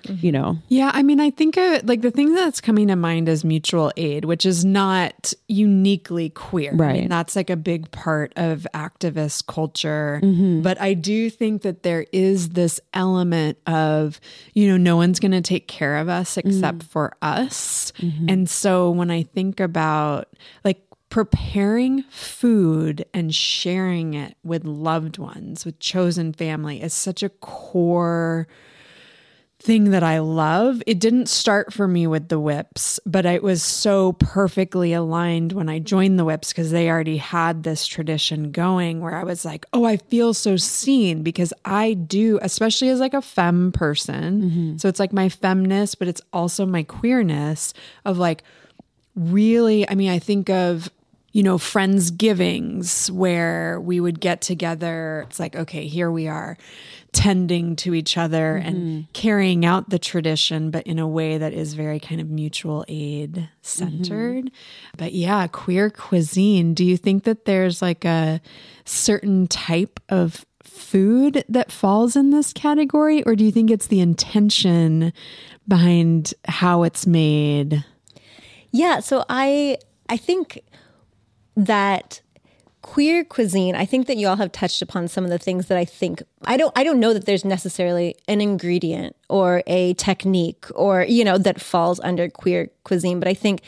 Mm-hmm. 0.04 0.26
you 0.26 0.32
know? 0.32 0.58
Yeah, 0.68 0.92
I 0.94 1.04
mean, 1.04 1.20
I 1.20 1.30
think 1.30 1.58
uh, 1.58 1.82
like 1.84 2.02
the 2.02 2.12
thing 2.12 2.34
that's 2.34 2.62
coming 2.62 2.88
to 2.88 2.96
mind 2.96 3.28
is 3.28 3.44
mutual 3.44 3.92
aid, 3.98 4.26
which 4.26 4.46
is 4.46 4.64
not 4.64 5.34
uniquely 5.48 6.30
queer. 6.30 6.70
I 6.70 6.72
mean, 6.72 6.80
Right. 6.80 7.10
that's 7.10 7.36
like 7.36 7.50
a 7.50 7.58
big 7.58 7.92
part 7.92 8.34
of 8.36 8.66
activist 8.74 9.48
culture. 9.48 10.20
Mm-hmm. 10.24 10.62
But 10.62 10.80
I 10.80 10.94
do 10.94 11.30
think 11.30 11.64
that 11.64 11.84
there 11.84 12.06
is 12.12 12.50
this 12.50 12.80
element 12.94 13.58
of, 13.68 14.20
you 14.54 14.68
know, 14.68 14.78
no 14.78 14.96
one's 14.96 15.20
going 15.20 15.32
to 15.32 15.42
take 15.42 15.68
care 15.68 15.98
of 15.98 16.10
us 16.10 16.36
mm. 16.36 16.46
except 16.46 16.84
for 16.84 17.16
us. 17.22 17.92
Mm-hmm. 18.00 18.30
And 18.30 18.50
so 18.50 18.90
when 18.92 19.12
I 19.12 19.24
think 19.24 19.60
about 19.60 20.30
like, 20.64 20.82
Preparing 21.10 22.04
food 22.12 23.04
and 23.16 23.34
sharing 23.34 24.14
it 24.14 24.38
with 24.44 24.64
loved 24.64 25.18
ones, 25.18 25.66
with 25.66 25.80
chosen 25.80 26.34
family 26.34 26.84
is 26.84 26.94
such 26.94 27.24
a 27.24 27.30
core 27.30 28.48
thing 29.62 29.92
that 29.92 30.04
I 30.04 30.20
love. 30.20 30.82
It 30.88 31.00
didn't 31.00 31.28
start 31.28 31.74
for 31.74 31.88
me 31.88 32.08
with 32.08 32.30
the 32.30 32.40
whips, 32.40 33.00
but 33.06 33.26
it 33.26 33.44
was 33.44 33.62
so 33.62 34.14
perfectly 34.14 34.94
aligned 34.94 35.52
when 35.52 35.68
I 35.68 35.80
joined 35.80 36.18
the 36.18 36.24
whips 36.24 36.50
because 36.50 36.72
they 36.72 36.90
already 36.90 37.18
had 37.18 37.64
this 37.64 37.86
tradition 37.86 38.52
going 38.52 39.02
where 39.02 39.16
I 39.16 39.24
was 39.24 39.44
like, 39.44 39.66
oh, 39.74 39.84
I 39.84 39.98
feel 39.98 40.34
so 40.34 40.56
seen 40.56 41.24
because 41.24 41.54
I 41.66 41.94
do, 41.94 42.40
especially 42.42 42.88
as 42.90 43.02
like 43.02 43.14
a 43.14 43.22
femme 43.22 43.74
person. 43.74 44.42
Mm-hmm. 44.42 44.78
So 44.78 44.88
it's 44.88 45.00
like 45.00 45.12
my 45.12 45.28
femness, 45.28 45.96
but 45.98 46.08
it's 46.08 46.22
also 46.32 46.66
my 46.66 46.84
queerness 46.84 47.74
of 48.06 48.18
like, 48.18 48.44
really, 49.16 49.88
I 49.90 49.96
mean, 49.96 50.10
I 50.10 50.20
think 50.20 50.50
of, 50.50 50.90
you 51.32 51.44
know, 51.44 51.58
friends 51.58 52.12
givings 52.12 53.12
where 53.12 53.80
we 53.80 54.00
would 54.00 54.20
get 54.20 54.42
together. 54.42 55.26
It's 55.28 55.40
like, 55.40 55.56
okay, 55.56 55.88
here 55.88 56.10
we 56.10 56.28
are 56.28 56.58
tending 57.12 57.76
to 57.76 57.94
each 57.94 58.18
other 58.18 58.56
and 58.56 58.76
mm-hmm. 58.76 59.12
carrying 59.14 59.66
out 59.66 59.90
the 59.90 60.00
tradition, 60.00 60.70
but 60.70 60.86
in 60.86 61.00
a 61.00 61.08
way 61.08 61.38
that 61.38 61.54
is 61.54 61.74
very 61.74 62.00
kind 62.00 62.22
of 62.22 62.30
mutual 62.30 62.86
aid 62.88 63.50
centered. 63.62 64.46
Mm-hmm. 64.46 64.98
But 64.98 65.14
yeah, 65.14 65.48
queer 65.48 65.90
cuisine. 65.90 66.74
Do 66.74 66.86
you 66.86 66.98
think 66.98 67.24
that 67.24 67.46
there's 67.46 67.82
like 67.82 68.06
a 68.06 68.42
certain 68.86 69.48
type 69.48 70.00
of 70.10 70.46
food 70.64 71.44
that 71.50 71.72
falls 71.72 72.16
in 72.16 72.30
this 72.30 72.54
category, 72.54 73.24
or 73.24 73.36
do 73.36 73.44
you 73.44 73.52
think 73.52 73.72
it's 73.72 73.88
the 73.88 74.02
intention 74.02 75.12
behind 75.68 76.34
how 76.48 76.84
it's 76.84 77.08
made? 77.08 77.84
Yeah, 78.72 79.00
so 79.00 79.26
I 79.30 79.78
I 80.10 80.18
think 80.18 80.60
that 81.56 82.22
queer 82.82 83.24
cuisine, 83.24 83.76
I 83.76 83.86
think 83.86 84.08
that 84.08 84.18
you 84.18 84.28
all 84.28 84.38
have 84.38 84.52
touched 84.52 84.82
upon 84.82 85.08
some 85.08 85.24
of 85.24 85.30
the 85.30 85.38
things 85.38 85.68
that 85.68 85.78
I 85.78 85.86
think 85.86 86.24
I 86.46 86.58
don't 86.58 86.72
I 86.76 86.84
don't 86.84 87.00
know 87.00 87.14
that 87.14 87.26
there's 87.26 87.44
necessarily 87.44 88.16
an 88.28 88.42
ingredient 88.42 89.16
or 89.30 89.64
a 89.68 89.94
technique 89.96 90.66
or 90.76 91.04
you 91.04 91.24
know 91.24 91.38
that 91.38 91.60
falls 91.60 92.00
under 92.00 92.30
queer 92.30 92.70
cuisine, 92.84 93.20
but 93.20 93.28
I 93.28 93.34
think 93.34 93.62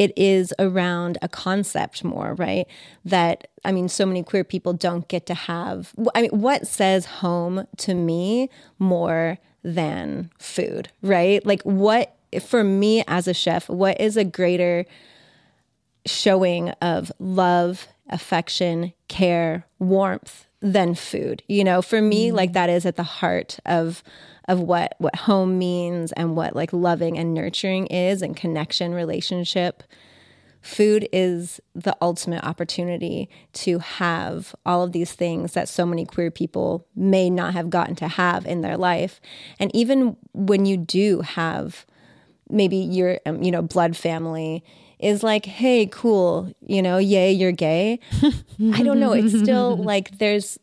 it 0.00 0.14
is 0.16 0.54
around 0.58 1.18
a 1.20 1.28
concept 1.28 2.02
more, 2.04 2.32
right? 2.36 2.66
That, 3.04 3.48
I 3.66 3.70
mean, 3.70 3.86
so 3.90 4.06
many 4.06 4.22
queer 4.22 4.44
people 4.44 4.72
don't 4.72 5.06
get 5.08 5.26
to 5.26 5.34
have, 5.34 5.92
I 6.14 6.22
mean, 6.22 6.30
what 6.30 6.66
says 6.66 7.04
home 7.04 7.66
to 7.76 7.92
me 7.92 8.48
more 8.78 9.36
than 9.62 10.30
food, 10.38 10.88
right? 11.02 11.44
Like, 11.44 11.60
what, 11.64 12.16
for 12.40 12.64
me 12.64 13.04
as 13.08 13.28
a 13.28 13.34
chef, 13.34 13.68
what 13.68 14.00
is 14.00 14.16
a 14.16 14.24
greater 14.24 14.86
showing 16.06 16.70
of 16.80 17.12
love, 17.18 17.88
affection, 18.08 18.92
care, 19.08 19.66
warmth 19.78 20.46
than 20.60 20.94
food? 20.94 21.42
You 21.48 21.64
know, 21.64 21.82
for 21.82 22.00
me, 22.00 22.28
mm-hmm. 22.28 22.36
like, 22.36 22.52
that 22.52 22.70
is 22.70 22.86
at 22.86 22.96
the 22.96 23.02
heart 23.02 23.58
of, 23.66 24.02
of 24.50 24.60
what 24.60 24.96
what 24.98 25.14
home 25.14 25.58
means 25.58 26.12
and 26.12 26.34
what 26.34 26.56
like 26.56 26.72
loving 26.72 27.16
and 27.16 27.32
nurturing 27.32 27.86
is 27.86 28.20
and 28.20 28.36
connection 28.36 28.92
relationship 28.92 29.84
food 30.60 31.08
is 31.12 31.60
the 31.74 31.96
ultimate 32.02 32.44
opportunity 32.44 33.30
to 33.52 33.78
have 33.78 34.54
all 34.66 34.82
of 34.82 34.92
these 34.92 35.12
things 35.12 35.52
that 35.52 35.68
so 35.68 35.86
many 35.86 36.04
queer 36.04 36.30
people 36.30 36.86
may 36.94 37.30
not 37.30 37.54
have 37.54 37.70
gotten 37.70 37.94
to 37.94 38.08
have 38.08 38.44
in 38.44 38.60
their 38.60 38.76
life 38.76 39.20
and 39.58 39.74
even 39.74 40.16
when 40.32 40.66
you 40.66 40.76
do 40.76 41.20
have 41.20 41.86
maybe 42.50 42.76
your 42.76 43.20
um, 43.26 43.42
you 43.42 43.50
know 43.50 43.62
blood 43.62 43.96
family 43.96 44.64
is 45.02 45.22
like 45.22 45.46
hey 45.46 45.86
cool 45.86 46.52
you 46.66 46.82
know 46.82 46.98
yay 46.98 47.32
you're 47.32 47.52
gay 47.52 47.98
i 48.72 48.82
don't 48.82 49.00
know 49.00 49.12
it's 49.12 49.38
still 49.38 49.76
like 49.76 50.18
there's 50.18 50.58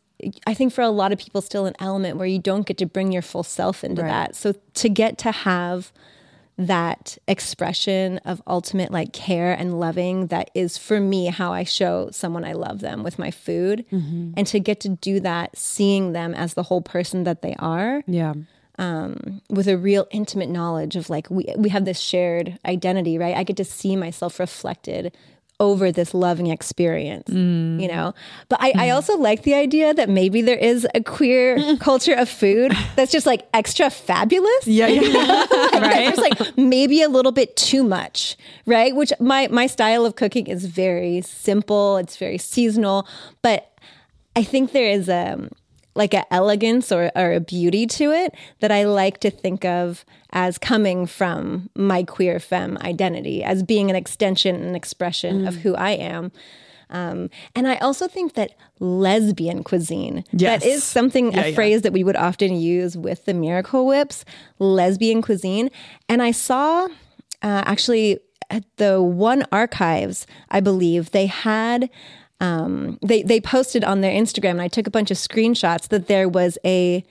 I 0.46 0.54
think 0.54 0.72
for 0.72 0.82
a 0.82 0.88
lot 0.88 1.12
of 1.12 1.18
people, 1.18 1.40
still 1.40 1.66
an 1.66 1.76
element 1.78 2.16
where 2.16 2.26
you 2.26 2.38
don't 2.38 2.66
get 2.66 2.78
to 2.78 2.86
bring 2.86 3.12
your 3.12 3.22
full 3.22 3.44
self 3.44 3.84
into 3.84 4.02
right. 4.02 4.08
that. 4.08 4.36
So 4.36 4.54
to 4.74 4.88
get 4.88 5.16
to 5.18 5.30
have 5.30 5.92
that 6.56 7.16
expression 7.28 8.18
of 8.24 8.42
ultimate 8.44 8.90
like 8.90 9.12
care 9.12 9.52
and 9.52 9.78
loving 9.78 10.26
that 10.26 10.50
is 10.54 10.76
for 10.76 10.98
me 10.98 11.26
how 11.26 11.52
I 11.52 11.62
show 11.62 12.10
someone 12.10 12.44
I 12.44 12.52
love 12.52 12.80
them 12.80 13.04
with 13.04 13.16
my 13.16 13.30
food 13.30 13.84
mm-hmm. 13.92 14.32
and 14.36 14.44
to 14.48 14.58
get 14.58 14.80
to 14.80 14.88
do 14.88 15.20
that 15.20 15.56
seeing 15.56 16.12
them 16.12 16.34
as 16.34 16.54
the 16.54 16.64
whole 16.64 16.82
person 16.82 17.22
that 17.22 17.42
they 17.42 17.54
are. 17.60 18.02
Yeah. 18.08 18.34
Um, 18.80 19.42
with 19.50 19.66
a 19.66 19.76
real 19.76 20.06
intimate 20.12 20.48
knowledge 20.48 20.94
of 20.94 21.10
like 21.10 21.28
we 21.30 21.46
we 21.56 21.68
have 21.70 21.84
this 21.84 21.98
shared 21.98 22.60
identity, 22.64 23.18
right? 23.18 23.36
I 23.36 23.42
get 23.42 23.56
to 23.56 23.64
see 23.64 23.96
myself 23.96 24.38
reflected 24.38 25.12
over 25.60 25.90
this 25.90 26.14
loving 26.14 26.46
experience, 26.48 27.28
mm. 27.28 27.80
you 27.80 27.88
know? 27.88 28.14
But 28.48 28.60
I, 28.62 28.72
mm. 28.72 28.80
I, 28.80 28.90
also 28.90 29.16
like 29.16 29.42
the 29.42 29.54
idea 29.54 29.92
that 29.92 30.08
maybe 30.08 30.40
there 30.40 30.56
is 30.56 30.86
a 30.94 31.02
queer 31.02 31.76
culture 31.80 32.14
of 32.14 32.28
food 32.28 32.72
that's 32.94 33.10
just 33.10 33.26
like 33.26 33.48
extra 33.52 33.90
fabulous. 33.90 34.66
Yeah. 34.66 34.86
yeah. 34.86 35.00
right. 35.74 36.14
There's 36.14 36.18
like 36.18 36.56
maybe 36.56 37.02
a 37.02 37.08
little 37.08 37.32
bit 37.32 37.56
too 37.56 37.82
much, 37.82 38.36
right? 38.66 38.94
Which 38.94 39.12
my, 39.18 39.48
my 39.48 39.66
style 39.66 40.06
of 40.06 40.14
cooking 40.14 40.46
is 40.46 40.66
very 40.66 41.22
simple, 41.22 41.96
it's 41.96 42.16
very 42.16 42.38
seasonal, 42.38 43.08
but 43.42 43.72
I 44.36 44.44
think 44.44 44.70
there 44.70 44.88
is 44.88 45.08
a, 45.08 45.48
like 45.98 46.14
an 46.14 46.24
elegance 46.30 46.92
or, 46.92 47.10
or 47.16 47.32
a 47.32 47.40
beauty 47.40 47.84
to 47.84 48.12
it 48.12 48.32
that 48.60 48.70
I 48.70 48.84
like 48.84 49.18
to 49.20 49.30
think 49.30 49.64
of 49.64 50.04
as 50.30 50.56
coming 50.56 51.06
from 51.06 51.68
my 51.74 52.04
queer 52.04 52.38
femme 52.38 52.78
identity, 52.80 53.42
as 53.42 53.62
being 53.64 53.90
an 53.90 53.96
extension 53.96 54.54
and 54.54 54.76
expression 54.76 55.42
mm. 55.42 55.48
of 55.48 55.56
who 55.56 55.74
I 55.74 55.90
am. 55.90 56.30
Um, 56.88 57.30
and 57.54 57.66
I 57.66 57.76
also 57.76 58.06
think 58.06 58.34
that 58.34 58.52
lesbian 58.78 59.64
cuisine, 59.64 60.24
yes. 60.32 60.62
that 60.62 60.66
is 60.66 60.84
something, 60.84 61.32
yeah, 61.32 61.42
a 61.42 61.48
yeah. 61.48 61.54
phrase 61.54 61.82
that 61.82 61.92
we 61.92 62.04
would 62.04 62.16
often 62.16 62.54
use 62.54 62.96
with 62.96 63.24
the 63.24 63.34
Miracle 63.34 63.84
Whips, 63.84 64.24
lesbian 64.60 65.20
cuisine. 65.20 65.68
And 66.08 66.22
I 66.22 66.30
saw 66.30 66.86
uh, 66.86 66.88
actually 67.42 68.20
at 68.50 68.64
the 68.76 69.02
One 69.02 69.44
Archives, 69.52 70.26
I 70.48 70.60
believe, 70.60 71.10
they 71.10 71.26
had 71.26 71.90
um, 72.40 72.98
they 73.02 73.22
they 73.22 73.40
posted 73.40 73.84
on 73.84 74.00
their 74.00 74.12
Instagram, 74.12 74.52
and 74.52 74.62
I 74.62 74.68
took 74.68 74.86
a 74.86 74.90
bunch 74.90 75.10
of 75.10 75.16
screenshots 75.16 75.88
that 75.88 76.06
there 76.06 76.28
was 76.28 76.58
a 76.64 77.04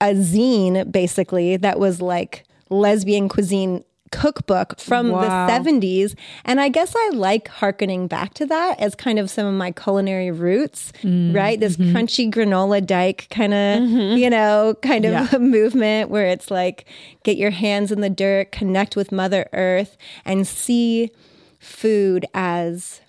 a 0.00 0.14
zine 0.14 0.90
basically 0.90 1.56
that 1.56 1.78
was 1.78 2.02
like 2.02 2.44
lesbian 2.68 3.28
cuisine 3.28 3.82
cookbook 4.12 4.78
from 4.78 5.10
wow. 5.10 5.46
the 5.46 5.52
70s 5.52 6.14
and 6.44 6.60
i 6.60 6.68
guess 6.68 6.94
i 6.96 7.10
like 7.14 7.48
harkening 7.48 8.06
back 8.06 8.34
to 8.34 8.46
that 8.46 8.78
as 8.78 8.94
kind 8.94 9.18
of 9.18 9.28
some 9.28 9.46
of 9.46 9.54
my 9.54 9.72
culinary 9.72 10.30
roots 10.30 10.92
mm, 11.02 11.34
right 11.34 11.58
this 11.58 11.76
mm-hmm. 11.76 11.96
crunchy 11.96 12.30
granola 12.30 12.84
dyke 12.84 13.26
kind 13.30 13.52
of 13.52 13.80
mm-hmm. 13.80 14.16
you 14.16 14.30
know 14.30 14.74
kind 14.82 15.04
of 15.04 15.12
yeah. 15.12 15.38
movement 15.38 16.08
where 16.08 16.26
it's 16.26 16.50
like 16.50 16.84
get 17.24 17.36
your 17.36 17.50
hands 17.50 17.90
in 17.90 18.00
the 18.00 18.10
dirt 18.10 18.52
connect 18.52 18.94
with 18.94 19.10
mother 19.10 19.48
earth 19.52 19.96
and 20.24 20.46
see 20.46 21.10
food 21.58 22.26
as 22.32 23.00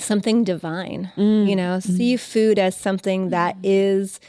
something 0.00 0.44
divine, 0.44 1.12
mm. 1.16 1.48
you 1.48 1.56
know, 1.56 1.78
mm. 1.78 1.82
see 1.82 2.16
food 2.16 2.58
as 2.58 2.76
something 2.76 3.30
that 3.30 3.56
is 3.62 4.20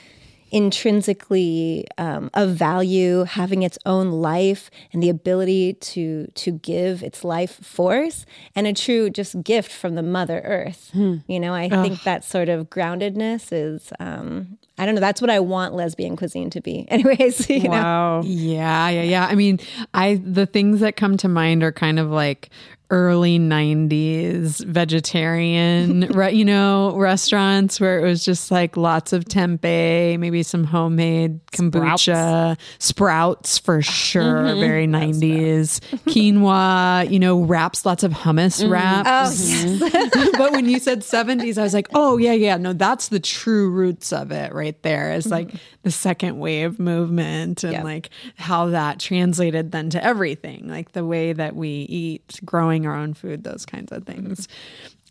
intrinsically 0.52 1.88
um, 1.98 2.30
of 2.34 2.50
value, 2.50 3.24
having 3.24 3.64
its 3.64 3.78
own 3.86 4.12
life 4.12 4.70
and 4.92 5.02
the 5.02 5.10
ability 5.10 5.74
to 5.74 6.28
to 6.36 6.52
give 6.52 7.02
its 7.02 7.24
life 7.24 7.64
force, 7.66 8.26
and 8.54 8.68
a 8.68 8.74
true 8.74 9.10
just 9.10 9.42
gift 9.44 9.72
from 9.72 9.96
the 9.96 10.04
Mother 10.04 10.42
Earth. 10.44 10.90
Hmm. 10.94 11.18
You 11.28 11.40
know, 11.40 11.54
I 11.54 11.70
think 11.70 12.04
that 12.04 12.24
sort 12.24 12.50
of 12.50 12.70
groundedness 12.70 13.50
is. 13.52 13.92
Um, 14.00 14.58
I 14.78 14.86
don't 14.86 14.96
know. 14.96 15.02
That's 15.02 15.22
what 15.22 15.30
I 15.30 15.40
want 15.40 15.76
lesbian 15.76 16.16
cuisine 16.16 16.50
to 16.52 16.62
be. 16.62 16.88
Anyways, 16.90 17.48
wow. 17.50 18.22
Know? 18.22 18.24
Yeah, 18.26 18.90
yeah, 18.90 19.04
yeah. 19.04 19.28
I 19.28 19.36
mean, 19.36 19.60
I 19.94 20.16
the 20.24 20.46
things 20.46 20.80
that 20.80 20.96
come 20.96 21.18
to 21.18 21.28
mind 21.28 21.64
are 21.64 21.72
kind 21.72 22.00
of 22.00 22.10
like 22.10 22.50
early 22.92 23.40
90s 23.40 24.64
vegetarian 24.66 26.02
re- 26.10 26.34
you 26.34 26.44
know 26.44 26.94
restaurants 26.98 27.80
where 27.80 27.98
it 28.00 28.04
was 28.04 28.24
just 28.24 28.52
like 28.52 28.76
lots 28.76 29.14
of 29.14 29.24
tempeh 29.24 30.20
maybe 30.20 30.44
some 30.44 30.66
homemade 30.66 31.40
kombucha 31.48 32.58
sprouts, 32.80 32.80
sprouts 32.80 33.58
for 33.58 33.82
sure 33.82 34.44
mm-hmm. 34.44 34.60
very 34.60 34.88
90s 34.88 35.80
quinoa 36.06 37.10
you 37.10 37.18
know 37.18 37.42
wraps 37.42 37.86
lots 37.86 38.04
of 38.04 38.12
hummus 38.12 38.62
mm-hmm. 38.62 38.74
wraps 38.74 39.10
oh, 39.10 39.90
yes. 39.94 40.30
but 40.38 40.52
when 40.52 40.68
you 40.68 40.78
said 40.78 41.00
70s 41.00 41.58
i 41.58 41.64
was 41.64 41.74
like 41.74 41.88
oh 41.94 42.18
yeah 42.18 42.34
yeah 42.34 42.58
no 42.58 42.74
that's 42.74 43.08
the 43.08 43.22
true 43.22 43.70
roots 43.70 44.12
of 44.12 44.32
it 44.34 44.54
right 44.54 44.82
there 44.84 45.14
is 45.14 45.28
like 45.28 45.48
mm-hmm. 45.48 45.58
the 45.84 45.92
second 45.92 46.40
wave 46.40 46.78
movement 46.78 47.64
and 47.64 47.72
yep. 47.72 47.84
like 47.86 48.10
how 48.36 48.66
that 48.68 49.00
translated 49.00 49.72
then 49.72 49.90
to 49.92 50.04
everything 50.04 50.68
like 50.68 50.92
the 50.92 51.06
way 51.06 51.32
that 51.32 51.56
we 51.56 51.70
eat 51.70 52.42
growing 52.44 52.81
growing 52.82 52.86
our 52.86 53.02
own 53.02 53.14
food, 53.14 53.44
those 53.44 53.66
kinds 53.66 53.92
of 53.92 54.06
things. 54.06 54.48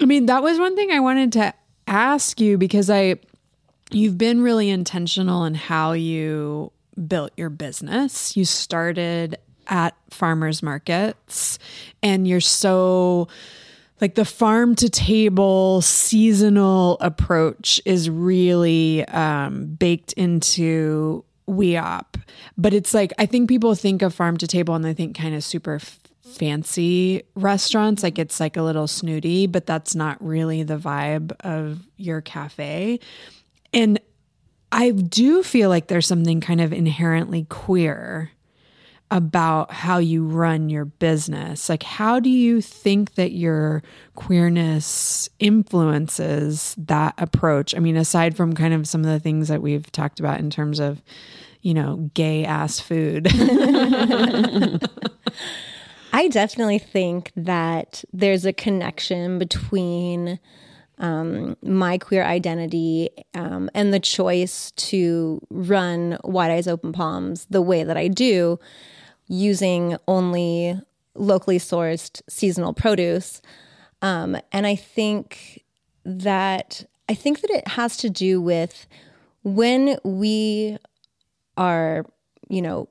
I 0.01 0.05
mean, 0.05 0.27
that 0.27 0.43
was 0.43 0.59
one 0.59 0.77
thing 0.77 0.91
I 0.91 1.01
wanted 1.01 1.33
to 1.33 1.55
ask 1.87 2.41
you 2.41 2.59
because 2.59 2.91
I 2.91 3.17
you've 3.91 4.19
been 4.19 4.41
really 4.43 4.71
intentional 4.71 5.45
in 5.45 5.55
how 5.55 5.93
you 5.93 6.71
built 7.09 7.33
your 7.37 7.51
business. 7.51 8.37
You 8.37 8.45
started 8.45 9.37
at 9.67 9.97
farmers 10.11 10.63
markets 10.63 11.59
and 12.03 12.27
you're 12.27 12.41
so 12.41 13.29
like 14.01 14.15
the 14.15 14.25
farm 14.25 14.75
to 14.77 14.89
table 14.89 15.83
seasonal 15.83 16.97
approach 17.01 17.81
is 17.85 18.09
really 18.09 19.05
um, 19.09 19.67
baked 19.75 20.13
into 20.15 21.25
WeOp. 21.49 22.07
But 22.57 22.73
it's 22.73 22.95
like, 22.95 23.13
I 23.19 23.27
think 23.27 23.49
people 23.49 23.75
think 23.75 24.03
of 24.03 24.15
farm 24.15 24.37
to 24.39 24.47
table 24.47 24.75
and 24.75 24.85
they 24.85 24.95
think 24.95 25.17
kind 25.17 25.35
of 25.35 25.45
super 25.45 25.81
fancy 26.37 27.23
restaurants. 27.35 28.03
Like 28.03 28.19
it's 28.19 28.41
like 28.41 28.57
a 28.57 28.63
little 28.63 28.87
snooty, 28.87 29.47
but 29.47 29.67
that's 29.67 29.95
not 29.95 30.23
really 30.25 30.63
the 30.63 30.79
vibe 30.79 31.33
of 31.41 31.87
your 31.97 32.21
cafe. 32.21 33.01
And 33.73 34.01
I 34.73 34.91
do 34.91 35.43
feel 35.43 35.69
like 35.69 35.89
there's 35.89 36.07
something 36.07 36.41
kind 36.41 36.61
of 36.61 36.73
inherently 36.73 37.47
queer 37.49 38.31
about 39.11 39.73
how 39.73 39.99
you 39.99 40.25
run 40.25 40.69
your 40.69 40.85
business. 40.85 41.69
Like, 41.69 41.83
how 41.83 42.21
do 42.21 42.31
you 42.31 42.61
think 42.61 43.15
that 43.15 43.33
your 43.33 43.83
queerness 44.15 45.29
influences 45.41 46.77
that 46.79 47.15
approach? 47.19 47.75
I 47.75 47.81
mean, 47.81 47.97
aside 47.97 48.37
from 48.37 48.55
kind 48.55 48.73
of 48.73 48.87
some 48.87 49.01
of 49.01 49.11
the 49.11 49.19
things 49.19 49.49
that 49.49 49.63
we've 49.63 49.91
talked 49.91 50.21
about 50.21 50.39
in 50.39 50.49
terms 50.49 50.79
of, 50.79 51.03
you 51.61 51.75
know, 51.75 52.09
gay 52.15 52.45
ass 52.45 52.79
food. 52.79 53.27
I 56.13 56.29
definitely 56.29 56.79
think 56.79 57.33
that 57.37 58.05
there's 58.13 58.45
a 58.45 58.53
connection 58.53 59.39
between 59.39 60.39
um, 60.99 61.57
my 61.63 61.97
queer 61.99 62.25
identity 62.25 63.09
um, 63.35 63.71
and 63.75 63.93
the 63.93 64.01
choice 64.01 64.71
to 64.73 65.41
run 65.51 66.19
Wide 66.23 66.51
Eyes 66.51 66.69
Open 66.69 66.93
Palms 66.93 67.47
the 67.49 67.63
way 67.63 67.85
that 67.85 67.97
I 67.97 68.09
do, 68.09 68.59
using 69.27 69.97
only 70.07 70.79
locally 71.15 71.59
sourced 71.59 72.21
seasonal 72.29 72.75
produce. 72.75 73.41
Um, 74.03 74.37
and 74.53 74.67
I 74.67 74.77
think 74.77 75.65
that 76.05 76.85
I 77.09 77.15
think 77.15 77.41
that 77.41 77.51
it 77.51 77.67
has 77.69 77.97
to 77.99 78.11
do 78.11 78.41
with 78.41 78.87
when 79.43 79.97
we 80.05 80.77
are, 81.57 82.05
you 82.49 82.63
know, 82.63 82.89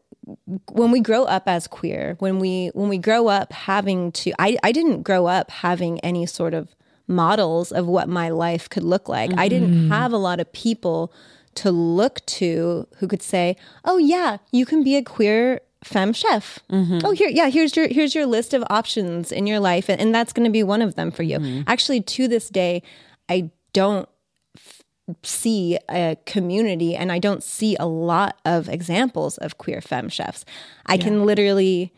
when 0.72 0.92
we 0.92 1.00
grow 1.00 1.24
up 1.24 1.48
as 1.48 1.68
queer, 1.68 2.16
when 2.20 2.40
we 2.40 2.68
when 2.74 2.90
we 2.90 2.98
grow 2.98 3.28
up 3.28 3.54
having 3.54 4.12
to 4.14 4.34
I 4.40 4.58
I 4.64 4.72
didn't 4.72 5.04
grow 5.04 5.28
up 5.28 5.52
having 5.52 6.00
any 6.02 6.26
sort 6.26 6.54
of 6.54 6.76
models 7.08 7.72
of 7.72 7.88
what 7.88 8.08
my 8.08 8.30
life 8.30 8.70
could 8.70 8.84
look 8.84 9.10
like. 9.10 9.32
I 9.38 9.48
didn't 9.48 9.72
mm-hmm. 9.72 9.92
have 9.92 10.14
a 10.14 10.18
lot 10.18 10.40
of 10.40 10.52
people 10.54 11.12
to 11.56 11.72
look 11.72 12.26
to 12.26 12.88
who 12.98 13.08
could 13.08 13.24
say, 13.24 13.58
"Oh 13.84 13.98
yeah, 13.98 14.38
you 14.52 14.66
can 14.66 14.84
be 14.84 14.96
a 14.96 15.04
queer 15.04 15.62
femme 15.84 16.14
chef. 16.14 16.60
Mm-hmm. 16.72 17.00
Oh 17.04 17.12
here, 17.12 17.30
yeah, 17.30 17.50
here's 17.50 17.76
your 17.76 17.88
here's 17.88 18.14
your 18.16 18.26
list 18.26 18.54
of 18.54 18.64
options 18.70 19.32
in 19.32 19.48
your 19.48 19.60
life, 19.60 19.90
and, 19.90 20.00
and 20.00 20.14
that's 20.14 20.34
going 20.34 20.46
to 20.46 20.52
be 20.52 20.64
one 20.64 20.82
of 20.82 20.96
them 20.96 21.12
for 21.12 21.24
you." 21.24 21.40
Mm-hmm. 21.40 21.64
Actually, 21.68 22.02
to 22.02 22.28
this 22.28 22.50
day, 22.50 22.84
I 23.28 23.50
don't 23.74 24.08
see 25.24 25.78
a 25.90 26.18
community, 26.26 26.96
and 26.96 27.12
I 27.12 27.20
don't 27.20 27.44
see 27.44 27.76
a 27.80 27.86
lot 27.86 28.40
of 28.46 28.70
examples 28.70 29.38
of 29.38 29.58
queer 29.58 29.82
femme 29.82 30.10
chefs. 30.10 30.46
I 30.86 30.98
can 30.98 31.26
literally 31.26 31.94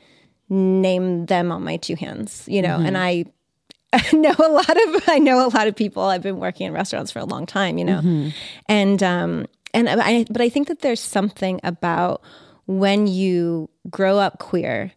name 0.50 1.26
them 1.28 1.52
on 1.52 1.64
my 1.64 1.78
two 1.78 1.96
hands, 1.96 2.46
you 2.48 2.62
know, 2.62 2.78
and 2.78 2.98
I 2.98 3.26
I 3.94 4.04
know 4.16 4.36
a 4.38 4.50
lot 4.50 4.70
of 4.70 5.04
I 5.08 5.20
know 5.20 5.46
a 5.46 5.50
lot 5.50 5.68
of 5.68 5.76
people. 5.76 6.04
I've 6.04 6.22
been 6.24 6.40
working 6.40 6.68
in 6.68 6.74
restaurants 6.74 7.12
for 7.12 7.20
a 7.20 7.26
long 7.26 7.46
time, 7.46 7.78
you 7.78 7.86
know, 7.86 8.32
and 8.68 9.02
um, 9.04 9.46
and 9.74 9.90
I 9.90 10.26
but 10.30 10.42
I 10.42 10.50
think 10.50 10.68
that 10.68 10.80
there's 10.82 11.00
something 11.00 11.60
about 11.64 12.22
when 12.68 13.08
you 13.08 13.70
grow 13.90 14.18
up 14.18 14.40
queer 14.40 14.92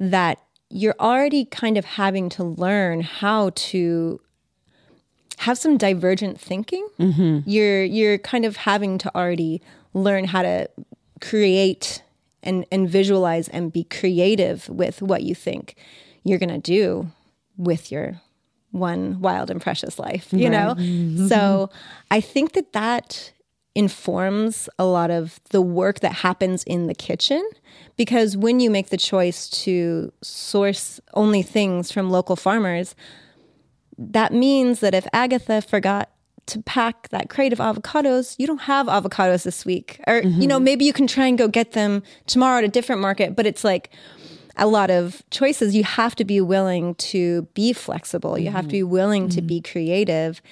that 0.00 0.38
you're 0.70 0.96
already 0.98 1.44
kind 1.44 1.76
of 1.76 1.84
having 1.84 2.28
to 2.30 2.42
learn 2.42 3.02
how 3.02 3.50
to 3.54 4.20
have 5.42 5.58
some 5.58 5.76
divergent 5.76 6.40
thinking. 6.40 6.86
Mm-hmm. 6.98 7.48
You're 7.48 7.84
you're 7.84 8.18
kind 8.18 8.44
of 8.44 8.56
having 8.56 8.98
to 8.98 9.14
already 9.14 9.60
learn 9.94 10.24
how 10.24 10.42
to 10.42 10.68
create 11.20 12.02
and 12.42 12.64
and 12.72 12.88
visualize 12.88 13.48
and 13.48 13.72
be 13.72 13.84
creative 13.84 14.68
with 14.68 15.02
what 15.02 15.22
you 15.22 15.34
think 15.34 15.76
you're 16.24 16.38
going 16.38 16.48
to 16.48 16.58
do 16.58 17.08
with 17.56 17.90
your 17.90 18.20
one 18.70 19.20
wild 19.20 19.50
and 19.50 19.60
precious 19.60 19.98
life, 19.98 20.32
you 20.32 20.48
know? 20.48 20.74
Mm-hmm. 20.78 21.26
So 21.28 21.70
I 22.10 22.20
think 22.20 22.52
that 22.52 22.72
that 22.72 23.32
informs 23.74 24.68
a 24.78 24.84
lot 24.84 25.10
of 25.10 25.40
the 25.50 25.62
work 25.62 26.00
that 26.00 26.12
happens 26.12 26.62
in 26.64 26.86
the 26.86 26.94
kitchen 26.94 27.46
because 27.96 28.36
when 28.36 28.60
you 28.60 28.70
make 28.70 28.90
the 28.90 28.96
choice 28.96 29.48
to 29.48 30.12
source 30.22 31.00
only 31.14 31.42
things 31.42 31.90
from 31.90 32.10
local 32.10 32.36
farmers, 32.36 32.94
that 34.10 34.32
means 34.32 34.80
that 34.80 34.94
if 34.94 35.06
Agatha 35.12 35.62
forgot 35.62 36.10
to 36.46 36.60
pack 36.62 37.08
that 37.10 37.28
crate 37.28 37.52
of 37.52 37.58
avocados, 37.58 38.34
you 38.38 38.46
don't 38.46 38.62
have 38.62 38.86
avocados 38.86 39.44
this 39.44 39.64
week. 39.64 40.00
Or, 40.06 40.18
you 40.18 40.46
know, 40.46 40.56
mm-hmm. 40.56 40.64
maybe 40.64 40.84
you 40.84 40.92
can 40.92 41.06
try 41.06 41.26
and 41.26 41.38
go 41.38 41.48
get 41.48 41.72
them 41.72 42.02
tomorrow 42.26 42.58
at 42.58 42.64
a 42.64 42.68
different 42.68 43.00
market, 43.00 43.36
but 43.36 43.46
it's 43.46 43.62
like 43.62 43.90
a 44.56 44.66
lot 44.66 44.90
of 44.90 45.22
choices. 45.30 45.74
You 45.74 45.84
have 45.84 46.16
to 46.16 46.24
be 46.24 46.40
willing 46.40 46.94
to 46.96 47.42
be 47.54 47.72
flexible, 47.72 48.38
you 48.38 48.50
have 48.50 48.64
to 48.64 48.72
be 48.72 48.80
mm-hmm. 48.80 48.90
willing 48.90 49.28
to 49.30 49.38
mm-hmm. 49.38 49.46
be 49.46 49.60
creative. 49.60 50.42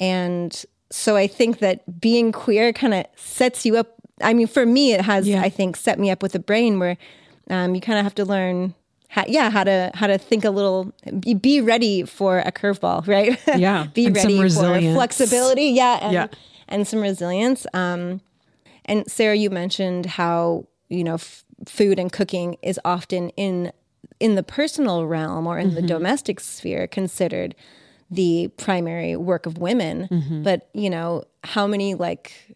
And 0.00 0.64
so 0.90 1.16
I 1.16 1.26
think 1.26 1.58
that 1.60 2.00
being 2.00 2.32
queer 2.32 2.72
kind 2.72 2.94
of 2.94 3.06
sets 3.16 3.64
you 3.64 3.76
up. 3.76 3.94
I 4.22 4.34
mean, 4.34 4.46
for 4.46 4.66
me, 4.66 4.92
it 4.92 5.02
has, 5.02 5.28
Yeah. 5.28 5.42
I 5.42 5.48
think, 5.48 5.76
set 5.76 5.98
me 5.98 6.10
up 6.10 6.22
with 6.22 6.34
a 6.34 6.38
brain 6.38 6.78
where 6.78 6.96
um, 7.50 7.74
you 7.74 7.80
kind 7.80 7.98
of 7.98 8.04
have 8.04 8.14
to 8.16 8.24
learn. 8.24 8.74
How, 9.08 9.24
yeah, 9.26 9.50
how 9.50 9.64
to 9.64 9.90
how 9.94 10.06
to 10.08 10.18
think 10.18 10.44
a 10.44 10.50
little, 10.50 10.92
be, 11.20 11.34
be 11.34 11.60
ready 11.60 12.02
for 12.04 12.38
a 12.40 12.52
curveball, 12.52 13.06
right? 13.06 13.38
Yeah, 13.56 13.86
be 13.94 14.10
ready 14.10 14.36
for 14.36 14.94
flexibility, 14.94 15.66
yeah, 15.66 15.98
and, 16.02 16.12
Yeah. 16.12 16.26
and 16.68 16.86
some 16.86 17.00
resilience. 17.00 17.66
Um, 17.72 18.20
and 18.84 19.10
Sarah, 19.10 19.36
you 19.36 19.50
mentioned 19.50 20.06
how 20.06 20.66
you 20.88 21.04
know 21.04 21.14
f- 21.14 21.44
food 21.66 21.98
and 21.98 22.12
cooking 22.12 22.56
is 22.62 22.78
often 22.84 23.30
in 23.30 23.72
in 24.20 24.34
the 24.34 24.42
personal 24.42 25.06
realm 25.06 25.46
or 25.46 25.58
in 25.58 25.74
the 25.74 25.82
domestic 25.82 26.40
sphere 26.40 26.86
considered 26.86 27.54
the 28.10 28.48
primary 28.56 29.16
work 29.16 29.46
of 29.46 29.58
women. 29.58 30.42
But 30.44 30.68
you 30.74 30.90
know, 30.90 31.24
how 31.44 31.66
many 31.66 31.94
like 31.94 32.54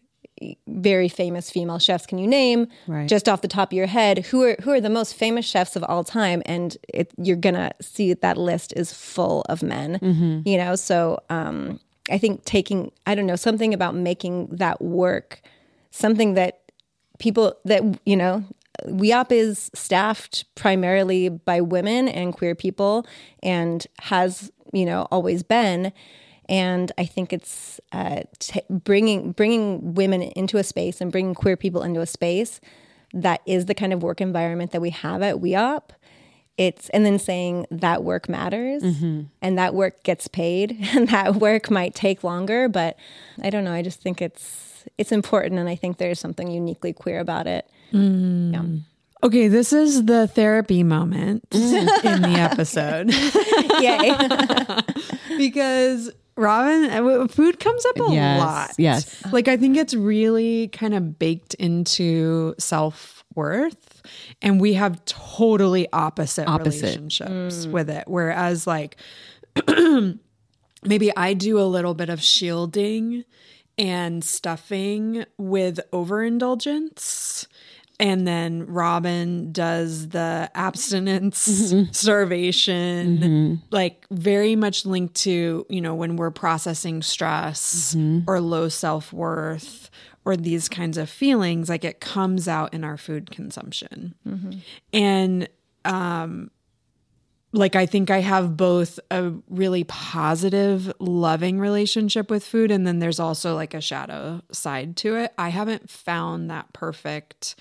very 0.67 1.07
famous 1.07 1.49
female 1.49 1.79
chefs. 1.79 2.05
Can 2.05 2.17
you 2.17 2.27
name 2.27 2.67
Right. 2.87 3.07
just 3.07 3.27
off 3.29 3.41
the 3.41 3.47
top 3.47 3.69
of 3.71 3.73
your 3.73 3.87
head 3.87 4.19
who 4.25 4.43
are 4.43 4.55
who 4.61 4.71
are 4.71 4.81
the 4.81 4.89
most 4.89 5.15
famous 5.15 5.45
chefs 5.45 5.75
of 5.75 5.83
all 5.83 6.03
time? 6.03 6.41
And 6.45 6.77
it, 6.93 7.11
you're 7.17 7.35
gonna 7.37 7.71
see 7.81 8.13
that 8.13 8.37
list 8.37 8.73
is 8.75 8.91
full 8.93 9.41
of 9.49 9.61
men 9.63 9.99
you 10.45 10.57
know? 10.57 10.75
So 10.75 11.19
um 11.29 11.79
i 12.09 12.17
think 12.17 12.43
taking 12.45 12.91
i 13.05 13.13
don't 13.15 13.27
know 13.27 13.35
something 13.35 13.73
about 13.75 13.93
making 13.93 14.47
that 14.47 14.81
work 14.81 15.39
something 15.91 16.33
that 16.33 16.61
people 17.19 17.53
that 17.65 17.81
you 18.05 18.15
know 18.17 18.43
WEOP 18.87 19.31
is 19.31 19.69
staffed 19.75 20.45
primarily 20.55 21.29
by 21.29 21.61
women 21.61 22.07
and 22.07 22.33
queer 22.33 22.55
people 22.55 23.05
and 23.43 23.85
has 23.99 24.51
you 24.73 24.85
know 24.85 25.07
always 25.11 25.43
been 25.43 25.91
and 26.51 26.91
I 26.97 27.05
think 27.05 27.31
it's 27.31 27.79
uh, 27.93 28.23
t- 28.39 28.61
bringing 28.69 29.31
bringing 29.31 29.95
women 29.95 30.21
into 30.21 30.57
a 30.57 30.63
space 30.63 30.99
and 30.99 31.09
bringing 31.11 31.33
queer 31.33 31.55
people 31.55 31.81
into 31.81 32.01
a 32.01 32.05
space 32.05 32.59
that 33.13 33.41
is 33.45 33.65
the 33.65 33.73
kind 33.73 33.93
of 33.93 34.03
work 34.03 34.19
environment 34.19 34.71
that 34.71 34.81
we 34.81 34.89
have 34.89 35.21
at 35.21 35.37
WEOP. 35.37 35.91
It's 36.57 36.89
and 36.89 37.05
then 37.05 37.17
saying 37.19 37.67
that 37.71 38.03
work 38.03 38.27
matters 38.27 38.83
and 39.41 39.57
that 39.57 39.73
work 39.73 40.03
gets 40.03 40.27
paid 40.27 40.77
and 40.93 41.07
that 41.07 41.37
work 41.37 41.71
might 41.71 41.95
take 41.95 42.23
longer, 42.23 42.67
but 42.67 42.97
I 43.41 43.49
don't 43.49 43.63
know. 43.63 43.73
I 43.73 43.81
just 43.81 44.01
think 44.01 44.21
it's 44.21 44.83
it's 44.97 45.13
important 45.13 45.57
and 45.57 45.69
I 45.69 45.75
think 45.75 45.97
there's 45.97 46.19
something 46.19 46.51
uniquely 46.51 46.91
queer 46.91 47.19
about 47.21 47.47
it. 47.47 47.65
Yeah. 47.91 48.63
Okay, 49.23 49.47
this 49.47 49.71
is 49.71 50.05
the 50.05 50.27
therapy 50.27 50.83
moment 50.83 51.45
in 51.51 51.85
the 52.23 52.35
episode 52.37 53.13
Yay. 53.79 55.37
because 55.37 56.11
Robin, 56.37 56.89
uh, 56.89 57.27
food 57.27 57.59
comes 57.59 57.85
up 57.85 57.95
a 58.09 58.13
Yes, 58.13 58.39
lot. 58.39 58.71
yes. 58.77 59.25
Like, 59.31 59.47
I 59.47 59.57
think 59.57 59.77
it's 59.77 59.93
really 59.93 60.69
kind 60.69 60.93
of 60.93 61.19
baked 61.19 61.53
into 61.55 62.55
self 62.57 63.23
worth. 63.35 64.01
And 64.41 64.59
we 64.59 64.73
have 64.73 65.03
totally 65.05 65.87
opposite, 65.93 66.47
Opposite. 66.47 66.81
relationships 66.83 67.67
with 67.67 67.89
it. 67.89 68.05
Whereas, 68.07 68.65
like, 68.65 68.97
maybe 70.83 71.15
I 71.15 71.33
do 71.33 71.59
a 71.59 71.63
little 71.67 71.93
bit 71.93 72.09
of 72.09 72.21
shielding 72.21 73.23
and 73.77 74.23
stuffing 74.23 75.25
with 75.37 75.79
overindulgence. 75.93 77.47
And 78.01 78.27
then 78.27 78.65
Robin 78.65 79.51
does 79.51 80.09
the 80.09 80.49
abstinence, 80.55 81.71
mm-hmm. 81.71 81.91
starvation, 81.91 83.17
mm-hmm. 83.19 83.55
like 83.69 84.07
very 84.09 84.55
much 84.55 84.87
linked 84.87 85.13
to, 85.17 85.67
you 85.69 85.81
know, 85.81 85.93
when 85.93 86.15
we're 86.15 86.31
processing 86.31 87.03
stress 87.03 87.93
mm-hmm. 87.95 88.27
or 88.27 88.41
low 88.41 88.69
self 88.69 89.13
worth 89.13 89.91
or 90.25 90.35
these 90.35 90.67
kinds 90.67 90.97
of 90.97 91.11
feelings, 91.11 91.69
like 91.69 91.85
it 91.85 91.99
comes 91.99 92.47
out 92.47 92.73
in 92.73 92.83
our 92.83 92.97
food 92.97 93.29
consumption. 93.29 94.15
And 94.91 95.47
um, 95.85 96.49
like 97.53 97.75
I 97.75 97.85
think 97.85 98.09
I 98.09 98.21
have 98.21 98.57
both 98.57 98.99
a 99.11 99.31
really 99.47 99.83
positive, 99.83 100.91
loving 100.99 101.59
relationship 101.59 102.31
with 102.31 102.43
food, 102.43 102.71
and 102.71 102.87
then 102.87 102.97
there's 102.97 103.19
also 103.19 103.53
like 103.53 103.75
a 103.75 103.81
shadow 103.81 104.41
side 104.51 104.97
to 104.97 105.17
it. 105.17 105.33
I 105.37 105.49
haven't 105.49 105.89
found 105.89 106.49
that 106.49 106.73
perfect 106.73 107.55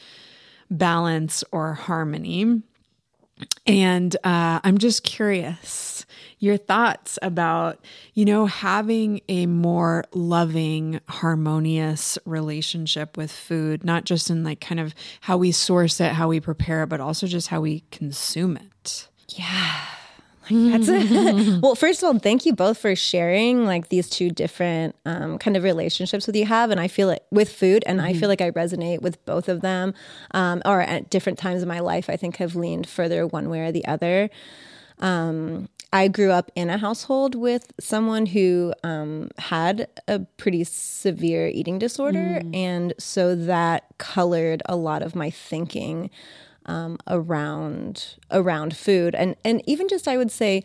balance 0.70 1.44
or 1.52 1.74
harmony. 1.74 2.62
And 3.66 4.14
uh, 4.24 4.60
I'm 4.62 4.78
just 4.78 5.02
curious 5.02 6.04
your 6.40 6.56
thoughts 6.56 7.18
about, 7.20 7.84
you 8.14 8.24
know, 8.24 8.46
having 8.46 9.20
a 9.28 9.46
more 9.46 10.04
loving, 10.12 11.00
harmonious 11.06 12.18
relationship 12.24 13.16
with 13.16 13.30
food, 13.30 13.84
not 13.84 14.04
just 14.04 14.30
in 14.30 14.42
like 14.42 14.60
kind 14.60 14.80
of 14.80 14.94
how 15.20 15.36
we 15.36 15.52
source 15.52 16.00
it, 16.00 16.12
how 16.12 16.28
we 16.28 16.40
prepare 16.40 16.82
it, 16.82 16.88
but 16.88 17.00
also 17.00 17.26
just 17.26 17.48
how 17.48 17.60
we 17.60 17.84
consume 17.90 18.56
it. 18.56 19.08
That's 20.50 20.88
it. 20.90 21.62
well, 21.62 21.74
first 21.74 22.02
of 22.02 22.06
all, 22.06 22.18
thank 22.18 22.44
you 22.44 22.52
both 22.52 22.78
for 22.78 22.94
sharing 22.96 23.64
like 23.64 23.88
these 23.88 24.08
two 24.08 24.30
different 24.30 24.96
um, 25.06 25.38
kind 25.38 25.56
of 25.56 25.62
relationships 25.62 26.26
with 26.26 26.36
you 26.36 26.46
have, 26.46 26.70
and 26.70 26.80
I 26.80 26.88
feel 26.88 27.10
it 27.10 27.24
with 27.30 27.52
food, 27.52 27.84
and 27.86 28.00
I 28.00 28.14
feel 28.14 28.28
like 28.28 28.40
I 28.40 28.50
resonate 28.50 29.00
with 29.00 29.24
both 29.24 29.48
of 29.48 29.60
them, 29.60 29.94
um, 30.32 30.62
or 30.64 30.80
at 30.80 31.10
different 31.10 31.38
times 31.38 31.62
in 31.62 31.68
my 31.68 31.80
life, 31.80 32.10
I 32.10 32.16
think 32.16 32.36
have 32.36 32.56
leaned 32.56 32.88
further 32.88 33.26
one 33.26 33.48
way 33.48 33.60
or 33.60 33.72
the 33.72 33.84
other. 33.86 34.30
Um, 34.98 35.68
I 35.92 36.06
grew 36.08 36.30
up 36.30 36.52
in 36.54 36.70
a 36.70 36.78
household 36.78 37.34
with 37.34 37.72
someone 37.80 38.26
who 38.26 38.72
um, 38.84 39.30
had 39.38 39.88
a 40.06 40.20
pretty 40.36 40.62
severe 40.64 41.48
eating 41.48 41.78
disorder, 41.78 42.42
and 42.54 42.94
so 42.98 43.34
that 43.34 43.84
colored 43.98 44.62
a 44.66 44.76
lot 44.76 45.02
of 45.02 45.14
my 45.16 45.30
thinking 45.30 46.10
um, 46.66 46.98
around 47.06 48.16
around 48.30 48.76
food, 48.76 49.14
and 49.14 49.36
and 49.44 49.62
even 49.66 49.88
just 49.88 50.08
I 50.08 50.16
would 50.16 50.30
say 50.30 50.62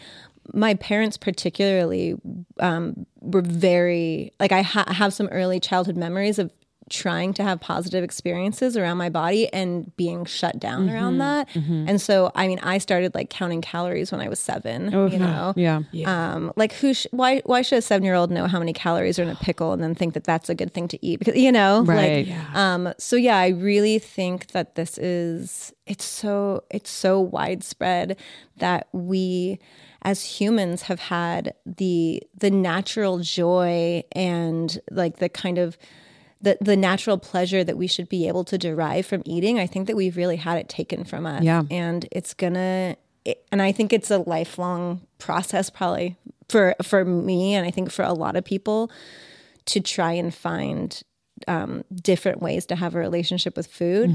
my 0.54 0.76
parents 0.76 1.18
particularly 1.18 2.16
um, 2.60 3.06
were 3.22 3.42
very 3.42 4.32
like 4.40 4.52
I 4.52 4.62
ha- 4.62 4.92
have 4.94 5.14
some 5.14 5.28
early 5.28 5.60
childhood 5.60 5.98
memories 5.98 6.40
of 6.40 6.52
trying 6.90 7.34
to 7.34 7.42
have 7.44 7.60
positive 7.60 8.04
experiences 8.04 8.78
around 8.78 8.98
my 8.98 9.10
body 9.10 9.52
and 9.52 9.96
being 9.98 10.24
shut 10.26 10.60
down 10.60 10.88
around 10.90 11.18
that. 11.18 11.48
And 11.56 12.00
so, 12.00 12.32
I 12.36 12.48
mean, 12.48 12.60
I 12.60 12.78
started 12.78 13.16
like 13.16 13.30
counting 13.32 13.62
calories 13.62 14.12
when 14.12 14.22
I 14.22 14.30
was 14.30 14.40
seven, 14.40 14.92
you 14.92 15.18
know? 15.18 15.54
Yeah. 15.56 15.82
Um, 16.06 16.54
like 16.56 16.74
who, 16.74 16.94
sh- 16.94 17.08
why, 17.12 17.42
why 17.46 17.64
should 17.64 17.80
a 17.80 17.82
seven 17.82 18.04
year 18.06 18.14
old 18.14 18.30
know 18.30 18.46
how 18.48 18.60
many 18.60 18.72
calories 18.72 19.18
are 19.18 19.24
in 19.24 19.30
a 19.30 19.36
pickle 19.36 19.74
and 19.74 19.82
then 19.82 19.96
think 19.96 20.14
that 20.14 20.26
that's 20.26 20.48
a 20.50 20.54
good 20.56 20.74
thing 20.74 20.88
to 20.90 21.04
eat? 21.04 21.18
Because, 21.18 21.36
you 21.36 21.52
know, 21.52 21.84
Right. 21.84 22.28
like, 22.28 22.56
um, 22.56 22.94
so 23.00 23.16
yeah, 23.16 23.38
I 23.38 23.48
really 23.50 23.98
think 23.98 24.48
that 24.52 24.76
this 24.76 24.98
is, 25.00 25.74
it's 25.88 26.06
so, 26.06 26.64
it's 26.70 26.92
so 26.92 27.20
widespread 27.20 28.18
that 28.58 28.88
we, 28.92 29.58
as 30.04 30.24
humans 30.24 30.84
have 30.84 31.00
had 31.00 31.56
the 31.66 32.22
the 32.38 32.52
natural 32.52 33.18
joy 33.20 34.04
and 34.12 34.80
like 34.92 35.18
the 35.18 35.28
kind 35.30 35.58
of 35.58 35.80
the 36.46 36.58
the 36.62 36.78
natural 36.78 37.18
pleasure 37.18 37.64
that 37.64 37.78
we 37.78 37.88
should 37.88 38.08
be 38.08 38.28
able 38.28 38.44
to 38.46 38.58
derive 38.58 39.06
from 39.06 39.22
eating 39.26 39.60
i 39.60 39.68
think 39.68 39.88
that 39.88 39.96
we've 39.96 40.16
really 40.18 40.38
had 40.38 40.58
it 40.58 40.68
taken 40.70 41.04
from 41.04 41.26
us. 41.26 41.44
Yeah. 41.44 41.64
and 41.70 42.08
it's 42.12 42.34
gonna 42.34 42.96
it, 43.26 43.38
and 43.52 43.62
i 43.62 43.72
think 43.72 43.92
it's 43.92 44.10
a 44.12 44.20
lifelong 44.20 45.02
process 45.20 45.70
probably 45.70 46.16
for 46.48 46.76
for 46.84 47.04
me 47.04 47.54
and 47.56 47.68
i 47.68 47.72
think 47.72 47.92
for 47.92 48.04
a 48.04 48.14
lot 48.14 48.36
of 48.36 48.44
people 48.46 48.90
to 49.66 49.80
try 49.82 50.12
and 50.14 50.34
find 50.34 51.02
um, 51.48 51.84
different 51.94 52.42
ways 52.42 52.66
to 52.68 52.76
have 52.76 52.96
a 52.96 53.00
relationship 53.00 53.58
with 53.58 53.68
food. 53.68 54.10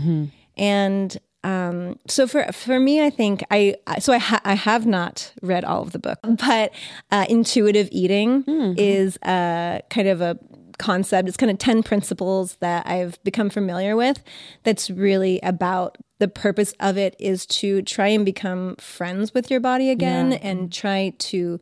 And 0.57 1.19
um, 1.45 1.99
so 2.07 2.27
for 2.27 2.45
for 2.53 2.79
me, 2.81 3.05
I 3.05 3.11
think 3.11 3.43
I 3.51 3.75
so 3.99 4.13
I 4.13 4.19
ha- 4.19 4.41
I 4.45 4.55
have 4.55 4.87
not 4.87 5.33
read 5.43 5.65
all 5.65 5.83
of 5.83 5.91
the 5.93 5.99
book, 5.99 6.19
but 6.23 6.73
uh, 7.11 7.27
intuitive 7.29 7.89
eating 7.93 8.45
is 8.79 9.17
uh, 9.23 9.81
kind 9.91 10.09
of 10.09 10.21
a 10.21 10.39
concept. 10.81 11.29
It's 11.29 11.37
kind 11.37 11.53
of 11.53 11.59
ten 11.59 11.85
principles 11.85 12.57
that 12.57 12.87
I've 12.87 13.23
become 13.23 13.51
familiar 13.51 13.95
with. 13.95 14.23
That's 14.65 14.91
really 14.91 15.39
about 15.43 15.99
the 16.19 16.29
purpose 16.29 16.75
of 16.81 16.99
it 16.99 17.15
is 17.19 17.47
to 17.47 17.83
try 17.83 18.09
and 18.09 18.25
become 18.25 18.75
friends 18.77 19.33
with 19.33 19.51
your 19.51 19.61
body 19.61 19.91
again 19.91 20.33
and 20.33 20.73
try 20.73 21.15
to 21.19 21.61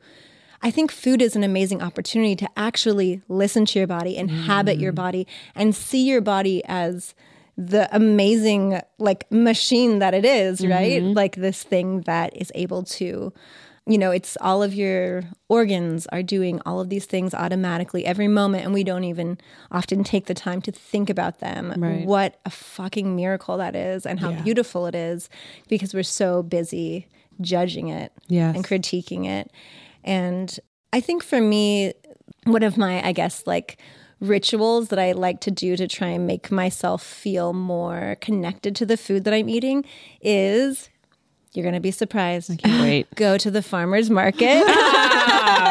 I 0.60 0.70
think 0.70 0.90
food 0.90 1.22
is 1.22 1.36
an 1.36 1.44
amazing 1.44 1.82
opportunity 1.82 2.34
to 2.36 2.48
actually 2.56 3.22
listen 3.28 3.64
to 3.66 3.78
your 3.78 3.86
body, 3.86 4.16
inhabit 4.16 4.78
your 4.78 4.92
mm. 4.92 4.96
body, 4.96 5.26
and 5.54 5.74
see 5.74 6.04
your 6.04 6.20
body 6.20 6.62
as 6.64 7.14
the 7.56 7.88
amazing 7.94 8.80
like 8.98 9.30
machine 9.30 9.98
that 10.00 10.14
it 10.14 10.24
is, 10.24 10.66
right? 10.66 11.02
Mm-hmm. 11.02 11.12
Like 11.12 11.36
this 11.36 11.62
thing 11.62 12.02
that 12.02 12.36
is 12.36 12.50
able 12.54 12.82
to 12.84 13.32
you 13.88 13.96
know, 13.96 14.10
it's 14.10 14.36
all 14.40 14.62
of 14.62 14.74
your 14.74 15.24
organs 15.48 16.06
are 16.08 16.22
doing 16.22 16.60
all 16.66 16.78
of 16.78 16.90
these 16.90 17.06
things 17.06 17.32
automatically 17.32 18.04
every 18.04 18.28
moment, 18.28 18.64
and 18.64 18.74
we 18.74 18.84
don't 18.84 19.04
even 19.04 19.38
often 19.72 20.04
take 20.04 20.26
the 20.26 20.34
time 20.34 20.60
to 20.62 20.72
think 20.72 21.08
about 21.08 21.38
them. 21.40 21.72
Right. 21.76 22.04
What 22.06 22.38
a 22.44 22.50
fucking 22.50 23.16
miracle 23.16 23.56
that 23.56 23.74
is, 23.74 24.04
and 24.04 24.20
how 24.20 24.32
beautiful 24.42 24.86
it 24.86 24.94
is 24.94 25.30
because 25.68 25.94
we're 25.94 26.02
so 26.02 26.42
busy 26.42 27.06
judging 27.40 27.88
it 27.88 28.12
Yes. 28.26 28.54
and 28.54 28.64
critiquing 28.64 29.26
it. 29.26 29.50
And 30.04 30.58
I 30.92 31.00
think 31.00 31.22
for 31.22 31.40
me, 31.40 31.94
one 32.44 32.62
of 32.62 32.76
my, 32.76 33.04
I 33.06 33.12
guess, 33.12 33.46
like 33.46 33.78
rituals 34.20 34.88
that 34.88 34.98
I 34.98 35.12
like 35.12 35.40
to 35.42 35.50
do 35.50 35.76
to 35.76 35.86
try 35.86 36.08
and 36.08 36.26
make 36.26 36.50
myself 36.50 37.02
feel 37.02 37.52
more 37.52 38.16
connected 38.20 38.74
to 38.76 38.86
the 38.86 38.96
food 38.96 39.24
that 39.24 39.32
I'm 39.32 39.48
eating 39.48 39.84
is 40.20 40.88
you're 41.52 41.62
going 41.62 41.74
to 41.74 41.80
be 41.80 41.90
surprised. 41.90 42.48
Can't 42.58 42.82
wait. 42.82 43.14
Go 43.14 43.38
to 43.38 43.50
the 43.50 43.62
farmer's 43.62 44.10
market. 44.10 44.64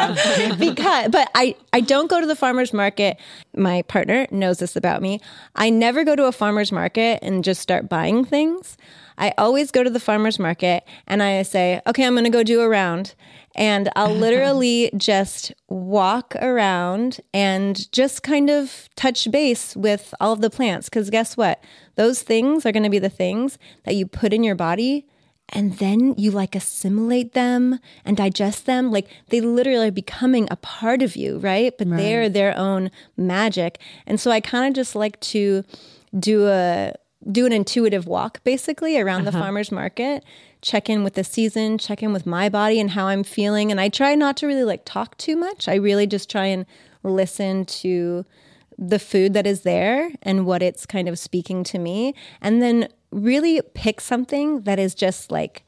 because 0.58 1.08
but 1.10 1.30
I 1.34 1.54
I 1.72 1.80
don't 1.80 2.08
go 2.08 2.20
to 2.20 2.26
the 2.26 2.36
farmer's 2.36 2.72
market. 2.72 3.18
My 3.56 3.82
partner 3.82 4.26
knows 4.30 4.58
this 4.58 4.76
about 4.76 5.02
me. 5.02 5.20
I 5.54 5.70
never 5.70 6.04
go 6.04 6.16
to 6.16 6.26
a 6.26 6.32
farmer's 6.32 6.72
market 6.72 7.20
and 7.22 7.44
just 7.44 7.60
start 7.60 7.88
buying 7.88 8.24
things. 8.24 8.76
I 9.16 9.34
always 9.36 9.70
go 9.70 9.82
to 9.82 9.90
the 9.90 10.00
farmer's 10.00 10.38
market 10.38 10.84
and 11.06 11.22
I 11.22 11.42
say, 11.42 11.80
"Okay, 11.86 12.04
I'm 12.04 12.14
going 12.14 12.24
to 12.24 12.30
go 12.30 12.42
do 12.42 12.60
a 12.60 12.68
round." 12.68 13.14
And 13.54 13.88
I'll 13.96 14.14
literally 14.14 14.90
just 14.96 15.52
walk 15.68 16.36
around 16.36 17.20
and 17.34 17.90
just 17.90 18.22
kind 18.22 18.50
of 18.50 18.88
touch 18.94 19.28
base 19.32 19.74
with 19.74 20.14
all 20.20 20.32
of 20.32 20.40
the 20.40 20.50
plants 20.50 20.88
cuz 20.88 21.10
guess 21.10 21.36
what? 21.36 21.62
Those 21.96 22.22
things 22.22 22.64
are 22.64 22.70
going 22.72 22.84
to 22.84 22.90
be 22.90 23.00
the 23.00 23.08
things 23.08 23.58
that 23.84 23.96
you 23.96 24.06
put 24.06 24.32
in 24.32 24.44
your 24.44 24.54
body 24.54 25.06
and 25.50 25.78
then 25.78 26.14
you 26.18 26.30
like 26.30 26.54
assimilate 26.54 27.32
them 27.32 27.78
and 28.04 28.16
digest 28.16 28.66
them 28.66 28.90
like 28.90 29.08
they 29.28 29.40
literally 29.40 29.88
are 29.88 29.92
becoming 29.92 30.46
a 30.50 30.56
part 30.56 31.02
of 31.02 31.16
you 31.16 31.38
right? 31.38 31.76
But 31.76 31.88
they're 31.96 32.28
their 32.28 32.56
own 32.56 32.90
magic. 33.16 33.78
And 34.06 34.20
so 34.20 34.30
i 34.30 34.40
kind 34.40 34.66
of 34.66 34.74
just 34.74 34.94
like 34.94 35.18
to 35.20 35.64
do 36.18 36.48
a 36.48 36.94
do 37.30 37.46
an 37.46 37.52
intuitive 37.52 38.06
walk 38.06 38.42
basically 38.44 38.98
around 38.98 39.24
the 39.24 39.30
uh-huh. 39.30 39.40
farmers 39.40 39.72
market 39.72 40.24
check 40.62 40.88
in 40.88 41.04
with 41.04 41.14
the 41.14 41.24
season 41.24 41.76
check 41.76 42.02
in 42.02 42.12
with 42.12 42.24
my 42.24 42.48
body 42.48 42.80
and 42.80 42.90
how 42.90 43.06
i'm 43.06 43.24
feeling. 43.24 43.70
And 43.70 43.80
i 43.80 43.88
try 43.88 44.14
not 44.14 44.36
to 44.38 44.46
really 44.46 44.64
like 44.64 44.82
talk 44.84 45.16
too 45.18 45.36
much. 45.36 45.68
I 45.68 45.74
really 45.74 46.06
just 46.06 46.30
try 46.30 46.46
and 46.46 46.66
listen 47.02 47.64
to 47.64 48.24
the 48.78 48.98
food 48.98 49.34
that 49.34 49.46
is 49.46 49.62
there 49.62 50.12
and 50.22 50.46
what 50.46 50.62
it's 50.62 50.86
kind 50.86 51.08
of 51.08 51.18
speaking 51.18 51.64
to 51.64 51.78
me. 51.78 52.14
And 52.40 52.62
then 52.62 52.88
really 53.10 53.60
pick 53.74 54.00
something 54.00 54.62
that 54.62 54.78
is 54.78 54.94
just 54.94 55.30
like 55.30 55.64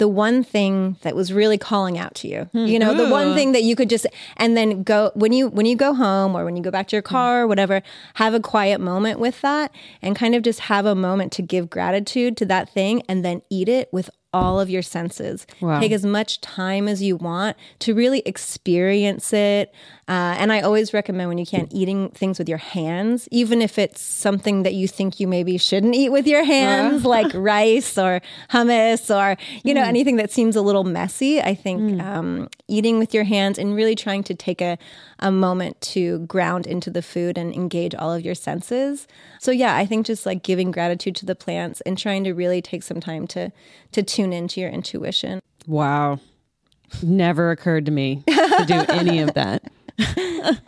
the 0.00 0.08
one 0.08 0.42
thing 0.42 0.96
that 1.02 1.14
was 1.14 1.30
really 1.30 1.58
calling 1.58 1.98
out 1.98 2.14
to 2.14 2.26
you. 2.26 2.48
Hmm. 2.52 2.64
You 2.64 2.78
know 2.78 2.94
the 2.94 3.10
one 3.10 3.34
thing 3.34 3.52
that 3.52 3.62
you 3.64 3.76
could 3.76 3.90
just 3.90 4.06
and 4.38 4.56
then 4.56 4.82
go 4.82 5.12
when 5.14 5.32
you 5.32 5.48
when 5.48 5.66
you 5.66 5.76
go 5.76 5.92
home 5.92 6.34
or 6.34 6.46
when 6.46 6.56
you 6.56 6.62
go 6.62 6.70
back 6.70 6.88
to 6.88 6.96
your 6.96 7.02
hmm. 7.02 7.08
car 7.08 7.42
or 7.42 7.46
whatever 7.46 7.82
have 8.14 8.32
a 8.32 8.40
quiet 8.40 8.80
moment 8.80 9.20
with 9.20 9.42
that 9.42 9.72
and 10.00 10.16
kind 10.16 10.34
of 10.34 10.42
just 10.42 10.60
have 10.60 10.86
a 10.86 10.94
moment 10.94 11.32
to 11.32 11.42
give 11.42 11.68
gratitude 11.68 12.36
to 12.38 12.46
that 12.46 12.70
thing 12.70 13.02
and 13.08 13.22
then 13.22 13.42
eat 13.50 13.68
it 13.68 13.92
with 13.92 14.08
all 14.32 14.60
of 14.60 14.70
your 14.70 14.82
senses. 14.82 15.46
Wow. 15.60 15.80
take 15.80 15.92
as 15.92 16.04
much 16.04 16.40
time 16.40 16.88
as 16.88 17.02
you 17.02 17.16
want 17.16 17.56
to 17.80 17.94
really 17.94 18.20
experience 18.26 19.32
it. 19.32 19.74
Uh, 20.08 20.34
and 20.38 20.52
i 20.52 20.60
always 20.60 20.92
recommend 20.92 21.28
when 21.28 21.38
you 21.38 21.46
can 21.46 21.68
eating 21.70 22.08
things 22.10 22.36
with 22.36 22.48
your 22.48 22.58
hands 22.58 23.28
even 23.30 23.62
if 23.62 23.78
it's 23.78 24.00
something 24.00 24.64
that 24.64 24.74
you 24.74 24.88
think 24.88 25.20
you 25.20 25.28
maybe 25.28 25.56
shouldn't 25.56 25.94
eat 25.94 26.08
with 26.08 26.26
your 26.26 26.42
hands 26.42 27.04
like 27.04 27.30
rice 27.34 27.96
or 27.96 28.20
hummus 28.50 29.08
or 29.14 29.36
you 29.62 29.72
know 29.72 29.84
anything 29.84 30.16
that 30.16 30.32
seems 30.32 30.56
a 30.56 30.62
little 30.62 30.82
messy 30.82 31.40
i 31.40 31.54
think 31.54 32.02
um, 32.02 32.48
eating 32.66 32.98
with 32.98 33.14
your 33.14 33.22
hands 33.22 33.56
and 33.56 33.76
really 33.76 33.94
trying 33.94 34.24
to 34.24 34.34
take 34.34 34.60
a, 34.60 34.76
a 35.20 35.30
moment 35.30 35.80
to 35.80 36.20
ground 36.20 36.66
into 36.66 36.90
the 36.90 37.02
food 37.02 37.38
and 37.38 37.54
engage 37.54 37.94
all 37.94 38.12
of 38.12 38.24
your 38.24 38.34
senses 38.34 39.06
so 39.38 39.50
yeah 39.50 39.76
i 39.76 39.86
think 39.86 40.06
just 40.06 40.26
like 40.26 40.42
giving 40.42 40.70
gratitude 40.70 41.14
to 41.14 41.26
the 41.26 41.34
plants 41.34 41.80
and 41.82 41.96
trying 41.96 42.24
to 42.24 42.32
really 42.32 42.60
take 42.60 42.82
some 42.82 43.00
time 43.00 43.26
to 43.26 43.52
to 43.92 44.02
tune 44.02 44.32
into 44.32 44.60
your 44.60 44.70
intuition 44.70 45.40
Wow. 45.66 46.18
Never 47.02 47.50
occurred 47.50 47.86
to 47.86 47.92
me 47.92 48.24
to 48.26 48.64
do 48.66 48.84
any 48.88 49.20
of 49.20 49.34
that. 49.34 49.62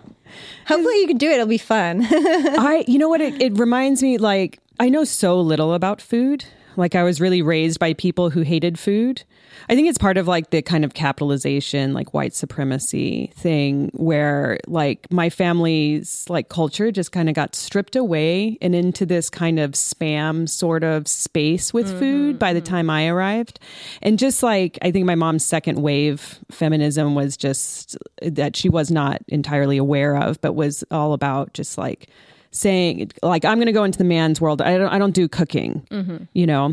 hopefully 0.67 1.01
you 1.01 1.07
can 1.07 1.17
do 1.17 1.29
it 1.29 1.35
it'll 1.35 1.47
be 1.47 1.59
fun 1.59 2.07
I, 2.11 2.85
you 2.87 2.99
know 2.99 3.09
what? 3.09 3.21
It, 3.21 3.41
it 3.41 3.59
reminds 3.59 4.03
me 4.03 4.19
like 4.19 4.59
I 4.79 4.89
know 4.89 5.05
so 5.05 5.41
little 5.41 5.75
about 5.75 6.01
food. 6.01 6.45
Like 6.77 6.95
I 6.95 7.03
was 7.03 7.21
really 7.21 7.43
raised 7.43 7.79
by 7.79 7.95
people 7.95 8.31
who 8.31 8.43
hated 8.43 8.79
food. 8.79 9.23
I 9.69 9.75
think 9.75 9.89
it's 9.89 9.99
part 9.99 10.17
of 10.17 10.27
like 10.27 10.51
the 10.51 10.63
kind 10.63 10.85
of 10.85 10.95
capitalization, 10.95 11.93
like 11.93 12.15
white 12.15 12.35
supremacy 12.35 13.33
thing 13.37 13.91
where 13.95 14.59
like 14.67 15.07
my 15.11 15.31
family's 15.31 16.29
like 16.29 16.49
culture 16.49 16.91
just 16.91 17.13
kind 17.13 17.29
of 17.29 17.35
got 17.35 17.55
stripped 17.55 17.97
away 17.97 18.59
and 18.61 18.75
into 18.75 19.07
this 19.07 19.31
kind 19.31 19.59
of 19.59 19.73
spam 19.73 20.49
sort 20.49 20.85
of 20.85 21.07
space 21.07 21.73
with 21.73 21.89
mm-hmm, 21.89 21.99
food 21.99 22.39
by 22.39 22.53
the 22.53 22.61
mm-hmm. 22.61 22.75
time 22.75 22.91
I 22.91 23.09
arrived. 23.09 23.61
And 24.01 24.19
just 24.19 24.43
like 24.43 24.79
I 24.83 24.91
think 24.91 25.07
my 25.07 25.15
mom's 25.15 25.45
second 25.45 25.81
wave 25.83 26.39
feminism 26.51 27.15
was 27.15 27.37
just 27.37 27.97
that 28.23 28.57
she 28.57 28.69
was 28.69 28.91
not 28.91 29.23
entirely 29.29 29.77
aware 29.77 30.17
of, 30.17 30.41
but 30.41 30.55
was 30.55 30.85
all 30.91 31.13
about 31.13 31.53
just 31.55 31.79
like 31.79 32.09
saying 32.53 33.11
like 33.23 33.45
I'm 33.45 33.57
going 33.57 33.67
to 33.67 33.73
go 33.73 33.83
into 33.83 33.99
the 33.99 34.05
man's 34.05 34.41
world. 34.41 34.61
I 34.63 34.77
don't 34.79 34.89
I 34.89 34.99
don't 34.99 35.13
do 35.15 35.27
cooking, 35.29 35.87
you 36.35 36.47
know. 36.47 36.67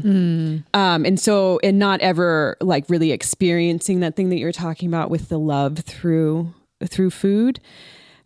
Um 0.74 1.06
and 1.06 1.20
so 1.20 1.60
and 1.64 1.80
not 1.80 2.02
ever 2.02 2.58
like 2.62 2.86
really 2.90 3.12
experiencing 3.12 4.02
that 4.02 4.16
thing 4.16 4.30
that 4.30 4.38
you're 4.38 4.52
talking 4.52 4.88
about 4.90 5.10
with 5.10 5.30
the 5.30 5.40
love 5.40 5.80
through 5.80 6.54
through 6.86 7.10
food. 7.10 7.60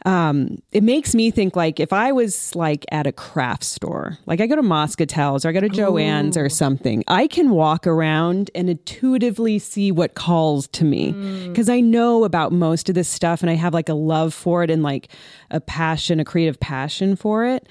Um 0.06 0.58
it 0.72 0.84
makes 0.84 1.16
me 1.16 1.32
think 1.32 1.56
like 1.56 1.80
if 1.80 1.94
I 1.94 2.12
was 2.12 2.56
like 2.56 2.86
at 2.92 3.08
a 3.08 3.12
craft 3.12 3.64
store, 3.64 4.18
like 4.26 4.42
I 4.42 4.48
go 4.48 4.56
to 4.56 4.62
Moscatel's 4.62 5.46
or 5.46 5.50
I 5.50 5.52
go 5.52 5.62
to 5.62 5.70
Joann's 5.70 6.36
or 6.36 6.50
something, 6.50 7.04
I 7.08 7.28
can 7.28 7.52
walk 7.52 7.88
around 7.88 8.52
and 8.54 8.70
intuitively 8.70 9.60
see 9.60 9.92
what 9.92 10.16
calls 10.16 10.68
to 10.70 10.84
me 10.84 11.14
because 11.48 11.70
I 11.70 11.80
know 11.80 12.24
about 12.26 12.52
most 12.52 12.90
of 12.90 12.96
this 12.96 13.08
stuff 13.08 13.42
and 13.42 13.50
I 13.50 13.56
have 13.56 13.74
like 13.74 13.90
a 13.90 13.94
love 13.94 14.34
for 14.34 14.64
it 14.64 14.70
and 14.70 14.84
like 14.84 15.10
a 15.52 15.62
passion, 15.62 16.20
a 16.20 16.26
creative 16.26 16.60
passion 16.60 17.16
for 17.16 17.46
it. 17.46 17.68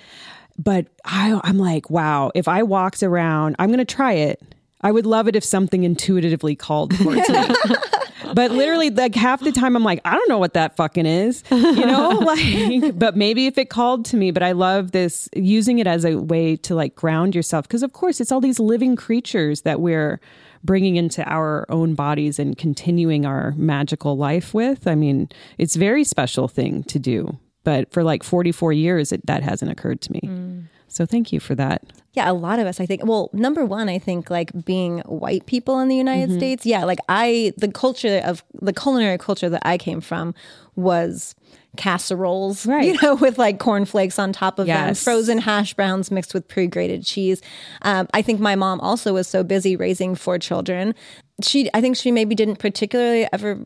But 0.59 0.87
I, 1.05 1.41
I'm 1.45 1.59
like, 1.59 1.91
wow, 1.91 2.31
if 2.35 2.47
I 2.49 2.63
walked 2.63 3.03
around, 3.03 3.57
I'm 3.59 3.69
going 3.69 3.79
to 3.79 3.85
try 3.85 4.13
it. 4.13 4.41
I 4.83 4.91
would 4.91 5.07
love 5.07 5.29
it 5.29 5.37
if 5.37 5.45
something 5.45 5.85
intuitively 5.85 6.57
called 6.57 6.91
towards 6.97 7.29
me. 7.29 7.39
but 8.35 8.51
literally, 8.51 8.91
like 8.91 9.15
half 9.15 9.41
the 9.41 9.53
time, 9.53 9.77
I'm 9.77 9.85
like, 9.85 10.01
I 10.05 10.15
don't 10.15 10.29
know 10.29 10.39
what 10.39 10.55
that 10.55 10.77
fucking 10.77 11.07
is, 11.07 11.43
you 11.51 11.87
know. 11.87 12.09
like, 12.19 12.99
but 12.99 13.17
maybe 13.17 13.47
if 13.47 13.59
it 13.59 13.71
called 13.71 14.05
to 14.07 14.17
me. 14.17 14.31
But 14.31 14.43
I 14.43 14.53
love 14.53 14.93
this 14.93 15.29
using 15.35 15.79
it 15.79 15.87
as 15.87 16.05
a 16.05 16.17
way 16.17 16.57
to 16.57 16.75
like 16.75 16.95
ground 16.95 17.35
yourself 17.35 17.67
because, 17.67 17.83
of 17.83 17.93
course, 17.93 18.21
it's 18.21 18.33
all 18.33 18.41
these 18.41 18.59
living 18.59 18.97
creatures 18.97 19.63
that 19.63 19.81
we're 19.81 20.21
bringing 20.65 20.97
into 20.97 21.25
our 21.25 21.67
own 21.69 21.95
bodies 21.95 22.39
and 22.39 22.57
continuing 22.57 23.27
our 23.27 23.53
magical 23.57 24.17
life 24.17 24.55
with. 24.55 24.87
I 24.87 24.95
mean, 24.95 25.29
it's 25.59 25.77
a 25.77 25.79
very 25.79 26.05
special 26.05 26.49
thing 26.49 26.85
to 26.85 26.99
do. 26.99 27.39
But 27.65 27.93
for 27.93 28.03
like 28.03 28.23
44 28.23 28.73
years, 28.73 29.13
it, 29.13 29.25
that 29.27 29.43
hasn't 29.43 29.71
occurred 29.71 30.01
to 30.03 30.13
me. 30.13 30.21
Mm. 30.25 30.65
So 30.93 31.07
thank 31.07 31.33
you 31.33 31.41
for 31.41 31.55
that. 31.55 31.83
Yeah, 32.13 32.31
a 32.31 32.35
lot 32.35 32.59
of 32.59 32.67
us, 32.67 32.79
I 32.79 32.85
think. 32.85 33.05
Well, 33.07 33.31
number 33.33 33.65
one, 33.65 33.89
I 33.89 33.99
think 33.99 34.29
like 34.29 34.51
being 34.67 34.99
white 35.01 35.47
people 35.47 35.81
in 35.81 35.89
the 35.89 35.97
United 35.97 36.29
mm-hmm. 36.29 36.39
States. 36.39 36.67
Yeah, 36.67 36.85
like 36.85 36.99
I, 37.09 37.55
the 37.57 37.73
culture 37.73 38.21
of 38.25 38.45
the 38.61 38.75
culinary 38.75 39.17
culture 39.17 39.49
that 39.49 39.63
I 39.65 39.79
came 39.79 40.03
from 40.03 40.35
was 40.77 41.35
casseroles, 41.79 42.67
right. 42.67 42.85
you 42.85 42.99
know, 43.01 43.15
with 43.15 43.39
like 43.39 43.59
cornflakes 43.59 44.19
on 44.19 44.35
top 44.35 44.59
of 44.59 44.67
yes. 44.67 44.87
them, 44.87 44.95
frozen 44.95 45.39
hash 45.39 45.73
browns 45.73 46.11
mixed 46.11 46.35
with 46.35 46.47
pre 46.47 46.67
grated 46.67 47.05
cheese. 47.05 47.41
Um, 47.81 48.07
I 48.13 48.21
think 48.21 48.39
my 48.39 48.55
mom 48.55 48.79
also 48.81 49.15
was 49.15 49.27
so 49.27 49.43
busy 49.43 49.75
raising 49.75 50.15
four 50.15 50.39
children. 50.39 50.95
She, 51.43 51.71
I 51.73 51.81
think 51.81 51.97
she 51.97 52.11
maybe 52.11 52.35
didn't 52.35 52.57
particularly 52.57 53.27
ever 53.33 53.65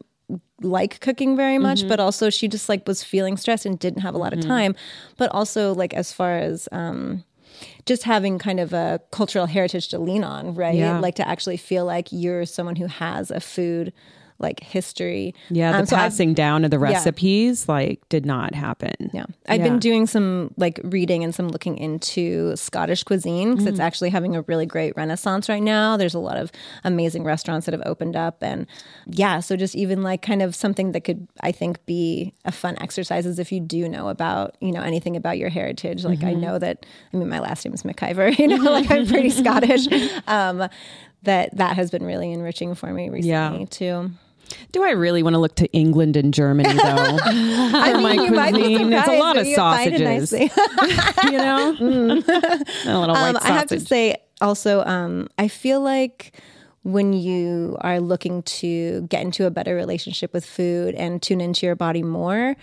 like 0.63 1.01
cooking 1.01 1.37
very 1.37 1.59
much 1.59 1.81
mm-hmm. 1.81 1.89
but 1.89 2.01
also 2.01 2.31
she 2.31 2.49
just 2.49 2.69
like 2.69 2.87
was 2.87 3.05
feeling 3.05 3.37
stressed 3.37 3.67
and 3.67 3.79
didn't 3.79 4.03
have 4.03 4.15
a 4.15 4.19
lot 4.19 4.33
of 4.33 4.41
mm-hmm. 4.41 4.49
time 4.49 4.75
but 5.17 5.31
also 5.33 5.75
like 5.75 5.95
as 5.95 6.13
far 6.13 6.37
as 6.37 6.69
um 6.73 7.23
just 7.85 8.03
having 8.03 8.39
kind 8.39 8.59
of 8.59 8.73
a 8.73 9.01
cultural 9.13 9.47
heritage 9.47 9.89
to 9.89 9.99
lean 9.99 10.25
on 10.25 10.55
right 10.55 10.75
yeah. 10.75 10.99
like 10.99 11.15
to 11.15 11.29
actually 11.29 11.57
feel 11.57 11.85
like 11.85 12.09
you're 12.11 12.45
someone 12.45 12.77
who 12.77 12.87
has 12.87 13.31
a 13.31 13.41
food 13.41 13.93
like 14.39 14.61
history. 14.61 15.35
Yeah, 15.51 15.73
the 15.73 15.79
um, 15.79 15.87
so 15.87 15.97
passing 15.97 16.31
I've, 16.31 16.37
down 16.37 16.65
of 16.65 16.71
the 16.71 16.79
recipes 16.79 17.65
yeah. 17.67 17.75
like 17.75 18.09
did 18.09 18.27
not 18.27 18.55
happen. 18.55 19.11
Yeah. 19.13 19.25
I've 19.49 19.61
yeah. 19.61 19.69
been 19.69 19.79
doing 19.79 20.07
some 20.07 20.53
like 20.57 20.81
reading 20.85 21.25
and 21.25 21.35
some 21.35 21.49
looking 21.49 21.79
into 21.79 22.55
Scottish 22.57 23.03
cuisine 23.05 23.53
because 23.53 23.67
mm. 23.67 23.71
it's 23.71 23.81
actually 23.81 24.11
having 24.11 24.37
a 24.37 24.43
really 24.43 24.67
great 24.67 24.97
renaissance 24.97 25.49
right 25.49 25.63
now. 25.63 25.97
There's 25.97 26.15
a 26.15 26.19
lot 26.19 26.37
of 26.37 26.53
amazing 26.85 27.25
restaurants 27.25 27.67
that 27.67 27.73
have 27.73 27.83
opened 27.87 28.17
up 28.17 28.43
and 28.43 28.67
yeah, 29.07 29.41
so 29.41 29.57
just 29.57 29.75
even 29.75 30.03
like 30.03 30.23
kind 30.23 30.43
of 30.43 30.55
something 30.55 30.93
that 30.93 31.05
could 31.05 31.27
I 31.41 31.53
think 31.53 31.85
be 31.87 32.35
a 32.45 32.53
fun 32.53 32.77
exercise 32.81 33.27
is 33.27 33.39
if 33.39 33.53
you 33.53 33.61
do 33.61 33.89
know 33.89 34.09
about, 34.09 34.57
you 34.61 34.73
know, 34.73 34.83
anything 34.83 35.17
about 35.17 35.39
your 35.39 35.49
heritage. 35.49 36.05
Like 36.05 36.21
mm-hmm. 36.21 36.29
I 36.29 36.35
know 36.35 36.59
that 36.59 36.85
I 37.13 37.17
mean 37.17 37.29
my 37.29 37.39
last 37.39 37.65
name 37.65 37.75
is 37.75 37.83
McIver, 37.83 38.37
you 38.39 38.49
know, 38.49 38.57
like 38.71 38.91
I'm 38.91 39.07
pretty 39.07 39.31
Scottish. 39.31 39.87
Um, 40.27 40.69
that 41.27 41.57
that 41.57 41.77
has 41.77 41.91
been 41.91 42.05
really 42.05 42.33
enriching 42.33 42.75
for 42.75 42.93
me 42.93 43.11
recently 43.11 43.61
yeah. 43.61 43.67
too. 43.69 44.11
Do 44.73 44.85
I 44.85 44.91
really 44.91 45.23
want 45.23 45.35
to 45.35 45.39
look 45.39 45.57
to 45.57 45.67
England 45.73 46.17
and 46.17 46.33
Germany 46.33 46.73
though? 46.73 46.83
I 47.25 47.93
mean, 47.95 48.35
my 48.35 48.51
cuisine, 48.51 48.93
it's 48.93 49.09
a 49.09 49.19
lot 49.19 49.37
of 49.37 49.47
sausages. 49.47 50.33
you 50.33 50.49
know, 51.39 51.77
mm. 51.81 52.29
a 52.29 52.99
little 52.99 53.15
white 53.15 53.37
um, 53.37 53.39
I 53.43 53.49
have 53.49 53.69
to 53.69 53.81
say, 53.81 54.17
also, 54.41 54.85
um, 54.85 55.29
I 55.39 55.49
feel 55.49 55.81
like 55.81 56.41
when 56.83 57.13
you 57.13 57.77
are 57.81 58.01
looking 58.01 58.43
to 58.43 59.03
get 59.09 59.23
into 59.23 59.47
a 59.47 59.51
better 59.51 59.75
relationship 59.75 60.33
with 60.33 60.47
food 60.47 60.95
and 60.95 61.21
tune 61.21 61.41
into 61.41 61.67
your 61.67 61.75
body 61.75 62.03
more. 62.03 62.57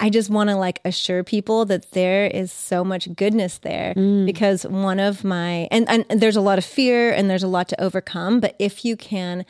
I 0.00 0.10
just 0.10 0.30
want 0.30 0.48
to 0.48 0.54
like 0.54 0.80
assure 0.84 1.24
people 1.24 1.64
that 1.64 1.90
there 1.90 2.26
is 2.26 2.52
so 2.52 2.84
much 2.84 3.12
goodness 3.16 3.58
there 3.58 3.94
mm. 3.94 4.26
because 4.26 4.64
one 4.64 5.00
of 5.00 5.24
my 5.24 5.66
and, 5.70 5.88
and 5.88 6.20
there's 6.20 6.36
a 6.36 6.40
lot 6.40 6.58
of 6.58 6.64
fear 6.64 7.10
and 7.10 7.28
there's 7.28 7.42
a 7.42 7.48
lot 7.48 7.68
to 7.70 7.80
overcome 7.82 8.38
but 8.38 8.54
if 8.58 8.84
you 8.84 8.96
can 8.96 9.44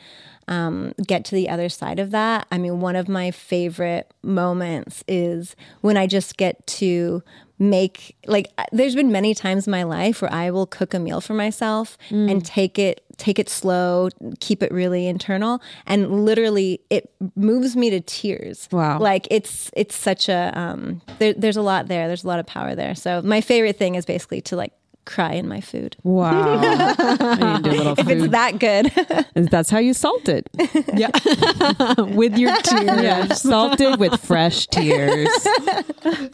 um, 0.49 0.93
get 1.05 1.23
to 1.25 1.35
the 1.35 1.47
other 1.47 1.69
side 1.69 1.99
of 1.99 2.11
that. 2.11 2.47
I 2.51 2.57
mean, 2.57 2.81
one 2.81 2.95
of 2.95 3.07
my 3.07 3.31
favorite 3.31 4.11
moments 4.23 5.03
is 5.07 5.55
when 5.81 5.95
I 5.95 6.07
just 6.07 6.35
get 6.35 6.65
to 6.67 7.23
make 7.59 8.15
like 8.25 8.47
there's 8.71 8.95
been 8.95 9.11
many 9.11 9.35
times 9.35 9.67
in 9.67 9.71
my 9.71 9.83
life 9.83 10.21
where 10.21 10.31
I 10.33 10.49
will 10.49 10.65
cook 10.65 10.93
a 10.93 10.99
meal 10.99 11.19
for 11.19 11.33
myself 11.33 11.97
mm. 12.09 12.31
and 12.31 12.43
take 12.43 12.79
it 12.79 13.03
take 13.17 13.37
it 13.37 13.49
slow, 13.49 14.07
keep 14.39 14.63
it 14.63 14.71
really 14.71 15.05
internal 15.05 15.61
and 15.85 16.25
literally 16.25 16.79
it 16.89 17.11
moves 17.35 17.75
me 17.75 17.89
to 17.89 17.99
tears. 17.99 18.69
Wow. 18.71 18.99
Like 18.99 19.27
it's 19.29 19.69
it's 19.75 19.95
such 19.95 20.29
a 20.29 20.57
um 20.57 21.01
there, 21.19 21.33
there's 21.33 21.57
a 21.57 21.61
lot 21.61 21.89
there. 21.89 22.07
There's 22.07 22.23
a 22.23 22.27
lot 22.27 22.39
of 22.39 22.47
power 22.47 22.75
there. 22.75 22.95
So 22.95 23.21
my 23.21 23.41
favorite 23.41 23.77
thing 23.77 23.95
is 23.95 24.05
basically 24.05 24.39
to 24.41 24.55
like 24.55 24.71
cry 25.09 25.33
in 25.33 25.47
my 25.47 25.59
food. 25.59 25.97
Wow. 26.03 26.61
if 26.61 28.07
it's 28.07 28.27
that 28.29 28.59
good. 28.59 28.91
That's 29.49 29.69
how 29.69 29.79
you 29.79 29.93
salt 29.93 30.29
it. 30.29 30.47
Yeah. 30.95 31.11
with 31.97 32.37
your 32.37 32.55
tears. 32.61 33.01
Yeah, 33.01 33.33
salt 33.33 33.79
it 33.79 33.99
with 33.99 34.19
fresh 34.19 34.67
tears. 34.67 35.29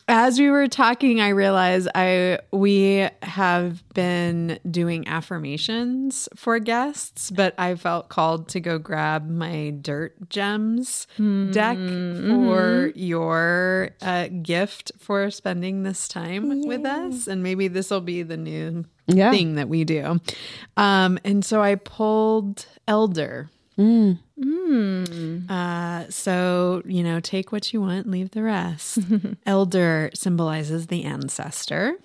As 0.08 0.40
we 0.40 0.50
were 0.50 0.68
talking, 0.68 1.22
I 1.22 1.30
realized 1.30 1.88
I 1.94 2.40
we 2.52 3.08
have 3.22 3.88
been 3.94 4.60
doing 4.70 5.08
affirmations 5.08 6.28
for 6.36 6.58
guests, 6.60 7.32
but 7.32 7.54
I 7.58 7.76
felt 7.76 8.10
called 8.10 8.48
to 8.50 8.60
go 8.60 8.80
grab 8.80 9.30
my 9.30 9.72
dirt 9.82 10.30
gems 10.30 11.08
mm-hmm. 11.14 11.52
deck 11.52 11.78
for 11.78 12.90
mm-hmm. 12.90 13.00
your 13.00 13.90
uh, 14.02 14.30
gift 14.42 14.94
for 14.98 15.30
spending 15.30 15.84
this 15.84 16.08
time 16.08 16.52
Yay. 16.52 16.68
with 16.68 16.86
us. 16.86 17.28
And 17.28 17.44
maybe 17.44 17.68
this 17.68 17.92
will 17.92 18.02
be 18.02 18.24
the 18.24 18.38
new 18.38 18.65
yeah. 19.08 19.32
thing 19.32 19.56
that 19.56 19.70
we 19.70 19.84
do. 19.84 20.20
Um, 20.78 21.20
and 21.24 21.44
so 21.44 21.62
I 21.62 21.76
pulled 21.76 22.66
Elder. 22.88 23.50
Mm. 23.78 24.20
Mm. 24.40 25.50
Uh, 25.50 26.10
so, 26.10 26.82
you 26.86 27.04
know, 27.04 27.20
take 27.20 27.52
what 27.52 27.74
you 27.74 27.82
want, 27.82 28.10
leave 28.10 28.32
the 28.32 28.44
rest. 28.44 29.00
Elder 29.46 30.10
symbolizes 30.14 30.88
the 30.88 31.04
ancestor. 31.04 31.98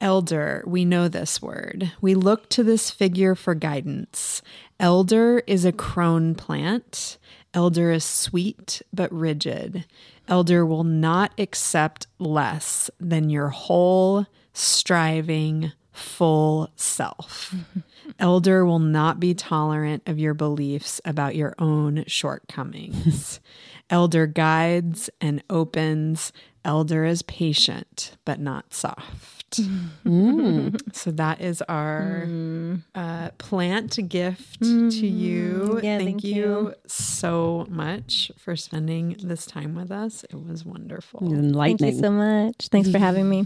Elder, 0.00 0.62
we 0.66 0.84
know 0.84 1.08
this 1.08 1.42
word. 1.42 1.92
We 2.00 2.14
look 2.14 2.48
to 2.50 2.62
this 2.62 2.90
figure 2.90 3.34
for 3.34 3.54
guidance. 3.54 4.42
Elder 4.78 5.42
is 5.46 5.64
a 5.64 5.72
crone 5.72 6.34
plant. 6.34 7.18
Elder 7.52 7.90
is 7.90 8.04
sweet 8.04 8.82
but 8.92 9.12
rigid. 9.12 9.84
Elder 10.28 10.64
will 10.64 10.84
not 10.84 11.32
accept 11.38 12.06
less 12.18 12.90
than 13.00 13.30
your 13.30 13.48
whole, 13.48 14.26
striving, 14.52 15.72
full 15.98 16.70
self. 16.76 17.54
Elder 18.18 18.64
will 18.64 18.78
not 18.78 19.20
be 19.20 19.34
tolerant 19.34 20.02
of 20.06 20.18
your 20.18 20.34
beliefs 20.34 21.00
about 21.04 21.36
your 21.36 21.54
own 21.58 22.04
shortcomings. 22.06 23.40
Elder 23.90 24.26
guides 24.26 25.10
and 25.20 25.42
opens. 25.50 26.32
Elder 26.64 27.04
is 27.04 27.22
patient, 27.22 28.16
but 28.24 28.38
not 28.40 28.74
soft. 28.74 29.60
Mm. 30.04 30.78
So 30.92 31.10
that 31.12 31.40
is 31.40 31.62
our 31.62 32.24
mm. 32.26 32.82
uh, 32.94 33.30
plant 33.38 33.98
gift 34.08 34.60
mm. 34.60 34.90
to 34.90 35.06
you. 35.06 35.80
Yeah, 35.82 35.98
thank, 35.98 36.10
thank 36.10 36.24
you, 36.24 36.34
you, 36.34 36.74
so 36.86 37.66
much 37.70 38.32
for 38.36 38.56
spending 38.56 39.16
this 39.22 39.46
time 39.46 39.74
with 39.74 39.90
us. 39.90 40.24
It 40.24 40.44
was 40.44 40.64
wonderful. 40.64 41.20
Enlightening. 41.32 41.78
Thank 41.78 41.94
you 41.94 42.00
so 42.00 42.10
much. 42.10 42.68
Thanks 42.68 42.90
for 42.90 42.98
having 42.98 43.28
me. 43.28 43.44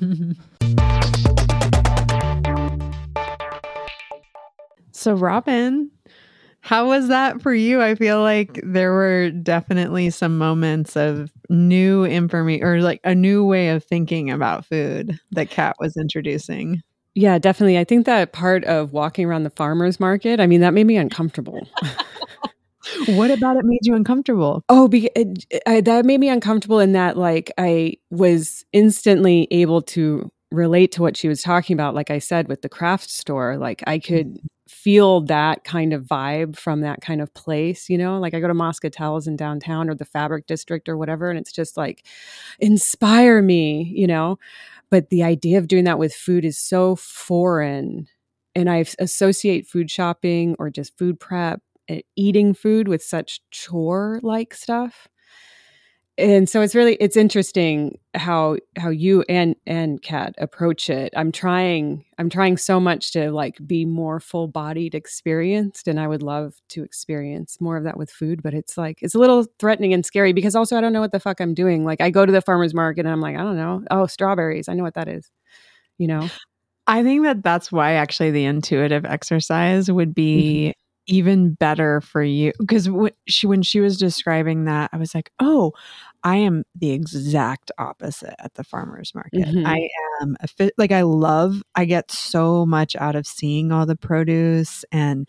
So, 4.92 5.14
Robin, 5.14 5.90
how 6.60 6.86
was 6.86 7.08
that 7.08 7.42
for 7.42 7.52
you? 7.52 7.82
I 7.82 7.94
feel 7.94 8.20
like 8.20 8.60
there 8.62 8.92
were 8.92 9.30
definitely 9.30 10.10
some 10.10 10.38
moments 10.38 10.96
of 10.96 11.32
new 11.48 12.04
information 12.04 12.64
or 12.64 12.80
like 12.80 13.00
a 13.04 13.14
new 13.14 13.44
way 13.44 13.70
of 13.70 13.82
thinking 13.82 14.30
about 14.30 14.64
food 14.64 15.18
that 15.32 15.50
Kat 15.50 15.76
was 15.80 15.96
introducing. 15.96 16.82
Yeah, 17.14 17.38
definitely. 17.38 17.78
I 17.78 17.84
think 17.84 18.06
that 18.06 18.32
part 18.32 18.64
of 18.64 18.92
walking 18.92 19.26
around 19.26 19.42
the 19.42 19.50
farmer's 19.50 19.98
market, 19.98 20.40
I 20.40 20.46
mean, 20.46 20.60
that 20.60 20.72
made 20.72 20.86
me 20.86 20.96
uncomfortable. 20.96 21.66
what 23.06 23.30
about 23.30 23.56
it 23.56 23.64
made 23.64 23.84
you 23.84 23.94
uncomfortable? 23.94 24.62
Oh, 24.68 24.88
be, 24.88 25.10
it, 25.16 25.44
I, 25.66 25.80
that 25.82 26.06
made 26.06 26.20
me 26.20 26.28
uncomfortable 26.28 26.78
in 26.78 26.92
that, 26.92 27.18
like, 27.18 27.52
I 27.58 27.96
was 28.10 28.64
instantly 28.72 29.46
able 29.50 29.82
to 29.82 30.30
relate 30.52 30.92
to 30.92 31.02
what 31.02 31.16
she 31.16 31.28
was 31.28 31.42
talking 31.42 31.74
about. 31.74 31.94
Like 31.94 32.10
I 32.10 32.18
said, 32.18 32.48
with 32.48 32.62
the 32.62 32.68
craft 32.68 33.10
store, 33.10 33.56
like 33.56 33.82
I 33.86 33.98
could 33.98 34.28
mm-hmm. 34.28 34.46
Feel 34.72 35.20
that 35.22 35.64
kind 35.64 35.92
of 35.92 36.04
vibe 36.04 36.56
from 36.56 36.80
that 36.82 37.00
kind 37.02 37.20
of 37.20 37.32
place, 37.34 37.90
you 37.90 37.98
know? 37.98 38.18
Like 38.18 38.34
I 38.34 38.40
go 38.40 38.48
to 38.48 38.54
Moscatel's 38.54 39.26
in 39.28 39.36
downtown 39.36 39.90
or 39.90 39.94
the 39.94 40.04
Fabric 40.04 40.46
District 40.46 40.88
or 40.88 40.96
whatever, 40.96 41.30
and 41.30 41.38
it's 41.38 41.52
just 41.52 41.76
like, 41.76 42.06
inspire 42.60 43.42
me, 43.42 43.92
you 43.94 44.06
know? 44.06 44.38
But 44.90 45.10
the 45.10 45.22
idea 45.24 45.58
of 45.58 45.68
doing 45.68 45.84
that 45.84 45.98
with 45.98 46.14
food 46.14 46.44
is 46.44 46.58
so 46.58 46.96
foreign. 46.96 48.08
And 48.54 48.70
I 48.70 48.84
associate 49.00 49.66
food 49.66 49.90
shopping 49.90 50.56
or 50.58 50.70
just 50.70 50.96
food 50.98 51.20
prep, 51.20 51.62
eh, 51.88 52.02
eating 52.16 52.54
food 52.54 52.88
with 52.88 53.02
such 53.02 53.40
chore 53.50 54.20
like 54.22 54.54
stuff. 54.54 55.08
And 56.18 56.46
so 56.48 56.60
it's 56.60 56.74
really 56.74 56.94
it's 57.00 57.16
interesting 57.16 57.98
how 58.14 58.58
how 58.76 58.90
you 58.90 59.24
and 59.30 59.56
and 59.66 60.02
kat 60.02 60.34
approach 60.36 60.90
it. 60.90 61.12
I'm 61.16 61.32
trying 61.32 62.04
i'm 62.18 62.28
trying 62.28 62.58
so 62.58 62.78
much 62.78 63.12
to 63.12 63.32
like 63.32 63.56
be 63.66 63.86
more 63.86 64.20
full 64.20 64.46
bodied 64.46 64.94
experienced 64.94 65.88
and 65.88 65.98
i 65.98 66.06
would 66.06 66.22
love 66.22 66.54
to 66.68 66.84
experience 66.84 67.60
more 67.60 67.78
of 67.78 67.84
that 67.84 67.96
with 67.96 68.10
food 68.10 68.42
but 68.42 68.52
it's 68.52 68.76
like 68.76 68.98
it's 69.00 69.14
a 69.14 69.18
little 69.18 69.46
threatening 69.58 69.94
and 69.94 70.04
scary 70.04 70.34
because 70.34 70.54
also 70.54 70.76
i 70.76 70.80
don't 70.80 70.92
know 70.92 71.00
what 71.00 71.12
the 71.12 71.20
fuck 71.20 71.40
i'm 71.40 71.54
doing. 71.54 71.84
Like 71.84 72.00
i 72.00 72.10
go 72.10 72.26
to 72.26 72.32
the 72.32 72.42
farmers 72.42 72.74
market 72.74 73.00
and 73.00 73.10
i'm 73.10 73.20
like 73.20 73.36
i 73.36 73.42
don't 73.42 73.56
know. 73.56 73.82
Oh 73.90 74.06
strawberries. 74.06 74.68
I 74.68 74.74
know 74.74 74.82
what 74.82 74.94
that 74.94 75.08
is. 75.08 75.30
You 75.98 76.08
know? 76.08 76.28
I 76.86 77.04
think 77.04 77.22
that 77.22 77.44
that's 77.44 77.70
why 77.70 77.92
actually 77.92 78.32
the 78.32 78.44
intuitive 78.44 79.04
exercise 79.04 79.90
would 79.90 80.14
be 80.14 80.72
mm-hmm 80.74 80.81
even 81.06 81.54
better 81.54 82.00
for 82.00 82.22
you 82.22 82.52
because 82.58 82.88
when 82.88 83.12
she 83.26 83.46
when 83.46 83.62
she 83.62 83.80
was 83.80 83.98
describing 83.98 84.64
that 84.64 84.88
i 84.92 84.96
was 84.96 85.14
like 85.14 85.32
oh 85.40 85.72
i 86.22 86.36
am 86.36 86.62
the 86.74 86.90
exact 86.90 87.70
opposite 87.78 88.34
at 88.38 88.54
the 88.54 88.64
farmers 88.64 89.12
market. 89.14 89.46
Mm-hmm. 89.46 89.66
i 89.66 89.88
am 90.20 90.36
a 90.40 90.46
fit 90.46 90.74
like 90.78 90.92
i 90.92 91.02
love 91.02 91.62
i 91.74 91.84
get 91.84 92.10
so 92.10 92.64
much 92.64 92.94
out 92.96 93.16
of 93.16 93.26
seeing 93.26 93.72
all 93.72 93.86
the 93.86 93.96
produce 93.96 94.84
and 94.92 95.28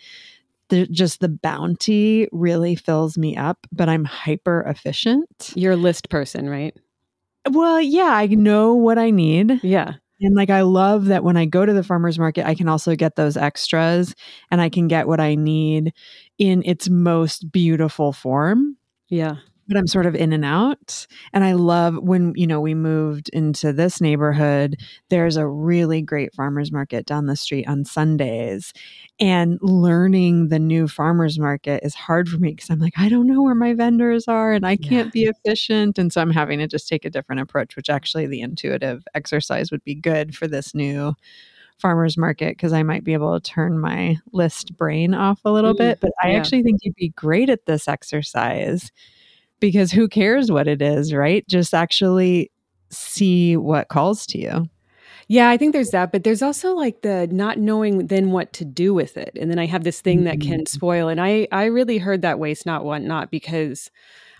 the, 0.70 0.88
just 0.88 1.20
the 1.20 1.30
bounty 1.30 2.28
really 2.32 2.76
fills 2.76 3.18
me 3.18 3.36
up 3.36 3.66
but 3.72 3.90
i'm 3.90 4.06
hyper 4.06 4.62
efficient 4.68 5.52
you're 5.56 5.74
a 5.74 5.78
list 5.78 6.10
person 6.10 6.50
right? 6.50 6.76
Well 7.50 7.82
yeah 7.82 8.14
i 8.14 8.28
know 8.28 8.74
what 8.74 8.98
i 8.98 9.10
need. 9.10 9.60
Yeah 9.64 9.96
and 10.22 10.36
like 10.36 10.50
I 10.50 10.62
love 10.62 11.06
that 11.06 11.24
when 11.24 11.38
I 11.38 11.46
go 11.46 11.66
to 11.66 11.74
the 11.74 11.84
farmers 11.84 12.20
market, 12.20 12.46
I 12.48 12.56
can 12.56 12.70
also 12.70 12.96
get 12.96 13.16
those 13.16 13.38
extras 13.38 14.16
and 14.52 14.62
I 14.62 14.70
can 14.70 14.88
get 14.88 15.08
what 15.08 15.20
I 15.20 15.36
need 15.36 15.94
in 16.38 16.64
its 16.66 16.90
most 16.90 17.52
beautiful 17.52 18.14
form. 18.14 18.78
Yeah 19.10 19.38
but 19.68 19.78
I'm 19.78 19.88
sort 19.88 20.06
of 20.06 20.16
in 20.16 20.34
and 20.34 20.44
out. 20.44 21.08
And 21.32 21.44
I 21.44 21.54
love 21.54 21.96
when, 21.96 22.34
you 22.36 22.48
know, 22.48 22.60
we 22.60 22.74
moved 22.74 23.30
into 23.30 23.72
this 23.72 24.02
neighborhood, 24.02 24.76
there's 25.10 25.38
a 25.38 25.48
really 25.48 26.02
great 26.02 26.34
farmers 26.34 26.72
market 26.72 27.06
down 27.06 27.28
the 27.28 27.36
street 27.36 27.68
on 27.68 27.86
Sundays. 27.86 28.74
And 29.20 29.58
learning 29.62 30.50
the 30.50 30.60
new 30.60 30.88
farmers 30.88 31.40
market 31.40 31.84
is 31.84 31.96
hard 31.96 32.28
for 32.28 32.38
me 32.38 32.52
because 32.52 32.70
I'm 32.70 32.80
like, 32.80 32.98
I 32.98 33.10
don't 33.10 33.28
know 33.28 33.42
where 33.42 33.56
my 33.56 33.74
vendors 33.74 34.28
are 34.28 34.54
and 34.54 34.66
I 34.66 34.76
can't 34.76 35.08
yeah. 35.08 35.12
be 35.12 35.24
efficient. 35.24 35.98
And 35.98 36.12
so 36.12 36.22
I'm 36.22 36.32
having 36.32 36.60
to 36.60 36.68
just 36.68 36.88
take 36.88 37.06
a 37.06 37.10
different 37.10 37.42
approach, 37.42 37.76
which 37.76 37.90
actually 37.90 38.28
the 38.28 38.42
intuitive 38.42 39.04
exercise 39.14 39.72
would 39.72 39.84
be 39.84 39.96
good 39.96 40.36
for 40.36 40.48
this 40.48 40.76
new 40.76 41.14
farmers 41.80 42.18
market 42.18 42.52
because 42.52 42.74
I 42.74 42.84
might 42.84 43.04
be 43.04 43.14
able 43.14 43.40
to 43.40 43.52
turn 43.52 43.80
my 43.80 44.18
list 44.32 44.76
brain 44.78 45.14
off 45.14 45.42
a 45.46 45.52
little 45.52 45.74
mm, 45.74 45.80
bit. 45.80 46.00
But 46.02 46.12
I 46.22 46.32
yeah. 46.32 46.38
actually 46.38 46.64
think 46.64 46.80
you'd 46.82 46.96
be 46.96 47.10
great 47.10 47.50
at 47.50 47.66
this 47.66 47.88
exercise 47.88 48.92
because 49.64 49.94
who 49.94 50.10
cares 50.10 50.52
what 50.52 50.68
it 50.68 50.82
is, 50.82 51.14
right? 51.14 51.48
Just 51.48 51.74
actually 51.74 52.52
see 52.90 53.56
what 53.56 53.88
calls 53.88 54.26
to 54.26 54.38
you. 54.38 54.66
Yeah, 55.30 55.50
I 55.50 55.56
think 55.56 55.72
there's 55.72 55.92
that, 55.92 56.12
but 56.12 56.26
there's 56.26 56.42
also 56.42 56.74
like 56.76 57.02
the 57.02 57.30
not 57.32 57.60
knowing 57.60 58.08
then 58.08 58.32
what 58.32 58.52
to 58.54 58.66
do 58.66 58.94
with 58.94 59.16
it. 59.16 59.38
And 59.40 59.50
then 59.50 59.60
I 59.60 59.66
have 59.68 59.86
this 59.86 60.02
thing 60.02 60.18
mm-hmm. 60.18 60.26
that 60.26 60.42
can 60.42 60.60
mm-hmm. 60.60 60.66
spoil. 60.66 61.08
And 61.08 61.22
I 61.22 61.48
I 61.54 61.66
really 61.66 61.98
heard 61.98 62.24
that 62.24 62.40
waste 62.40 62.66
not 62.66 62.84
want 62.84 63.06
not 63.06 63.32
because 63.32 63.90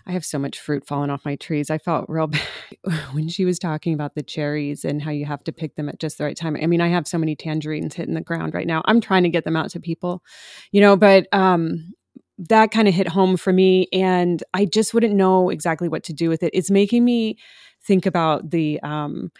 I 0.06 0.12
have 0.12 0.26
so 0.26 0.38
much 0.38 0.60
fruit 0.60 0.86
falling 0.86 1.08
off 1.08 1.24
my 1.24 1.36
trees. 1.36 1.70
I 1.70 1.78
felt 1.78 2.04
real 2.10 2.26
bad 2.26 2.46
when 3.12 3.30
she 3.30 3.46
was 3.46 3.58
talking 3.58 3.94
about 3.94 4.14
the 4.14 4.22
cherries 4.22 4.84
and 4.84 5.00
how 5.00 5.10
you 5.10 5.24
have 5.24 5.42
to 5.44 5.52
pick 5.52 5.76
them 5.76 5.88
at 5.88 6.00
just 6.00 6.18
the 6.18 6.24
right 6.24 6.36
time. 6.36 6.54
I 6.62 6.66
mean, 6.66 6.82
I 6.82 6.88
have 6.88 7.08
so 7.08 7.16
many 7.16 7.34
tangerines 7.34 7.94
hitting 7.94 8.12
the 8.12 8.20
ground 8.20 8.52
right 8.52 8.66
now. 8.66 8.82
I'm 8.84 9.00
trying 9.00 9.22
to 9.22 9.30
get 9.30 9.44
them 9.44 9.56
out 9.56 9.70
to 9.70 9.80
people, 9.80 10.22
you 10.70 10.82
know, 10.82 10.98
but 10.98 11.26
um 11.32 11.94
that 12.38 12.70
kind 12.70 12.88
of 12.88 12.94
hit 12.94 13.08
home 13.08 13.36
for 13.36 13.52
me 13.52 13.86
and 13.92 14.42
i 14.54 14.64
just 14.64 14.92
wouldn't 14.94 15.14
know 15.14 15.50
exactly 15.50 15.88
what 15.88 16.02
to 16.04 16.12
do 16.12 16.28
with 16.28 16.42
it. 16.42 16.50
It's 16.52 16.70
making 16.70 17.04
me 17.04 17.38
think 17.82 18.06
about 18.06 18.50
the 18.50 18.80
um, 18.82 19.30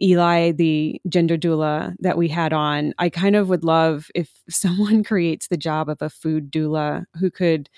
eli 0.00 0.52
the 0.52 1.00
gender 1.08 1.36
doula 1.36 1.94
that 2.00 2.16
we 2.16 2.28
had 2.28 2.52
on. 2.52 2.94
I 2.98 3.08
kind 3.10 3.36
of 3.36 3.48
would 3.48 3.64
love 3.64 4.10
if 4.14 4.30
someone 4.48 5.04
creates 5.04 5.48
the 5.48 5.56
job 5.56 5.88
of 5.88 6.00
a 6.02 6.10
food 6.10 6.50
doula 6.52 7.04
who 7.18 7.30
could 7.30 7.68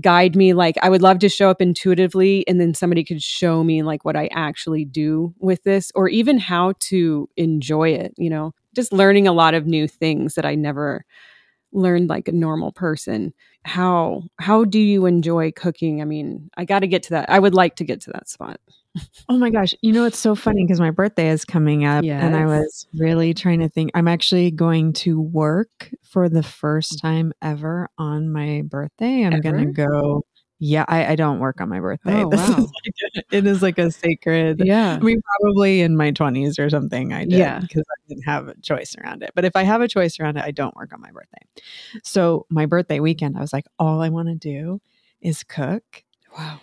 guide 0.00 0.36
me 0.36 0.52
like 0.52 0.76
i 0.82 0.88
would 0.90 1.02
love 1.02 1.18
to 1.20 1.28
show 1.28 1.50
up 1.50 1.60
intuitively 1.62 2.46
and 2.48 2.60
then 2.60 2.74
somebody 2.74 3.04
could 3.04 3.22
show 3.22 3.64
me 3.64 3.82
like 3.82 4.04
what 4.04 4.16
i 4.16 4.28
actually 4.32 4.84
do 4.84 5.34
with 5.38 5.62
this 5.64 5.90
or 5.94 6.08
even 6.08 6.38
how 6.38 6.72
to 6.80 7.28
enjoy 7.36 7.90
it 7.90 8.14
you 8.18 8.30
know? 8.30 8.52
Just 8.74 8.92
learning 8.92 9.26
a 9.26 9.32
lot 9.32 9.54
of 9.54 9.66
new 9.66 9.88
things 9.88 10.34
that 10.34 10.44
i 10.46 10.54
never 10.54 11.04
learned 11.72 12.08
like 12.08 12.28
a 12.28 12.32
normal 12.32 12.72
person 12.72 13.32
how 13.64 14.22
how 14.38 14.64
do 14.64 14.78
you 14.78 15.04
enjoy 15.04 15.52
cooking? 15.52 16.00
I 16.00 16.04
mean 16.04 16.50
i 16.56 16.64
got 16.64 16.80
to 16.80 16.86
get 16.86 17.02
to 17.04 17.10
that 17.10 17.28
i 17.28 17.38
would 17.38 17.54
like 17.54 17.76
to 17.76 17.84
get 17.84 18.00
to 18.02 18.10
that 18.12 18.28
spot. 18.28 18.60
Oh 19.28 19.38
my 19.38 19.50
gosh 19.50 19.74
you 19.82 19.92
know 19.92 20.04
it's 20.04 20.18
so 20.18 20.34
funny 20.34 20.64
because 20.64 20.80
my 20.80 20.90
birthday 20.90 21.28
is 21.28 21.44
coming 21.44 21.84
up 21.84 22.02
yes. 22.02 22.22
and 22.24 22.34
i 22.34 22.44
was 22.44 22.88
really 22.94 23.32
trying 23.34 23.60
to 23.60 23.68
think 23.68 23.92
i'm 23.94 24.08
actually 24.08 24.50
going 24.50 24.92
to 24.94 25.20
work 25.20 25.90
for 26.10 26.28
the 26.28 26.42
first 26.42 26.94
mm. 26.94 27.00
time 27.02 27.32
ever 27.40 27.88
on 27.96 28.30
my 28.30 28.62
birthday. 28.64 29.24
I'm 29.24 29.40
gonna 29.40 29.66
go 29.66 30.24
yeah, 30.62 30.84
I, 30.88 31.12
I, 31.12 31.16
don't 31.16 31.38
work 31.38 31.60
on 31.62 31.70
my 31.70 31.80
birthday. 31.80 32.22
Oh, 32.22 32.28
wow. 32.28 32.58
is 32.58 32.58
like 32.58 33.14
a, 33.16 33.36
it 33.36 33.46
is 33.46 33.62
like 33.62 33.78
a 33.78 33.90
sacred. 33.90 34.62
Yeah. 34.62 34.92
I 34.92 34.98
mean, 34.98 35.20
probably 35.40 35.80
in 35.80 35.96
my 35.96 36.12
20s 36.12 36.58
or 36.58 36.68
something, 36.68 37.14
I 37.14 37.24
did 37.24 37.38
yeah. 37.38 37.60
because 37.60 37.82
I 37.82 38.08
didn't 38.08 38.24
have 38.24 38.48
a 38.48 38.54
choice 38.60 38.94
around 38.96 39.22
it. 39.22 39.30
But 39.34 39.46
if 39.46 39.56
I 39.56 39.62
have 39.62 39.80
a 39.80 39.88
choice 39.88 40.20
around 40.20 40.36
it, 40.36 40.44
I 40.44 40.50
don't 40.50 40.76
work 40.76 40.92
on 40.92 41.00
my 41.00 41.10
birthday. 41.10 41.46
So 42.04 42.46
my 42.50 42.66
birthday 42.66 43.00
weekend, 43.00 43.38
I 43.38 43.40
was 43.40 43.54
like, 43.54 43.64
all 43.78 44.02
I 44.02 44.10
want 44.10 44.28
to 44.28 44.34
do 44.34 44.82
is 45.22 45.42
cook. 45.42 46.04
Wow 46.36 46.60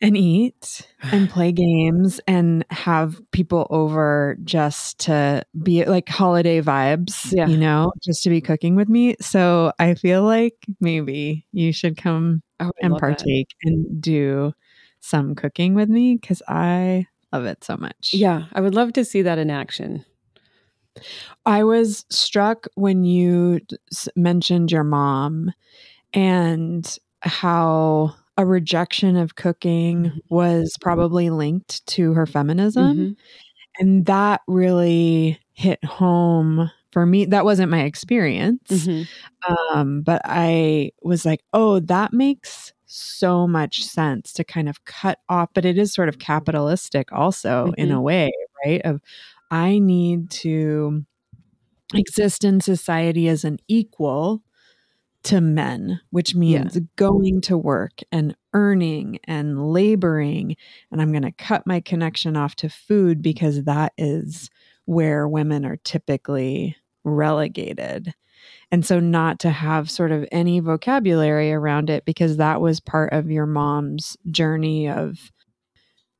and 0.00 0.16
eat 0.16 0.86
and 1.02 1.28
play 1.30 1.52
games 1.52 2.20
and 2.26 2.64
have 2.70 3.20
people 3.32 3.66
over 3.70 4.36
just 4.44 4.98
to 5.00 5.42
be 5.62 5.84
like 5.84 6.08
holiday 6.08 6.60
vibes, 6.60 7.32
yeah. 7.32 7.46
you 7.46 7.56
know, 7.56 7.92
just 8.02 8.22
to 8.22 8.30
be 8.30 8.40
cooking 8.40 8.76
with 8.76 8.88
me. 8.88 9.16
So 9.20 9.72
I 9.78 9.94
feel 9.94 10.22
like 10.22 10.54
maybe 10.80 11.46
you 11.52 11.72
should 11.72 11.96
come 11.96 12.42
and 12.58 12.96
partake 12.98 13.48
that. 13.62 13.70
and 13.70 14.00
do 14.00 14.52
some 15.00 15.34
cooking 15.34 15.74
with 15.74 15.88
me 15.88 16.16
because 16.16 16.42
I 16.48 17.06
love 17.32 17.44
it 17.44 17.64
so 17.64 17.76
much. 17.76 18.10
Yeah, 18.12 18.44
I 18.52 18.60
would 18.60 18.74
love 18.74 18.92
to 18.94 19.04
see 19.04 19.22
that 19.22 19.38
in 19.38 19.50
action. 19.50 20.04
I 21.44 21.64
was 21.64 22.06
struck 22.08 22.66
when 22.74 23.04
you 23.04 23.60
mentioned 24.14 24.72
your 24.72 24.84
mom 24.84 25.52
and 26.14 26.98
how 27.20 28.14
a 28.36 28.46
rejection 28.46 29.16
of 29.16 29.34
cooking 29.34 30.04
mm-hmm. 30.04 30.18
was 30.28 30.76
probably 30.80 31.30
linked 31.30 31.86
to 31.86 32.12
her 32.14 32.26
feminism. 32.26 32.96
Mm-hmm. 32.96 33.12
And 33.78 34.06
that 34.06 34.40
really 34.46 35.38
hit 35.52 35.84
home 35.84 36.70
for 36.92 37.06
me. 37.06 37.26
That 37.26 37.44
wasn't 37.44 37.70
my 37.70 37.82
experience. 37.82 38.70
Mm-hmm. 38.70 39.76
Um, 39.78 40.02
but 40.02 40.22
I 40.24 40.92
was 41.02 41.24
like, 41.24 41.42
oh, 41.52 41.80
that 41.80 42.12
makes 42.12 42.72
so 42.86 43.46
much 43.46 43.84
sense 43.84 44.32
to 44.34 44.44
kind 44.44 44.68
of 44.68 44.84
cut 44.84 45.18
off. 45.28 45.50
But 45.54 45.64
it 45.64 45.78
is 45.78 45.92
sort 45.92 46.08
of 46.08 46.18
capitalistic 46.18 47.12
also 47.12 47.72
in 47.76 47.90
a 47.90 47.94
mm-hmm. 47.94 48.02
way, 48.02 48.32
right? 48.64 48.82
Of 48.82 49.00
I 49.50 49.78
need 49.78 50.30
to 50.30 51.04
exist 51.94 52.44
in 52.44 52.60
society 52.60 53.28
as 53.28 53.44
an 53.44 53.58
equal 53.68 54.42
to 55.24 55.40
men, 55.40 56.00
which 56.10 56.34
means 56.36 56.76
yeah. 56.76 56.82
going 56.94 57.40
to 57.42 57.58
work 57.58 58.00
and 58.12 58.36
earning 58.52 59.18
and 59.24 59.72
laboring. 59.72 60.56
And 60.90 61.02
I'm 61.02 61.10
going 61.10 61.22
to 61.22 61.32
cut 61.32 61.66
my 61.66 61.80
connection 61.80 62.36
off 62.36 62.54
to 62.56 62.68
food 62.68 63.22
because 63.22 63.64
that 63.64 63.92
is 63.98 64.50
where 64.86 65.28
women 65.28 65.64
are 65.66 65.76
typically 65.76 66.76
relegated. 67.04 68.14
And 68.72 68.84
so, 68.84 68.98
not 68.98 69.38
to 69.40 69.50
have 69.50 69.90
sort 69.90 70.10
of 70.10 70.26
any 70.32 70.58
vocabulary 70.58 71.52
around 71.52 71.88
it 71.90 72.04
because 72.04 72.36
that 72.36 72.60
was 72.60 72.80
part 72.80 73.12
of 73.12 73.30
your 73.30 73.46
mom's 73.46 74.16
journey 74.30 74.88
of, 74.88 75.30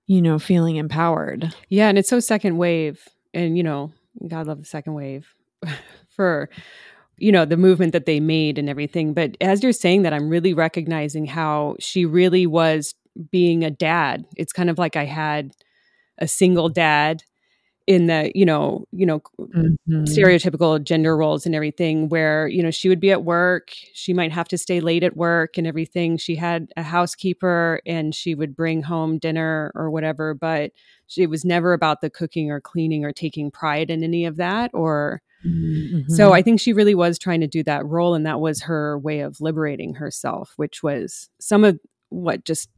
you 0.06 0.22
know, 0.22 0.38
feeling 0.38 0.76
empowered. 0.76 1.52
Yeah. 1.68 1.88
And 1.88 1.98
it's 1.98 2.08
so 2.08 2.20
second 2.20 2.56
wave. 2.56 3.08
And, 3.34 3.56
you 3.56 3.64
know, 3.64 3.92
God 4.28 4.46
love 4.46 4.58
the 4.58 4.64
second 4.64 4.94
wave 4.94 5.34
for 6.08 6.48
you 7.18 7.32
know 7.32 7.44
the 7.44 7.56
movement 7.56 7.92
that 7.92 8.06
they 8.06 8.20
made 8.20 8.58
and 8.58 8.68
everything 8.68 9.14
but 9.14 9.36
as 9.40 9.62
you're 9.62 9.72
saying 9.72 10.02
that 10.02 10.12
i'm 10.12 10.28
really 10.28 10.52
recognizing 10.52 11.24
how 11.24 11.74
she 11.78 12.04
really 12.04 12.46
was 12.46 12.94
being 13.30 13.64
a 13.64 13.70
dad 13.70 14.24
it's 14.36 14.52
kind 14.52 14.68
of 14.68 14.78
like 14.78 14.96
i 14.96 15.04
had 15.04 15.52
a 16.18 16.28
single 16.28 16.68
dad 16.68 17.22
in 17.86 18.06
the 18.06 18.32
you 18.34 18.44
know 18.44 18.84
you 18.90 19.06
know 19.06 19.20
mm-hmm. 19.38 20.04
stereotypical 20.04 20.82
gender 20.82 21.16
roles 21.16 21.46
and 21.46 21.54
everything 21.54 22.08
where 22.08 22.48
you 22.48 22.62
know 22.62 22.70
she 22.70 22.88
would 22.88 23.00
be 23.00 23.10
at 23.10 23.24
work 23.24 23.70
she 23.92 24.12
might 24.12 24.32
have 24.32 24.48
to 24.48 24.58
stay 24.58 24.80
late 24.80 25.04
at 25.04 25.16
work 25.16 25.56
and 25.56 25.66
everything 25.66 26.16
she 26.16 26.34
had 26.34 26.72
a 26.76 26.82
housekeeper 26.82 27.80
and 27.86 28.14
she 28.14 28.34
would 28.34 28.56
bring 28.56 28.82
home 28.82 29.18
dinner 29.18 29.70
or 29.74 29.90
whatever 29.90 30.34
but 30.34 30.72
it 31.16 31.30
was 31.30 31.44
never 31.44 31.72
about 31.72 32.00
the 32.00 32.10
cooking 32.10 32.50
or 32.50 32.60
cleaning 32.60 33.04
or 33.04 33.12
taking 33.12 33.50
pride 33.50 33.90
in 33.90 34.02
any 34.02 34.24
of 34.24 34.36
that 34.36 34.70
or 34.74 35.22
Mm-hmm. 35.46 36.12
So 36.12 36.32
I 36.32 36.42
think 36.42 36.60
she 36.60 36.72
really 36.72 36.94
was 36.94 37.18
trying 37.18 37.40
to 37.40 37.46
do 37.46 37.62
that 37.64 37.86
role, 37.86 38.14
and 38.14 38.26
that 38.26 38.40
was 38.40 38.62
her 38.62 38.98
way 38.98 39.20
of 39.20 39.40
liberating 39.40 39.94
herself, 39.94 40.54
which 40.56 40.82
was 40.82 41.28
some 41.38 41.62
of 41.62 41.78
what 42.08 42.44
just 42.44 42.68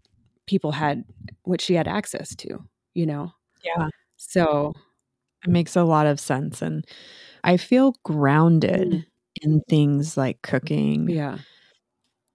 people 0.46 0.72
had 0.72 1.04
what 1.44 1.61
she 1.61 1.74
had 1.74 1.88
access 1.88 2.34
to, 2.34 2.59
you 2.94 3.06
know? 3.06 3.32
Yeah. 3.64 3.88
So 4.16 4.74
It 5.45 5.51
makes 5.51 5.76
a 5.76 5.84
lot 5.84 6.07
of 6.07 6.20
sense. 6.20 6.62
And 6.62 6.84
I 7.45 7.57
feel 7.57 7.95
grounded 8.05 8.89
Mm. 8.91 9.05
in 9.43 9.61
things 9.68 10.16
like 10.16 10.43
cooking, 10.43 11.09
yeah. 11.09 11.39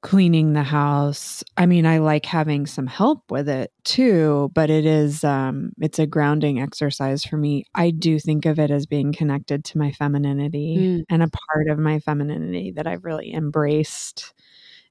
cleaning 0.02 0.52
the 0.54 0.64
house. 0.64 1.44
I 1.56 1.66
mean, 1.66 1.86
I 1.86 2.00
like 2.00 2.26
having 2.26 2.66
some 2.66 2.88
help 2.88 3.32
with 3.32 3.48
it 3.48 3.72
too, 3.86 4.52
but 4.54 4.70
it 4.70 4.86
is 4.86 5.24
um 5.24 5.72
it's 5.80 6.00
a 6.00 6.06
grounding 6.08 6.60
exercise 6.62 7.24
for 7.24 7.38
me. 7.38 7.66
I 7.76 7.92
do 7.92 8.20
think 8.20 8.46
of 8.46 8.60
it 8.60 8.70
as 8.72 8.86
being 8.86 9.14
connected 9.14 9.64
to 9.66 9.78
my 9.78 9.92
femininity 9.94 10.78
Mm. 10.78 11.04
and 11.10 11.24
a 11.24 11.30
part 11.30 11.70
of 11.70 11.80
my 11.80 12.00
femininity 12.00 12.72
that 12.72 12.86
I've 12.88 13.06
really 13.06 13.34
embraced 13.34 14.34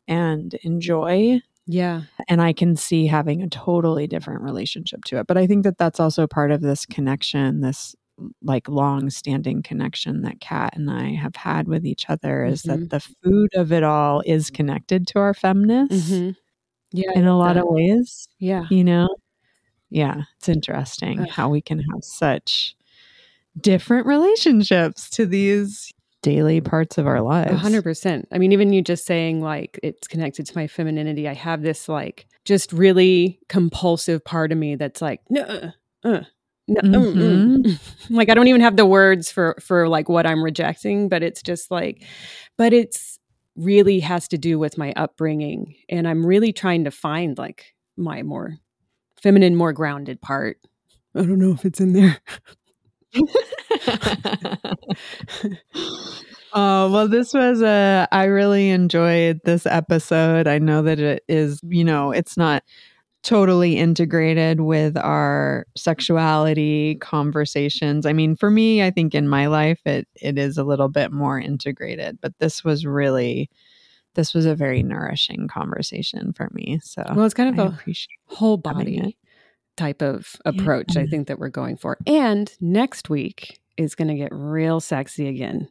and 0.09 0.55
enjoy 0.63 1.41
Yeah. 1.67 2.03
and 2.29 2.43
I 2.43 2.53
can 2.55 2.77
see 2.77 3.07
having 3.07 3.43
a 3.43 3.49
totally 3.49 4.07
different 4.09 4.43
relationship 4.43 5.05
to 5.07 5.19
it. 5.21 5.27
But 5.29 5.39
I 5.39 5.47
think 5.47 5.65
that 5.65 5.79
that's 5.79 6.01
also 6.01 6.27
part 6.27 6.51
of 6.53 6.61
this 6.63 6.87
connection, 6.87 7.61
this 7.63 7.95
like 8.43 8.69
long 8.69 9.11
standing 9.11 9.63
connection 9.63 10.23
that 10.23 10.41
Kat 10.41 10.75
and 10.77 10.91
I 10.91 11.11
have 11.15 11.35
had 11.37 11.67
with 11.67 11.85
each 11.87 12.09
other 12.09 12.45
is 12.45 12.63
Mhm. 12.63 12.67
that 12.67 12.91
the 12.91 13.01
food 13.01 13.51
of 13.55 13.73
it 13.73 13.83
all 13.83 14.23
is 14.27 14.51
connected 14.51 15.07
to 15.09 15.19
our 15.19 15.35
feminist 15.35 16.11
Mhm. 16.13 16.37
Yeah. 16.93 17.13
In 17.15 17.27
a 17.27 17.37
lot 17.39 17.55
that. 17.55 17.63
of 17.65 17.69
ways, 17.71 18.29
Yeah. 18.39 18.67
you 18.71 18.85
know? 18.85 19.09
Yeah, 19.91 20.23
it's 20.39 20.49
interesting 20.49 21.19
how 21.25 21.49
we 21.49 21.61
can 21.63 21.79
have 21.79 22.03
such 22.05 22.77
different 23.61 24.07
relationships 24.07 25.11
to 25.11 25.27
these 25.27 25.93
daily 26.23 26.61
parts 26.61 26.99
of 26.99 27.07
our 27.07 27.21
lives. 27.21 27.61
Hundred 27.61 27.83
percent. 27.83 28.29
I 28.31 28.39
mean, 28.39 28.53
even 28.53 28.73
you 28.73 28.81
just 28.83 29.05
saying 29.07 29.41
like 29.41 29.79
it's 29.83 30.07
connected 30.07 30.47
to 30.47 30.57
my 30.57 30.67
femininity. 30.67 31.29
I 31.29 31.35
have 31.35 31.63
this 31.63 31.89
like 31.89 32.27
just 32.45 32.73
really 32.73 33.41
compulsive 33.49 34.25
part 34.25 34.53
of 34.53 34.59
me 34.59 34.75
that's 34.77 35.03
like, 35.03 35.21
no, 35.31 35.73
uh, 36.05 36.21
mm, 36.71 36.81
mm." 36.83 37.81
like 38.11 38.29
I 38.29 38.35
don't 38.35 38.49
even 38.49 38.61
have 38.61 38.77
the 38.77 38.87
words 38.87 39.31
for 39.31 39.57
for 39.61 39.89
like 39.89 40.09
what 40.09 40.27
I'm 40.27 40.43
rejecting, 40.43 41.09
but 41.09 41.23
it's 41.23 41.43
just 41.43 41.71
like, 41.71 42.05
but 42.57 42.73
it's 42.73 43.19
really 43.57 44.01
has 44.01 44.29
to 44.29 44.39
do 44.39 44.59
with 44.59 44.79
my 44.79 44.93
upbringing, 44.97 45.75
and 45.89 46.09
I'm 46.09 46.25
really 46.25 46.53
trying 46.53 46.85
to 46.85 46.91
find 46.91 47.37
like 47.39 47.75
my 47.97 48.23
more 48.23 48.57
feminine, 49.23 49.57
more 49.57 49.73
grounded 49.73 50.21
part. 50.21 50.59
I 51.15 51.21
don't 51.21 51.39
know 51.39 51.53
if 51.53 51.65
it's 51.65 51.81
in 51.81 51.93
there. 51.93 52.19
Oh, 56.55 56.91
well, 56.93 57.09
this 57.09 57.35
was 57.35 57.63
a, 57.63 58.09
I 58.11 58.25
really 58.25 58.71
enjoyed 58.71 59.41
this 59.45 59.67
episode. 59.67 60.47
I 60.47 60.59
know 60.59 60.83
that 60.83 60.99
it 60.99 61.23
is, 61.29 61.61
you 61.63 61.85
know, 61.85 62.13
it's 62.13 62.37
not 62.37 62.63
totally 63.23 63.79
integrated 63.79 64.61
with 64.61 64.97
our 64.97 65.67
sexuality 65.77 66.97
conversations. 66.97 68.05
I 68.05 68.13
mean, 68.13 68.35
for 68.35 68.51
me, 68.51 68.83
I 68.83 68.91
think 68.91 69.15
in 69.15 69.29
my 69.29 69.47
life, 69.47 69.81
it, 69.87 70.09
it 70.21 70.39
is 70.39 70.59
a 70.59 70.65
little 70.65 70.89
bit 70.89 71.13
more 71.13 71.39
integrated, 71.39 72.19
but 72.21 72.33
this 72.41 72.65
was 72.65 72.85
really, 72.85 73.49
this 74.15 74.35
was 74.35 74.45
a 74.45 74.57
very 74.57 74.83
nourishing 74.83 75.49
conversation 75.49 76.33
for 76.33 76.51
me. 76.53 76.81
So 76.83 77.05
Well, 77.15 77.25
it's 77.25 77.35
kind 77.35 77.59
of 77.59 77.67
a 77.67 77.79
whole 78.27 78.57
body 78.57 79.17
type 79.77 80.03
of 80.03 80.37
approach 80.45 80.97
I 80.97 81.07
think 81.07 81.29
that 81.29 81.39
we're 81.39 81.49
going 81.49 81.77
for. 81.77 81.97
And 82.07 82.53
next 82.61 83.09
week 83.09 83.61
is 83.77 83.95
going 83.95 84.09
to 84.09 84.15
get 84.15 84.31
real 84.33 84.81
sexy 84.81 85.29
again. 85.29 85.69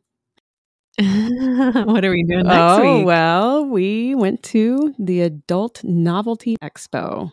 what 1.86 2.06
are 2.06 2.12
we 2.12 2.24
doing 2.24 2.46
next 2.46 2.82
oh, 2.82 2.98
week? 2.98 3.06
well, 3.06 3.66
we 3.66 4.16
went 4.16 4.44
to 4.44 4.94
the 5.00 5.22
Adult 5.22 5.84
Novelty 5.84 6.56
Expo 6.62 7.32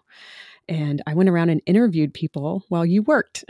and 0.68 1.02
I 1.06 1.14
went 1.14 1.28
around 1.28 1.48
and 1.50 1.62
interviewed 1.66 2.12
people 2.12 2.64
while 2.68 2.84
you 2.84 3.02
worked. 3.02 3.44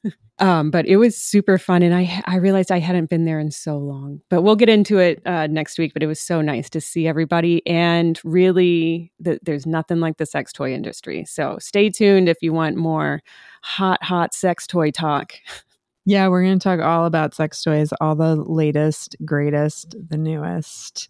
um, 0.38 0.70
but 0.70 0.86
it 0.86 0.96
was 0.96 1.16
super 1.16 1.58
fun. 1.58 1.82
And 1.82 1.94
I, 1.94 2.22
I 2.26 2.36
realized 2.36 2.70
I 2.70 2.78
hadn't 2.78 3.10
been 3.10 3.24
there 3.24 3.40
in 3.40 3.50
so 3.50 3.76
long. 3.76 4.20
But 4.28 4.42
we'll 4.42 4.56
get 4.56 4.68
into 4.68 4.98
it 4.98 5.20
uh, 5.26 5.48
next 5.48 5.78
week. 5.78 5.92
But 5.92 6.02
it 6.02 6.06
was 6.06 6.20
so 6.20 6.40
nice 6.40 6.70
to 6.70 6.80
see 6.80 7.08
everybody. 7.08 7.66
And 7.66 8.20
really, 8.24 9.12
th- 9.22 9.40
there's 9.42 9.66
nothing 9.66 9.98
like 10.00 10.18
the 10.18 10.26
sex 10.26 10.52
toy 10.52 10.72
industry. 10.72 11.24
So 11.24 11.58
stay 11.60 11.90
tuned 11.90 12.28
if 12.28 12.38
you 12.40 12.52
want 12.52 12.76
more 12.76 13.20
hot, 13.62 14.02
hot 14.02 14.34
sex 14.34 14.66
toy 14.66 14.90
talk. 14.90 15.34
Yeah, 16.06 16.28
we're 16.28 16.42
going 16.42 16.58
to 16.58 16.62
talk 16.62 16.80
all 16.80 17.04
about 17.06 17.34
sex 17.34 17.62
toys, 17.62 17.90
all 18.00 18.14
the 18.14 18.36
latest, 18.36 19.16
greatest, 19.24 19.94
the 20.08 20.16
newest, 20.16 21.08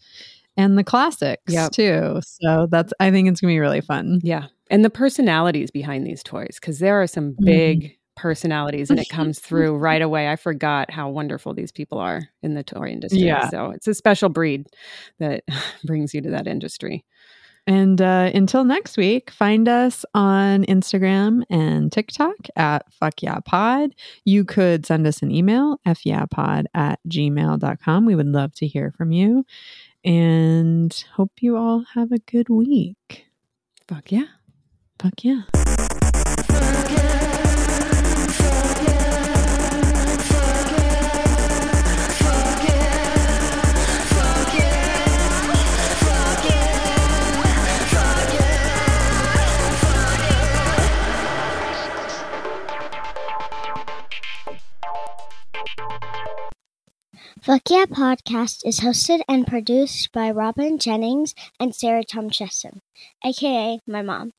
and 0.57 0.77
the 0.77 0.85
classics 0.85 1.53
Yep. 1.53 1.73
too. 1.73 2.21
So 2.25 2.67
that's, 2.71 2.93
I 3.01 3.11
think 3.11 3.29
it's 3.29 3.41
going 3.41 3.53
to 3.53 3.55
be 3.55 3.61
really 3.61 3.81
fun. 3.81 4.21
Yeah. 4.23 4.47
And 4.71 4.85
the 4.85 4.91
personalities 4.91 5.71
behind 5.71 6.07
these 6.07 6.23
toys, 6.23 6.59
because 6.61 6.81
there 6.81 7.01
are 7.01 7.07
some 7.07 7.33
Mhm. 7.41 7.45
big 7.45 7.97
personalities 8.17 8.91
and 8.91 8.99
it 8.99 9.09
comes 9.09 9.39
through 9.39 9.77
right 9.77 10.03
away. 10.03 10.29
I 10.29 10.37
forgot 10.37 10.91
how 10.91 11.09
wonderful 11.09 11.55
these 11.55 11.73
people 11.73 11.99
are 11.99 12.29
in 12.43 12.55
the 12.55 12.63
toy 12.63 12.89
industry. 12.89 13.21
Yeah. 13.21 13.49
So 13.49 13.71
it's 13.71 13.87
a 13.89 13.95
special 13.95 14.29
breed 14.29 14.67
that 15.21 15.45
brings 15.85 16.13
you 16.13 16.21
to 16.23 16.31
that 16.31 16.47
industry. 16.47 17.05
And 17.71 18.03
uh, 18.03 18.33
until 18.35 18.65
next 18.65 18.97
week, 18.97 19.31
find 19.31 19.69
us 19.69 20.05
on 20.13 20.65
Instagram 20.65 21.45
and 21.49 21.93
TikTok 21.93 22.35
at 22.57 22.93
Fuck 22.93 23.23
Yeah 23.23 23.39
Pod. 23.45 23.95
You 24.25 24.45
could 24.45 24.85
send 24.85 25.07
us 25.07 25.23
an 25.23 25.31
email, 25.31 25.79
fyeahpod 25.87 26.65
at 26.75 26.99
gmail.com. 27.09 28.07
We 28.07 28.17
would 28.17 28.27
love 28.27 28.53
to 28.57 28.67
hear 28.67 28.91
from 28.91 29.13
you 29.13 29.45
and 30.05 30.93
hope 31.15 31.31
you 31.39 31.57
all 31.57 31.85
have 31.95 32.11
a 32.11 32.19
good 32.19 32.49
week. 32.49 33.27
Fuck 33.87 34.11
yeah. 34.11 34.27
Fuck 34.99 35.23
yeah. 35.23 35.43
Fuck 57.43 57.71
Yeah 57.71 57.87
Podcast 57.87 58.67
is 58.67 58.81
hosted 58.81 59.23
and 59.27 59.47
produced 59.47 60.13
by 60.13 60.31
Robin 60.31 60.79
Jennings 60.79 61.35
and 61.59 61.75
Sarah 61.75 62.05
Tom 62.05 62.29
Chesson, 62.29 62.83
aka 63.25 63.81
my 63.87 64.03
mom. 64.03 64.33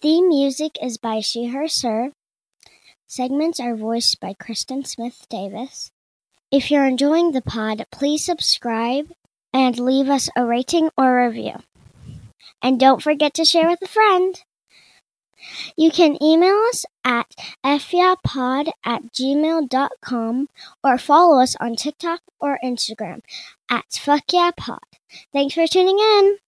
Theme 0.00 0.28
music 0.28 0.78
is 0.80 0.96
by 0.96 1.20
She 1.20 1.48
Her 1.48 1.68
Sir. 1.68 2.12
Segments 3.06 3.60
are 3.60 3.76
voiced 3.76 4.20
by 4.20 4.32
Kristen 4.32 4.86
Smith 4.86 5.26
Davis. 5.28 5.90
If 6.50 6.70
you're 6.70 6.86
enjoying 6.86 7.32
the 7.32 7.42
pod, 7.42 7.84
please 7.92 8.24
subscribe 8.24 9.12
and 9.52 9.78
leave 9.78 10.08
us 10.08 10.30
a 10.34 10.46
rating 10.46 10.88
or 10.96 11.26
review. 11.26 11.56
And 12.62 12.80
don't 12.80 13.02
forget 13.02 13.34
to 13.34 13.44
share 13.44 13.68
with 13.68 13.82
a 13.82 13.86
friend. 13.86 14.40
You 15.76 15.90
can 15.90 16.22
email 16.22 16.56
us 16.68 16.84
at 17.04 17.34
fyeahpod 17.64 18.70
at 18.84 19.12
gmail.com 19.12 20.48
or 20.84 20.98
follow 20.98 21.40
us 21.40 21.56
on 21.60 21.76
TikTok 21.76 22.22
or 22.40 22.58
Instagram 22.64 23.22
at 23.70 23.86
fuckyeahpod. 23.90 24.78
Thanks 25.32 25.54
for 25.54 25.66
tuning 25.66 25.98
in. 25.98 26.38